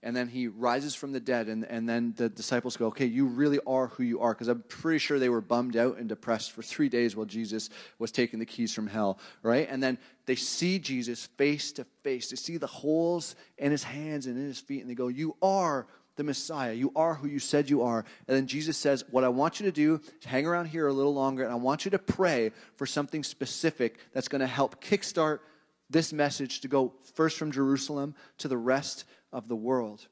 And 0.01 0.15
then 0.15 0.29
he 0.29 0.47
rises 0.47 0.95
from 0.95 1.11
the 1.11 1.19
dead, 1.19 1.47
and, 1.47 1.65
and 1.65 1.89
then 1.89 2.13
the 2.15 2.29
disciples 2.29 2.77
go, 2.77 2.87
Okay, 2.87 3.05
you 3.05 3.25
really 3.25 3.59
are 3.67 3.87
who 3.87 4.03
you 4.03 4.21
are. 4.21 4.33
Because 4.33 4.47
I'm 4.47 4.63
pretty 4.69 4.99
sure 4.99 5.19
they 5.19 5.27
were 5.27 5.41
bummed 5.41 5.75
out 5.75 5.97
and 5.97 6.07
depressed 6.07 6.51
for 6.51 6.61
three 6.61 6.87
days 6.87 7.17
while 7.17 7.25
Jesus 7.25 7.69
was 7.97 8.11
taking 8.11 8.39
the 8.39 8.45
keys 8.45 8.73
from 8.73 8.87
hell, 8.87 9.19
right? 9.43 9.67
And 9.69 9.83
then 9.83 9.97
they 10.25 10.35
see 10.35 10.79
Jesus 10.79 11.25
face 11.37 11.73
to 11.73 11.85
face. 12.03 12.29
They 12.29 12.37
see 12.37 12.55
the 12.55 12.67
holes 12.67 13.35
in 13.57 13.71
his 13.71 13.83
hands 13.83 14.25
and 14.25 14.37
in 14.37 14.45
his 14.45 14.59
feet, 14.59 14.79
and 14.81 14.89
they 14.89 14.95
go, 14.95 15.09
You 15.09 15.35
are 15.41 15.85
the 16.19 16.23
Messiah. 16.25 16.73
You 16.73 16.91
are 16.97 17.15
who 17.15 17.29
you 17.29 17.39
said 17.39 17.69
you 17.69 17.81
are. 17.81 18.03
And 18.27 18.35
then 18.35 18.45
Jesus 18.45 18.77
says, 18.77 19.05
What 19.09 19.23
I 19.23 19.29
want 19.29 19.61
you 19.61 19.65
to 19.67 19.71
do 19.71 20.01
is 20.19 20.25
hang 20.25 20.45
around 20.45 20.65
here 20.65 20.85
a 20.85 20.93
little 20.93 21.13
longer, 21.13 21.43
and 21.43 21.51
I 21.51 21.55
want 21.55 21.85
you 21.85 21.91
to 21.91 21.97
pray 21.97 22.51
for 22.75 22.85
something 22.85 23.23
specific 23.23 23.97
that's 24.13 24.27
going 24.27 24.41
to 24.41 24.47
help 24.47 24.83
kickstart 24.83 25.39
this 25.89 26.11
message 26.11 26.59
to 26.59 26.67
go 26.67 26.93
first 27.15 27.37
from 27.37 27.53
Jerusalem 27.53 28.15
to 28.39 28.49
the 28.49 28.57
rest 28.57 29.05
of 29.31 29.47
the 29.47 29.55
world. 29.55 30.07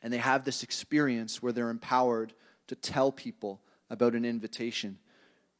And 0.00 0.12
they 0.12 0.18
have 0.18 0.44
this 0.44 0.62
experience 0.62 1.42
where 1.42 1.52
they're 1.52 1.70
empowered 1.70 2.32
to 2.68 2.76
tell 2.76 3.10
people 3.10 3.60
about 3.90 4.14
an 4.14 4.24
invitation. 4.24 4.96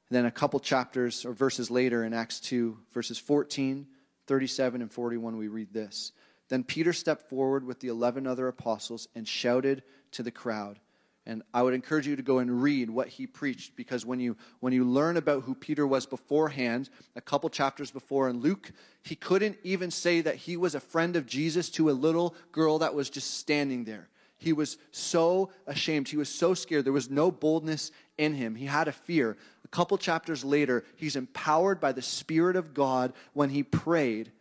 And 0.09 0.17
then 0.17 0.27
a 0.27 0.31
couple 0.31 0.61
chapters 0.61 1.25
or 1.25 1.33
verses 1.33 1.73
later 1.73 2.05
in 2.05 2.15
Acts 2.15 2.39
2, 2.39 2.79
verses 2.93 3.19
14, 3.19 3.89
37, 4.29 4.81
and 4.81 4.93
41, 4.93 5.37
we 5.37 5.49
read 5.49 5.73
this. 5.73 6.13
Then 6.49 6.65
Peter 6.65 6.93
stepped 6.93 7.29
forward 7.29 7.65
with 7.65 7.81
the 7.81 7.89
11 7.89 8.27
other 8.27 8.49
apostles 8.49 9.09
and 9.15 9.27
shouted 9.27 9.83
to 10.13 10.23
the 10.23 10.31
crowd. 10.31 10.79
And 11.25 11.43
I 11.55 11.63
would 11.63 11.75
encourage 11.75 12.07
you 12.07 12.17
to 12.17 12.23
go 12.23 12.39
and 12.39 12.63
read 12.63 12.91
what 12.91 13.07
he 13.07 13.29
preached 13.29 13.77
because 13.77 14.05
when 14.05 14.19
you, 14.19 14.37
when 14.59 14.73
you 14.73 14.85
learn 14.85 15.17
about 15.17 15.45
who 15.45 15.55
Peter 15.55 15.87
was 15.87 16.05
beforehand, 16.05 16.91
a 17.15 17.21
couple 17.21 17.49
chapters 17.49 17.93
before 17.93 18.29
in 18.29 18.41
Luke, 18.41 18.73
he 19.03 19.15
couldn't 19.15 19.57
even 19.63 19.93
say 19.93 20.21
that 20.21 20.35
he 20.35 20.57
was 20.57 20.75
a 20.75 20.81
friend 20.81 21.15
of 21.15 21.27
Jesus 21.27 21.71
to 21.71 21.91
a 21.91 21.93
little 21.93 22.35
girl 22.51 22.81
that 22.81 22.95
was 22.95 23.09
just 23.09 23.39
standing 23.39 23.85
there. 23.85 24.09
He 24.37 24.53
was 24.53 24.77
so 24.91 25.51
ashamed. 25.69 26.09
He 26.09 26.17
was 26.17 26.29
so 26.29 26.55
scared. 26.55 26.85
There 26.85 26.93
was 26.93 27.09
no 27.09 27.31
boldness 27.31 27.93
in 28.19 28.35
him. 28.35 28.57
He 28.57 28.67
had 28.67 28.89
a 28.89 28.93
fear. 28.93 29.37
A 29.65 29.69
couple 29.69 29.97
chapters 29.99 30.45
later, 30.45 30.85
he's 30.97 31.15
empowered 31.15 31.79
by 31.79 31.93
the 31.93 32.03
Spirit 32.03 32.57
of 32.57 32.75
God 32.75 33.13
when 33.35 33.51
he 33.51 33.63
prayed. 33.63 34.33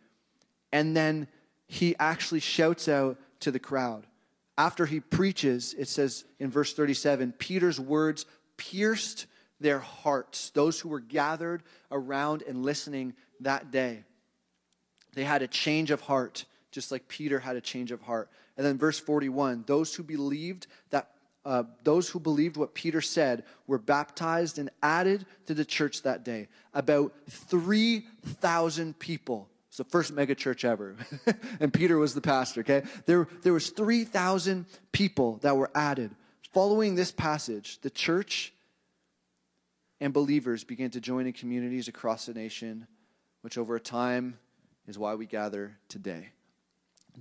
And 0.72 0.96
then 0.96 1.28
he 1.66 1.94
actually 1.98 2.40
shouts 2.40 2.88
out 2.88 3.18
to 3.40 3.50
the 3.50 3.58
crowd 3.58 4.06
after 4.58 4.86
he 4.86 5.00
preaches, 5.00 5.74
it 5.78 5.88
says 5.88 6.24
in 6.38 6.50
verse 6.50 6.72
37 6.74 7.32
Peter's 7.32 7.80
words 7.80 8.26
pierced 8.56 9.26
their 9.60 9.78
hearts, 9.78 10.50
those 10.50 10.80
who 10.80 10.88
were 10.88 11.00
gathered 11.00 11.62
around 11.90 12.42
and 12.42 12.62
listening 12.62 13.14
that 13.40 13.70
day. 13.70 14.04
They 15.14 15.24
had 15.24 15.42
a 15.42 15.48
change 15.48 15.90
of 15.90 16.00
heart, 16.00 16.44
just 16.70 16.90
like 16.90 17.08
Peter 17.08 17.38
had 17.38 17.56
a 17.56 17.60
change 17.60 17.92
of 17.92 18.02
heart. 18.02 18.30
And 18.56 18.66
then 18.66 18.78
verse 18.78 18.98
41 18.98 19.64
those 19.66 19.94
who 19.94 20.02
believed 20.02 20.66
that 20.90 21.08
uh, 21.44 21.64
those 21.82 22.08
who 22.08 22.20
believed 22.20 22.56
what 22.56 22.72
Peter 22.72 23.00
said 23.00 23.42
were 23.66 23.78
baptized 23.78 24.60
and 24.60 24.70
added 24.80 25.26
to 25.46 25.54
the 25.54 25.64
church 25.64 26.02
that 26.02 26.24
day. 26.24 26.46
About 26.72 27.12
3,000 27.28 28.96
people 29.00 29.48
it's 29.72 29.78
the 29.78 29.84
first 29.84 30.12
mega 30.12 30.34
church 30.34 30.66
ever. 30.66 30.96
and 31.58 31.72
Peter 31.72 31.96
was 31.96 32.12
the 32.12 32.20
pastor, 32.20 32.60
okay? 32.60 32.82
There, 33.06 33.26
there 33.40 33.54
was 33.54 33.70
3,000 33.70 34.66
people 34.92 35.38
that 35.38 35.56
were 35.56 35.70
added. 35.74 36.10
Following 36.52 36.94
this 36.94 37.10
passage, 37.10 37.80
the 37.80 37.88
church 37.88 38.52
and 39.98 40.12
believers 40.12 40.62
began 40.62 40.90
to 40.90 41.00
join 41.00 41.26
in 41.26 41.32
communities 41.32 41.88
across 41.88 42.26
the 42.26 42.34
nation, 42.34 42.86
which 43.40 43.56
over 43.56 43.78
time 43.78 44.38
is 44.86 44.98
why 44.98 45.14
we 45.14 45.24
gather 45.24 45.78
today. 45.88 46.28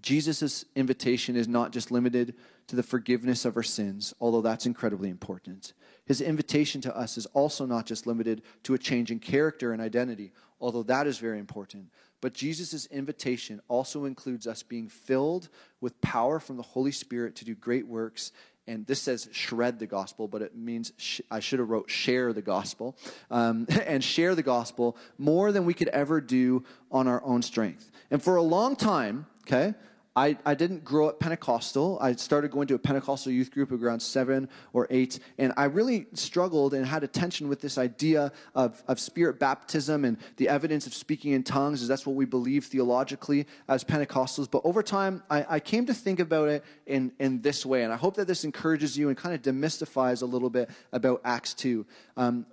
Jesus' 0.02 0.66
invitation 0.76 1.38
is 1.38 1.48
not 1.48 1.72
just 1.72 1.90
limited 1.90 2.36
to 2.68 2.76
the 2.76 2.84
forgiveness 2.84 3.46
of 3.46 3.56
our 3.56 3.64
sins, 3.64 4.14
although 4.20 4.42
that's 4.42 4.66
incredibly 4.66 5.10
important. 5.10 5.72
His 6.06 6.20
invitation 6.20 6.82
to 6.82 6.98
us 6.98 7.18
is 7.18 7.28
also 7.28 7.66
not 7.66 7.86
just 7.86 8.06
limited 8.06 8.42
to 8.64 8.74
a 8.74 8.78
change 8.78 9.10
in 9.10 9.20
character 9.20 9.72
and 9.72 9.82
identity, 9.82 10.34
although 10.60 10.84
that 10.84 11.08
is 11.08 11.18
very 11.18 11.40
important, 11.40 11.88
but 12.22 12.34
Jesus' 12.34 12.86
invitation 12.86 13.62
also 13.68 14.06
includes 14.06 14.48
us 14.48 14.64
being 14.64 14.88
filled 14.88 15.50
with 15.82 16.00
power 16.02 16.40
from 16.40 16.58
the 16.58 16.64
Holy 16.64 16.92
Spirit 16.92 17.36
to 17.38 17.46
do 17.46 17.56
great 17.56 17.88
works. 17.88 18.32
And 18.68 18.86
this 18.86 19.02
says 19.02 19.28
shred 19.32 19.80
the 19.80 19.88
gospel, 19.88 20.28
but 20.28 20.44
it 20.44 20.56
means 20.56 20.94
sh- 20.98 21.22
I 21.32 21.40
should 21.40 21.58
have 21.58 21.70
wrote 21.70 21.90
share 21.90 22.32
the 22.32 22.44
gospel 22.44 22.96
um, 23.32 23.66
and 23.86 24.04
share 24.04 24.36
the 24.36 24.44
gospel 24.44 24.96
more 25.18 25.52
than 25.52 25.66
we 25.66 25.74
could 25.74 25.90
ever 25.90 26.22
do 26.22 26.64
on 26.92 27.08
our 27.08 27.24
own 27.24 27.42
strength. 27.42 27.90
And 28.12 28.22
for 28.22 28.36
a 28.36 28.44
long 28.44 28.76
time, 28.76 29.26
okay, 29.42 29.74
I, 30.14 30.38
I 30.46 30.56
didn't 30.56 30.84
grow 30.84 31.08
up 31.08 31.22
Pentecostal. 31.22 31.98
I 32.02 32.14
started 32.14 32.52
going 32.52 32.68
to 32.68 32.76
a 32.76 32.80
Pentecostal 32.80 33.32
youth 33.32 33.50
group 33.50 33.72
around 33.72 34.02
seven 34.02 34.50
or 34.74 34.86
eight, 34.90 35.20
and 35.38 35.54
I 35.56 35.66
really 35.66 36.08
struggled 36.14 36.74
and 36.74 36.86
had 36.86 37.06
a 37.06 37.08
tension 37.08 37.48
with 37.48 37.62
this 37.62 37.78
idea 37.78 38.34
of, 38.54 38.84
of 38.90 39.00
spirit 39.00 39.40
baptism 39.40 40.04
and 40.04 40.18
the 40.36 40.50
evidence 40.50 40.86
of 40.86 40.94
speaking 40.94 41.32
in 41.32 41.44
tongues, 41.44 41.82
as 41.82 41.88
that's 41.88 42.06
what 42.06 42.18
we 42.18 42.26
believe 42.26 42.66
theologically 42.66 43.48
as 43.70 43.86
Pentecostals. 43.86 44.52
But 44.52 44.64
over 44.66 44.84
time, 44.84 45.24
I, 45.30 45.46
I 45.48 45.60
came 45.62 45.86
to 45.86 45.94
think 45.94 46.20
about 46.20 46.50
it 46.50 46.66
in, 46.86 47.14
in 47.18 47.42
this 47.42 47.66
way, 47.66 47.84
and 47.84 47.94
I 47.94 47.98
hope 47.98 48.16
that 48.16 48.28
this 48.28 48.44
encourages 48.44 48.98
you 48.98 49.08
and 49.08 49.18
kind 49.18 49.34
of 49.34 49.42
demystifies 49.42 50.22
a 50.22 50.26
little 50.26 50.50
bit 50.50 50.70
about 50.92 51.22
Acts 51.24 51.54
2. 51.54 51.86
Um, 52.18 52.46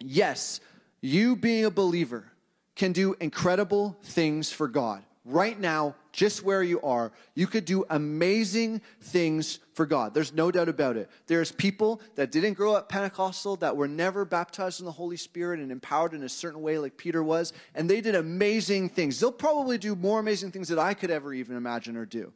yes, 0.00 0.58
you 1.00 1.36
being 1.36 1.64
a 1.64 1.70
believer 1.70 2.32
can 2.74 2.90
do 2.90 3.14
incredible 3.20 3.96
things 4.02 4.50
for 4.50 4.66
God 4.66 5.04
right 5.28 5.58
now, 5.58 5.94
just 6.12 6.42
where 6.42 6.62
you 6.62 6.80
are, 6.80 7.12
you 7.34 7.46
could 7.46 7.64
do 7.64 7.84
amazing 7.90 8.80
things 9.00 9.60
for 9.74 9.86
God. 9.86 10.14
There's 10.14 10.32
no 10.32 10.50
doubt 10.50 10.68
about 10.68 10.96
it. 10.96 11.10
There's 11.26 11.52
people 11.52 12.00
that 12.16 12.32
didn't 12.32 12.54
grow 12.54 12.74
up 12.74 12.88
Pentecostal, 12.88 13.56
that 13.56 13.76
were 13.76 13.86
never 13.86 14.24
baptized 14.24 14.80
in 14.80 14.86
the 14.86 14.92
Holy 14.92 15.16
Spirit 15.16 15.60
and 15.60 15.70
empowered 15.70 16.14
in 16.14 16.24
a 16.24 16.28
certain 16.28 16.62
way, 16.62 16.78
like 16.78 16.96
Peter 16.96 17.22
was, 17.22 17.52
and 17.74 17.88
they 17.88 18.00
did 18.00 18.14
amazing 18.14 18.88
things. 18.88 19.20
They'll 19.20 19.30
probably 19.30 19.78
do 19.78 19.94
more 19.94 20.18
amazing 20.18 20.50
things 20.50 20.68
that 20.68 20.78
I 20.78 20.94
could 20.94 21.10
ever 21.10 21.32
even 21.32 21.56
imagine 21.56 21.96
or 21.96 22.06
do. 22.06 22.32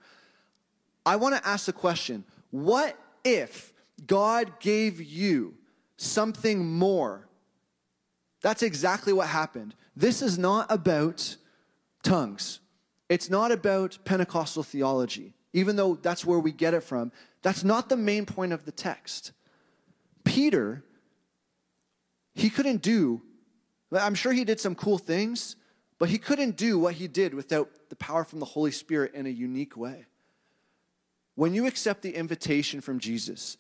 I 1.05 1.17
want 1.17 1.35
to 1.35 1.49
ask 1.49 1.67
the 1.67 1.73
question 1.73 2.25
what 2.51 2.97
if 3.25 3.73
God 4.07 4.61
gave 4.61 5.01
you 5.01 5.55
something 5.97 6.67
more? 6.67 7.27
That's 8.43 8.63
exactly 8.63 9.13
what 9.13 9.29
happened. 9.29 9.75
This 9.97 10.21
is 10.21 10.39
not 10.39 10.67
about 10.71 11.37
tongues. 12.03 12.61
It's 13.13 13.29
not 13.29 13.53
about 13.53 13.99
Pentecostal 14.07 14.63
theology, 14.63 15.35
even 15.53 15.77
though 15.77 15.97
that's 15.97 16.25
where 16.25 16.39
we 16.39 16.51
get 16.51 16.73
it 16.73 16.83
from. 16.83 17.13
That's 17.43 17.63
not 17.63 17.91
the 17.91 17.97
main 17.97 18.25
point 18.25 18.55
of 18.55 18.65
the 18.65 18.73
text. 18.73 19.33
Peter, 20.25 20.83
he 22.35 22.49
couldn't 22.49 22.81
do, 22.81 23.21
I'm 23.93 24.15
sure 24.15 24.33
he 24.33 24.45
did 24.45 24.61
some 24.61 24.75
cool 24.75 24.97
things, 24.97 25.57
but 25.99 26.09
he 26.09 26.17
couldn't 26.17 26.57
do 26.57 26.79
what 26.79 26.95
he 26.95 27.07
did 27.07 27.35
without 27.35 27.69
the 27.91 27.97
power 27.97 28.25
from 28.25 28.41
the 28.41 28.47
Holy 28.47 28.71
Spirit 28.71 29.13
in 29.13 29.27
a 29.27 29.29
unique 29.29 29.77
way. 29.77 30.07
When 31.35 31.53
you 31.53 31.67
accept 31.67 32.01
the 32.01 32.17
invitation 32.17 32.81
from 32.81 32.99
Jesus, 32.99 33.59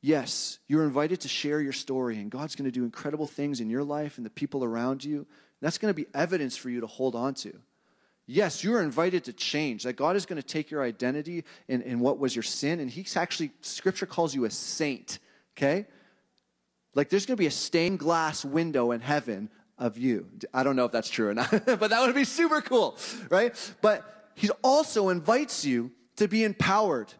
yes, 0.00 0.60
you're 0.68 0.84
invited 0.84 1.22
to 1.22 1.28
share 1.28 1.60
your 1.60 1.72
story, 1.72 2.18
and 2.18 2.30
God's 2.30 2.54
going 2.54 2.70
to 2.70 2.70
do 2.70 2.84
incredible 2.84 3.26
things 3.26 3.60
in 3.60 3.68
your 3.68 3.82
life 3.82 4.16
and 4.16 4.24
the 4.24 4.30
people 4.30 4.62
around 4.62 5.02
you. 5.02 5.26
That's 5.60 5.78
going 5.78 5.90
to 5.92 6.00
be 6.00 6.06
evidence 6.14 6.56
for 6.56 6.70
you 6.70 6.82
to 6.82 6.86
hold 6.86 7.16
on 7.16 7.34
to. 7.34 7.58
Yes, 8.26 8.62
you're 8.62 8.82
invited 8.82 9.24
to 9.24 9.32
change. 9.32 9.82
That 9.82 9.94
God 9.94 10.16
is 10.16 10.26
going 10.26 10.40
to 10.40 10.46
take 10.46 10.70
your 10.70 10.82
identity 10.82 11.44
and, 11.68 11.82
and 11.82 12.00
what 12.00 12.18
was 12.18 12.34
your 12.36 12.42
sin, 12.42 12.80
and 12.80 12.90
He's 12.90 13.16
actually, 13.16 13.50
Scripture 13.60 14.06
calls 14.06 14.34
you 14.34 14.44
a 14.44 14.50
saint, 14.50 15.18
okay? 15.56 15.86
Like 16.94 17.08
there's 17.08 17.26
going 17.26 17.36
to 17.36 17.40
be 17.40 17.46
a 17.46 17.50
stained 17.50 17.98
glass 17.98 18.44
window 18.44 18.92
in 18.92 19.00
heaven 19.00 19.50
of 19.78 19.98
you. 19.98 20.28
I 20.54 20.62
don't 20.62 20.76
know 20.76 20.84
if 20.84 20.92
that's 20.92 21.10
true 21.10 21.28
or 21.28 21.34
not, 21.34 21.50
but 21.66 21.90
that 21.90 22.00
would 22.06 22.14
be 22.14 22.24
super 22.24 22.60
cool, 22.60 22.96
right? 23.28 23.54
But 23.80 24.30
He 24.34 24.50
also 24.62 25.08
invites 25.08 25.64
you 25.64 25.90
to 26.16 26.28
be 26.28 26.44
empowered. 26.44 27.12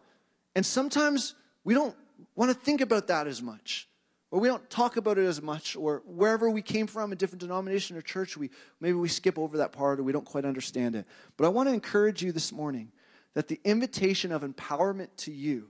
And 0.55 0.65
sometimes 0.65 1.35
we 1.63 1.73
don't 1.73 1.95
want 2.35 2.51
to 2.51 2.57
think 2.57 2.81
about 2.81 3.07
that 3.07 3.27
as 3.27 3.41
much 3.41 3.87
or 4.33 4.39
we 4.39 4.47
don't 4.47 4.67
talk 4.67 4.97
about 4.97 5.19
it 5.19 5.27
as 5.27 5.43
much, 5.43 5.75
or 5.75 6.01
wherever 6.07 6.49
we 6.49 6.63
came 6.63 6.87
from, 6.87 7.11
a 7.11 7.15
different 7.15 7.41
denomination 7.41 7.95
or 7.95 8.01
church, 8.01 8.35
we 8.35 8.49
maybe 8.79 8.95
we 8.95 9.07
skip 9.07 9.37
over 9.37 9.57
that 9.59 9.71
part 9.71 9.99
or 9.99 10.03
we 10.03 10.11
don't 10.11 10.25
quite 10.25 10.43
understand 10.43 10.95
it. 10.95 11.05
But 11.37 11.45
I 11.45 11.49
want 11.49 11.69
to 11.69 11.73
encourage 11.73 12.23
you 12.23 12.31
this 12.31 12.51
morning 12.51 12.91
that 13.35 13.47
the 13.47 13.59
invitation 13.63 14.31
of 14.31 14.41
empowerment 14.41 15.09
to 15.17 15.31
you, 15.31 15.69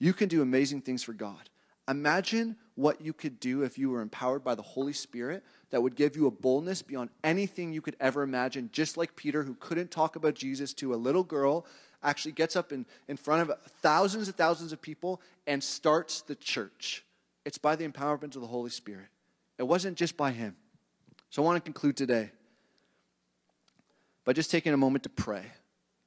you 0.00 0.12
can 0.12 0.28
do 0.28 0.42
amazing 0.42 0.80
things 0.80 1.04
for 1.04 1.12
God. 1.12 1.48
Imagine 1.86 2.56
what 2.74 3.00
you 3.00 3.12
could 3.12 3.38
do 3.38 3.62
if 3.62 3.78
you 3.78 3.90
were 3.90 4.00
empowered 4.00 4.42
by 4.42 4.56
the 4.56 4.62
Holy 4.62 4.92
Spirit 4.92 5.44
that 5.70 5.80
would 5.80 5.94
give 5.94 6.16
you 6.16 6.26
a 6.26 6.30
boldness 6.32 6.82
beyond 6.82 7.10
anything 7.22 7.72
you 7.72 7.82
could 7.82 7.96
ever 8.00 8.22
imagine, 8.22 8.68
just 8.72 8.96
like 8.96 9.14
Peter, 9.14 9.44
who 9.44 9.54
couldn't 9.60 9.92
talk 9.92 10.16
about 10.16 10.34
Jesus 10.34 10.74
to 10.74 10.92
a 10.92 10.96
little 10.96 11.22
girl, 11.22 11.64
actually 12.02 12.32
gets 12.32 12.56
up 12.56 12.72
in, 12.72 12.84
in 13.06 13.16
front 13.16 13.48
of 13.48 13.56
thousands 13.80 14.26
and 14.26 14.36
thousands 14.36 14.72
of 14.72 14.82
people 14.82 15.20
and 15.46 15.62
starts 15.62 16.22
the 16.22 16.34
church. 16.34 17.04
It's 17.46 17.58
by 17.58 17.76
the 17.76 17.88
empowerment 17.88 18.34
of 18.34 18.40
the 18.40 18.48
Holy 18.48 18.70
Spirit. 18.70 19.06
It 19.56 19.62
wasn't 19.62 19.96
just 19.96 20.16
by 20.16 20.32
Him. 20.32 20.56
So 21.30 21.42
I 21.42 21.44
want 21.44 21.56
to 21.56 21.60
conclude 21.60 21.96
today 21.96 22.32
by 24.24 24.32
just 24.32 24.50
taking 24.50 24.72
a 24.72 24.76
moment 24.76 25.04
to 25.04 25.08
pray. 25.08 25.44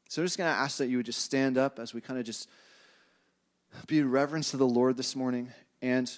So 0.10 0.22
I'm 0.22 0.26
just 0.26 0.38
going 0.38 0.54
to 0.54 0.60
ask 0.60 0.80
that 0.80 0.88
you 0.88 0.98
would 0.98 1.06
just 1.06 1.22
stand 1.22 1.58
up 1.58 1.80
as 1.80 1.94
we 1.94 2.02
kind 2.02 2.20
of 2.20 2.26
just 2.26 2.50
be 3.88 4.04
reverence 4.04 4.52
to 4.52 4.58
the 4.58 4.68
Lord 4.68 4.98
this 4.98 5.16
morning. 5.16 5.54
And 5.82 6.12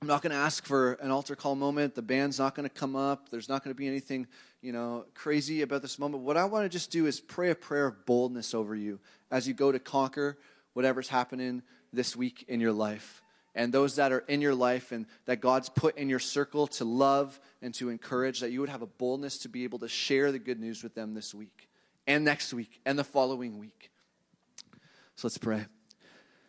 I'm 0.00 0.06
not 0.06 0.22
going 0.22 0.30
to 0.30 0.38
ask 0.38 0.64
for 0.64 0.92
an 0.94 1.10
altar 1.10 1.34
call 1.34 1.56
moment. 1.56 1.96
The 1.96 2.02
band's 2.02 2.38
not 2.38 2.54
going 2.54 2.68
to 2.68 2.72
come 2.72 2.94
up. 2.94 3.30
There's 3.30 3.48
not 3.48 3.64
going 3.64 3.74
to 3.74 3.78
be 3.78 3.88
anything, 3.88 4.28
you 4.62 4.70
know, 4.70 5.04
crazy 5.14 5.62
about 5.62 5.82
this 5.82 5.98
moment. 5.98 6.22
What 6.22 6.36
I 6.36 6.44
want 6.44 6.64
to 6.64 6.68
just 6.68 6.92
do 6.92 7.06
is 7.06 7.18
pray 7.18 7.50
a 7.50 7.56
prayer 7.56 7.86
of 7.86 8.06
boldness 8.06 8.54
over 8.54 8.76
you 8.76 9.00
as 9.32 9.48
you 9.48 9.54
go 9.54 9.72
to 9.72 9.80
conquer 9.80 10.38
whatever's 10.74 11.08
happening 11.08 11.62
this 11.92 12.16
week 12.16 12.44
in 12.48 12.60
your 12.60 12.72
life. 12.72 13.22
and 13.54 13.72
those 13.72 13.96
that 13.96 14.12
are 14.12 14.20
in 14.28 14.40
your 14.40 14.54
life 14.54 14.92
and 14.92 15.06
that 15.26 15.40
God's 15.40 15.68
put 15.68 15.98
in 15.98 16.08
your 16.08 16.18
circle 16.20 16.66
to 16.68 16.84
love 16.84 17.40
and 17.60 17.74
to 17.74 17.88
encourage, 17.88 18.40
that 18.40 18.52
you 18.52 18.60
would 18.60 18.68
have 18.68 18.82
a 18.82 18.86
boldness 18.86 19.38
to 19.38 19.48
be 19.48 19.64
able 19.64 19.80
to 19.80 19.88
share 19.88 20.30
the 20.30 20.38
good 20.38 20.60
news 20.60 20.82
with 20.82 20.94
them 20.94 21.14
this 21.14 21.34
week 21.34 21.68
and 22.06 22.24
next 22.24 22.54
week 22.54 22.80
and 22.86 22.98
the 22.98 23.04
following 23.04 23.58
week. 23.58 23.90
So 25.16 25.26
let's 25.26 25.38
pray. 25.38 25.66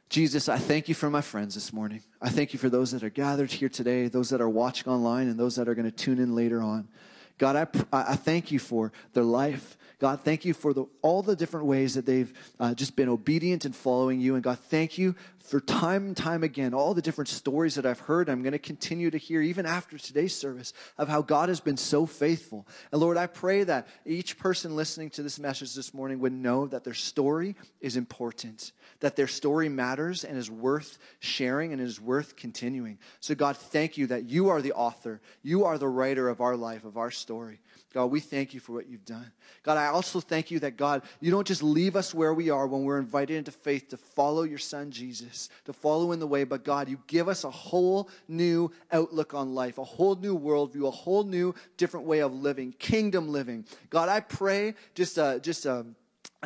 Jesus, 0.10 0.48
I 0.50 0.58
thank 0.58 0.90
you 0.90 0.96
for 0.96 1.10
my 1.10 1.22
friends 1.22 1.56
this 1.56 1.72
morning. 1.74 2.04
I 2.22 2.30
thank 2.30 2.54
you 2.54 2.60
for 2.60 2.70
those 2.70 2.92
that 2.92 3.02
are 3.02 3.10
gathered 3.10 3.52
here 3.52 3.70
today, 3.70 4.08
those 4.08 4.30
that 4.30 4.42
are 4.42 4.50
watching 4.50 4.92
online, 4.92 5.28
and 5.28 5.40
those 5.40 5.56
that 5.56 5.70
are 5.70 5.76
going 5.76 5.90
to 5.90 5.92
tune 5.92 6.20
in 6.20 6.36
later 6.36 6.62
on. 6.62 6.90
God, 7.38 7.56
I, 7.56 7.68
I 7.92 8.16
thank 8.16 8.52
you 8.52 8.60
for 8.60 8.92
their 9.14 9.24
life. 9.24 9.78
God, 10.02 10.22
thank 10.22 10.46
you 10.46 10.56
for 10.56 10.74
the, 10.74 10.86
all 11.04 11.22
the 11.22 11.36
different 11.36 11.68
ways 11.68 11.94
that 11.94 12.08
they've 12.08 12.34
uh, 12.60 12.74
just 12.74 12.96
been 12.96 13.08
obedient 13.08 13.66
and 13.66 13.76
following 13.76 14.20
you. 14.20 14.34
And 14.34 14.44
God, 14.44 14.58
thank 14.58 14.98
you 14.98 15.16
for 15.44 15.60
time 15.60 16.08
and 16.08 16.18
time 16.18 16.44
again, 16.44 16.74
all 16.74 16.94
the 16.94 17.02
different 17.02 17.28
stories 17.28 17.76
that 17.76 17.86
I've 17.86 18.00
heard. 18.00 18.30
I'm 18.30 18.42
going 18.42 18.52
to 18.54 18.60
continue 18.60 19.12
to 19.12 19.18
hear, 19.18 19.42
even 19.42 19.66
after 19.66 19.98
today's 19.98 20.36
service, 20.36 20.74
of 20.98 21.08
how 21.08 21.22
God 21.22 21.50
has 21.50 21.60
been 21.60 21.78
so 21.78 22.06
faithful. 22.06 22.68
And 22.92 23.02
Lord, 23.02 23.18
I 23.18 23.28
pray 23.28 23.64
that 23.64 23.88
each 24.06 24.38
person 24.38 24.76
listening 24.76 25.10
to 25.12 25.24
this 25.24 25.40
message 25.40 25.76
this 25.76 25.94
morning 25.94 26.20
would 26.20 26.34
know 26.34 26.68
that 26.68 26.84
their 26.84 26.94
story 26.94 27.56
is 27.80 27.98
important, 27.98 28.72
that 29.00 29.16
their 29.16 29.28
story 29.28 29.70
matters 29.70 30.24
and 30.24 30.38
is 30.38 30.50
worth 30.50 30.98
sharing 31.20 31.74
and 31.74 31.82
is 31.82 32.00
worth 32.00 32.36
continuing. 32.36 33.00
So, 33.20 33.36
God, 33.36 33.58
thank 33.58 33.98
you 33.98 34.08
that 34.08 34.30
you 34.30 34.50
are 34.50 34.62
the 34.62 34.74
author, 34.74 35.22
you 35.44 35.66
are 35.66 35.78
the 35.78 35.88
writer 35.88 36.30
of 36.30 36.42
our 36.42 36.56
life, 36.56 36.86
of 36.86 36.98
our 36.98 37.12
story. 37.12 37.60
God, 37.94 38.06
we 38.06 38.22
thank 38.22 38.54
you 38.54 38.62
for 38.62 38.72
what 38.72 38.88
you've 38.88 39.06
done. 39.06 39.32
God, 39.64 39.78
I 39.78 39.88
also 39.88 40.22
thank 40.22 40.50
you 40.50 40.60
that, 40.60 40.78
God, 40.78 41.02
you 41.20 41.30
don't 41.30 41.48
just 41.48 41.62
leave 41.62 41.98
us 41.98 42.14
where 42.14 42.34
we 42.34 42.50
are 42.50 42.66
when 42.66 42.84
we're 42.84 43.00
invited 43.00 43.36
into 43.36 43.52
faith 43.52 43.90
to 43.90 43.98
follow 43.98 44.44
your 44.44 44.60
son, 44.60 44.92
Jesus, 44.92 45.31
to 45.66 45.74
follow 45.74 46.12
in 46.12 46.20
the 46.20 46.28
way, 46.28 46.44
but 46.44 46.64
God, 46.64 46.90
you 46.90 47.00
give 47.08 47.28
us 47.28 47.44
a 47.44 47.50
whole 47.50 48.10
new 48.28 48.72
outlook 48.92 49.34
on 49.34 49.54
life, 49.54 49.78
a 49.78 49.84
whole 49.84 50.16
new 50.16 50.38
worldview, 50.38 50.88
a 50.88 50.92
whole 50.92 51.24
new 51.24 51.54
different 51.78 52.06
way 52.06 52.20
of 52.20 52.34
living, 52.34 52.74
kingdom 52.74 53.32
living. 53.32 53.66
God, 53.90 54.10
I 54.10 54.20
pray 54.20 54.76
just, 54.96 55.18
uh, 55.18 55.40
just, 55.40 55.66
um, 55.66 55.96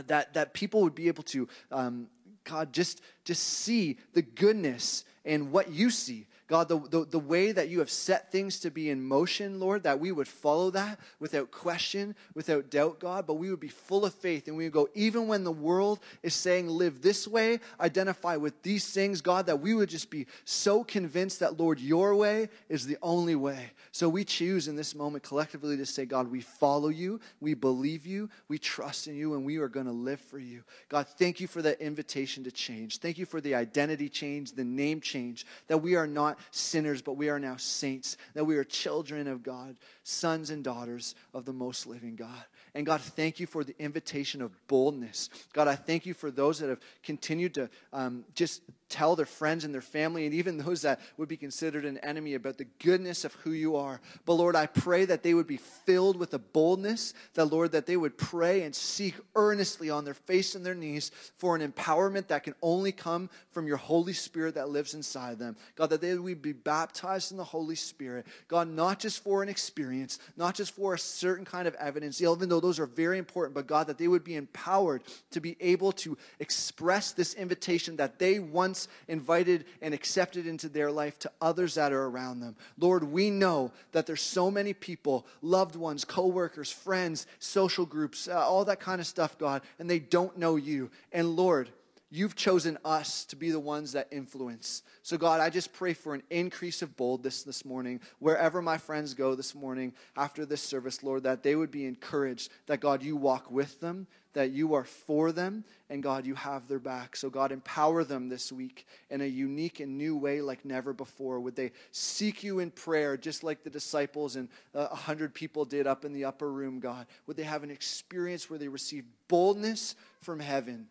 that, 0.07 0.33
that 0.33 0.53
people 0.53 0.81
would 0.81 0.95
be 0.95 1.07
able 1.07 1.23
to, 1.23 1.47
um, 1.71 2.07
God, 2.43 2.73
just, 2.73 3.01
just 3.23 3.43
see 3.43 3.97
the 4.13 4.21
goodness 4.21 5.03
and 5.23 5.51
what 5.51 5.71
you 5.71 5.89
see 5.89 6.27
God, 6.47 6.67
the, 6.69 6.77
the, 6.77 7.05
the, 7.05 7.19
way 7.19 7.51
that 7.51 7.69
you 7.69 7.79
have 7.79 7.89
set 7.89 8.31
things 8.31 8.59
to 8.59 8.69
be 8.69 8.91
in 8.91 9.03
motion, 9.03 9.59
Lord, 9.59 9.81
that 9.81 9.99
we 9.99 10.11
would 10.11 10.27
follow 10.27 10.69
that 10.71 10.99
without 11.19 11.49
question, 11.49 12.15
without 12.35 12.69
doubt, 12.69 12.99
God, 12.99 13.25
but 13.25 13.35
we 13.35 13.49
would 13.49 13.59
be 13.59 13.67
full 13.67 14.05
of 14.05 14.13
faith 14.13 14.47
and 14.47 14.55
we 14.55 14.65
would 14.65 14.73
go, 14.73 14.87
even 14.93 15.27
when 15.27 15.43
the 15.43 15.51
world 15.51 15.99
is 16.21 16.35
saying, 16.35 16.67
live 16.67 17.01
this 17.01 17.27
way, 17.27 17.59
identify 17.81 18.35
with 18.35 18.61
these 18.61 18.91
things, 18.91 19.21
God, 19.21 19.47
that 19.47 19.59
we 19.59 19.73
would 19.73 19.89
just 19.89 20.11
be 20.11 20.27
so 20.43 20.83
convinced 20.83 21.39
that, 21.39 21.59
Lord, 21.59 21.79
your 21.79 22.15
way 22.15 22.49
is 22.69 22.85
the 22.85 22.97
only 23.01 23.35
way. 23.35 23.71
So 23.91 24.07
we 24.07 24.23
choose 24.23 24.67
in 24.67 24.75
this 24.75 24.93
moment 24.93 25.23
collectively 25.23 25.77
to 25.77 25.85
say, 25.85 26.05
God, 26.05 26.29
we 26.29 26.41
follow 26.41 26.89
you, 26.89 27.19
we 27.39 27.55
believe 27.55 28.05
you, 28.05 28.29
we 28.49 28.59
trust 28.59 29.07
in 29.07 29.15
you, 29.15 29.33
and 29.33 29.43
we 29.43 29.57
are 29.57 29.67
going 29.67 29.87
to 29.87 29.91
live 29.91 30.19
for 30.19 30.37
you. 30.37 30.63
God, 30.89 31.07
thank 31.07 31.39
you 31.39 31.47
for 31.47 31.63
that 31.63 31.81
invitation 31.81 32.43
to 32.43 32.51
change. 32.51 32.99
Thank 32.99 33.17
you 33.17 33.25
for 33.25 33.41
the 33.41 33.55
identity 33.55 34.09
change, 34.09 34.51
the 34.51 34.63
name 34.63 35.01
change, 35.01 35.45
that 35.67 35.79
we 35.79 35.95
are 35.95 36.05
not 36.05 36.34
sinners, 36.51 37.01
but 37.01 37.17
we 37.17 37.29
are 37.29 37.39
now 37.39 37.55
saints, 37.57 38.17
that 38.33 38.45
we 38.45 38.57
are 38.57 38.63
children 38.63 39.27
of 39.27 39.43
God, 39.43 39.75
sons 40.03 40.49
and 40.49 40.63
daughters 40.63 41.15
of 41.33 41.45
the 41.45 41.53
most 41.53 41.88
living 41.88 42.15
God. 42.15 42.45
And 42.73 42.86
God, 42.86 43.01
thank 43.01 43.39
you 43.39 43.47
for 43.47 43.63
the 43.63 43.75
invitation 43.79 44.41
of 44.41 44.51
boldness. 44.67 45.29
God, 45.53 45.67
I 45.67 45.75
thank 45.75 46.05
you 46.05 46.13
for 46.13 46.29
those 46.29 46.59
that 46.59 46.69
have 46.69 46.81
continued 47.03 47.53
to 47.55 47.69
um, 47.93 48.25
just 48.33 48.61
tell 48.89 49.15
their 49.15 49.25
friends 49.25 49.63
and 49.63 49.73
their 49.73 49.81
family 49.81 50.25
and 50.25 50.33
even 50.33 50.57
those 50.57 50.83
that 50.83 50.99
would 51.17 51.27
be 51.27 51.38
considered 51.38 51.86
an 51.86 51.97
enemy 51.99 52.36
about 52.36 52.57
the 52.57 52.67
goodness 52.83 53.25
of 53.25 53.33
who 53.36 53.51
you 53.51 53.75
are. 53.75 53.99
But 54.25 54.33
Lord, 54.33 54.55
I 54.55 54.67
pray 54.67 55.05
that 55.05 55.23
they 55.23 55.33
would 55.33 55.47
be 55.47 55.57
filled 55.57 56.17
with 56.17 56.33
a 56.33 56.39
boldness, 56.39 57.13
that 57.33 57.45
Lord, 57.45 57.71
that 57.71 57.88
they 57.88 57.97
would 57.97 58.17
pray 58.17 58.61
and 58.63 58.75
seek 58.75 59.15
earnestly 59.36 59.89
on 59.89 60.05
their 60.05 60.13
face 60.13 60.55
and 60.55 60.65
their 60.65 60.75
knees 60.75 61.11
for 61.38 61.55
an 61.55 61.71
empowerment 61.71 62.27
that 62.27 62.43
can 62.43 62.55
only 62.61 62.91
come 62.91 63.29
from 63.51 63.67
your 63.67 63.77
Holy 63.77 64.13
Spirit 64.13 64.55
that 64.55 64.69
lives 64.69 64.93
inside 64.93 65.39
them. 65.39 65.55
God, 65.75 65.89
that 65.89 66.01
they 66.01 66.15
would 66.15 66.41
be 66.41 66.53
baptized 66.53 67.31
in 67.31 67.38
the 67.38 67.43
Holy 67.43 67.75
Spirit. 67.75 68.27
God, 68.47 68.67
not 68.67 68.99
just 68.99 69.23
for 69.23 69.41
an 69.41 69.49
experience, 69.49 70.19
not 70.38 70.55
just 70.55 70.75
for 70.75 70.93
a 70.93 70.99
certain 70.99 71.45
kind 71.45 71.67
of 71.67 71.75
evidence, 71.75 72.21
even 72.21 72.49
though 72.49 72.59
those 72.59 72.79
are 72.79 72.86
very 72.86 73.17
important, 73.17 73.55
but 73.55 73.67
God, 73.67 73.88
that 73.88 73.97
they 73.97 74.07
would 74.07 74.23
be 74.23 74.36
empowered 74.36 75.01
to 75.31 75.39
be 75.39 75.57
able 75.59 75.91
to 75.93 76.17
express 76.39 77.11
this 77.11 77.33
invitation 77.33 77.95
that 77.95 78.19
they 78.19 78.39
once 78.39 78.74
invited 79.07 79.65
and 79.82 79.93
accepted 79.93 80.47
into 80.47 80.69
their 80.69 80.91
life 80.91 81.17
to 81.19 81.32
others 81.41 81.76
that 81.76 81.91
are 81.91 82.05
around 82.05 82.39
them. 82.39 82.55
Lord, 82.78 83.03
we 83.03 83.30
know 83.30 83.71
that 83.91 84.05
there's 84.05 84.21
so 84.21 84.49
many 84.51 84.73
people, 84.73 85.26
loved 85.41 85.76
ones, 85.76 86.05
coworkers, 86.05 86.71
friends, 86.71 87.28
social 87.39 87.86
groups, 87.86 88.28
uh, 88.28 88.34
all 88.34 88.65
that 88.65 88.80
kind 88.80 88.99
of 89.01 89.07
stuff, 89.07 89.38
God, 89.38 89.61
and 89.80 89.89
they 89.89 89.99
don't 89.99 90.38
know 90.38 90.55
you. 90.55 90.89
And 91.11 91.36
Lord, 91.36 91.69
you've 92.11 92.35
chosen 92.35 92.77
us 92.85 93.25
to 93.25 93.35
be 93.35 93.51
the 93.51 93.59
ones 93.59 93.93
that 93.93 94.07
influence. 94.11 94.83
So, 95.01 95.17
God, 95.17 95.41
I 95.41 95.49
just 95.49 95.73
pray 95.73 95.93
for 95.93 96.13
an 96.13 96.23
increase 96.29 96.81
of 96.81 96.95
boldness 96.95 97.43
this 97.43 97.65
morning. 97.65 97.99
Wherever 98.19 98.61
my 98.61 98.77
friends 98.77 99.13
go 99.13 99.35
this 99.35 99.55
morning 99.55 99.93
after 100.15 100.45
this 100.45 100.61
service, 100.61 101.03
Lord, 101.03 101.23
that 101.23 101.43
they 101.43 101.55
would 101.55 101.71
be 101.71 101.85
encouraged 101.85 102.51
that, 102.67 102.79
God, 102.79 103.01
you 103.01 103.15
walk 103.15 103.49
with 103.49 103.79
them, 103.79 104.07
that 104.33 104.51
you 104.51 104.75
are 104.75 104.83
for 104.83 105.31
them, 105.31 105.63
and 105.89 106.03
God, 106.03 106.25
you 106.25 106.35
have 106.35 106.67
their 106.67 106.79
back. 106.79 107.15
So, 107.15 107.29
God, 107.29 107.51
empower 107.51 108.03
them 108.03 108.29
this 108.29 108.51
week 108.51 108.85
in 109.09 109.21
a 109.21 109.25
unique 109.25 109.79
and 109.79 109.97
new 109.97 110.15
way 110.15 110.41
like 110.41 110.63
never 110.63 110.93
before. 110.93 111.39
Would 111.39 111.55
they 111.55 111.71
seek 111.91 112.43
you 112.43 112.59
in 112.59 112.69
prayer 112.71 113.17
just 113.17 113.43
like 113.43 113.63
the 113.63 113.69
disciples 113.69 114.35
and 114.35 114.49
uh, 114.75 114.89
a 114.91 114.95
hundred 114.95 115.33
people 115.33 115.65
did 115.65 115.87
up 115.87 116.05
in 116.05 116.13
the 116.13 116.25
upper 116.25 116.51
room, 116.51 116.79
God? 116.79 117.07
Would 117.25 117.37
they 117.37 117.43
have 117.43 117.63
an 117.63 117.71
experience 117.71 118.49
where 118.49 118.59
they 118.59 118.67
received 118.67 119.07
boldness 119.27 119.95
from 120.21 120.39
heaven? 120.39 120.87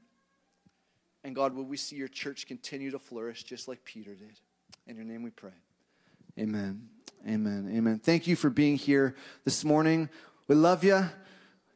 And 1.25 1.35
God, 1.35 1.55
will 1.55 1.65
we 1.65 1.79
see 1.79 1.97
your 1.97 2.09
church 2.09 2.47
continue 2.47 2.91
to 2.91 2.99
flourish 2.99 3.43
just 3.45 3.67
like 3.67 3.83
Peter 3.85 4.15
did? 4.15 4.39
In 4.87 4.95
your 4.95 5.07
name 5.07 5.23
we 5.23 5.31
pray. 5.31 5.51
Amen. 6.39 6.89
Amen. 7.27 7.73
Amen. 7.75 7.99
Thank 7.99 8.27
you 8.27 8.37
for 8.37 8.51
being 8.51 8.77
here 8.77 9.17
this 9.45 9.65
morning. 9.65 10.11
We 10.47 10.55
love 10.55 10.85
you. 10.85 11.09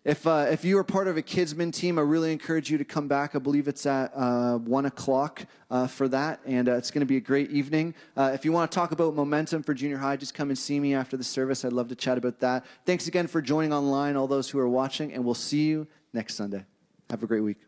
If, 0.04 0.26
uh, 0.26 0.46
if 0.50 0.64
you 0.64 0.78
are 0.78 0.84
part 0.84 1.08
of 1.08 1.16
a 1.16 1.22
Kidsmin 1.22 1.72
team, 1.72 1.98
I 1.98 2.02
really 2.02 2.32
encourage 2.32 2.70
you 2.70 2.78
to 2.78 2.84
come 2.84 3.08
back. 3.08 3.34
I 3.34 3.38
believe 3.38 3.68
it's 3.68 3.86
at 3.86 4.12
uh, 4.14 4.58
1 4.58 4.86
o'clock 4.86 5.44
uh, 5.70 5.86
for 5.86 6.08
that, 6.08 6.40
and 6.46 6.68
uh, 6.68 6.74
it's 6.74 6.90
going 6.90 7.00
to 7.00 7.06
be 7.06 7.16
a 7.16 7.20
great 7.20 7.50
evening. 7.50 7.94
Uh, 8.16 8.30
if 8.32 8.44
you 8.44 8.52
want 8.52 8.70
to 8.70 8.74
talk 8.74 8.92
about 8.92 9.14
momentum 9.14 9.62
for 9.62 9.74
junior 9.74 9.98
high, 9.98 10.16
just 10.16 10.34
come 10.34 10.50
and 10.50 10.58
see 10.58 10.78
me 10.78 10.94
after 10.94 11.16
the 11.16 11.24
service. 11.24 11.64
I'd 11.64 11.72
love 11.72 11.88
to 11.88 11.96
chat 11.96 12.16
about 12.16 12.38
that. 12.40 12.64
Thanks 12.86 13.06
again 13.06 13.26
for 13.26 13.42
joining 13.42 13.72
online, 13.72 14.16
all 14.16 14.26
those 14.26 14.48
who 14.48 14.58
are 14.58 14.68
watching, 14.68 15.12
and 15.12 15.24
we'll 15.24 15.34
see 15.34 15.66
you 15.66 15.86
next 16.12 16.34
Sunday. 16.36 16.64
Have 17.10 17.22
a 17.22 17.26
great 17.26 17.40
week. 17.40 17.67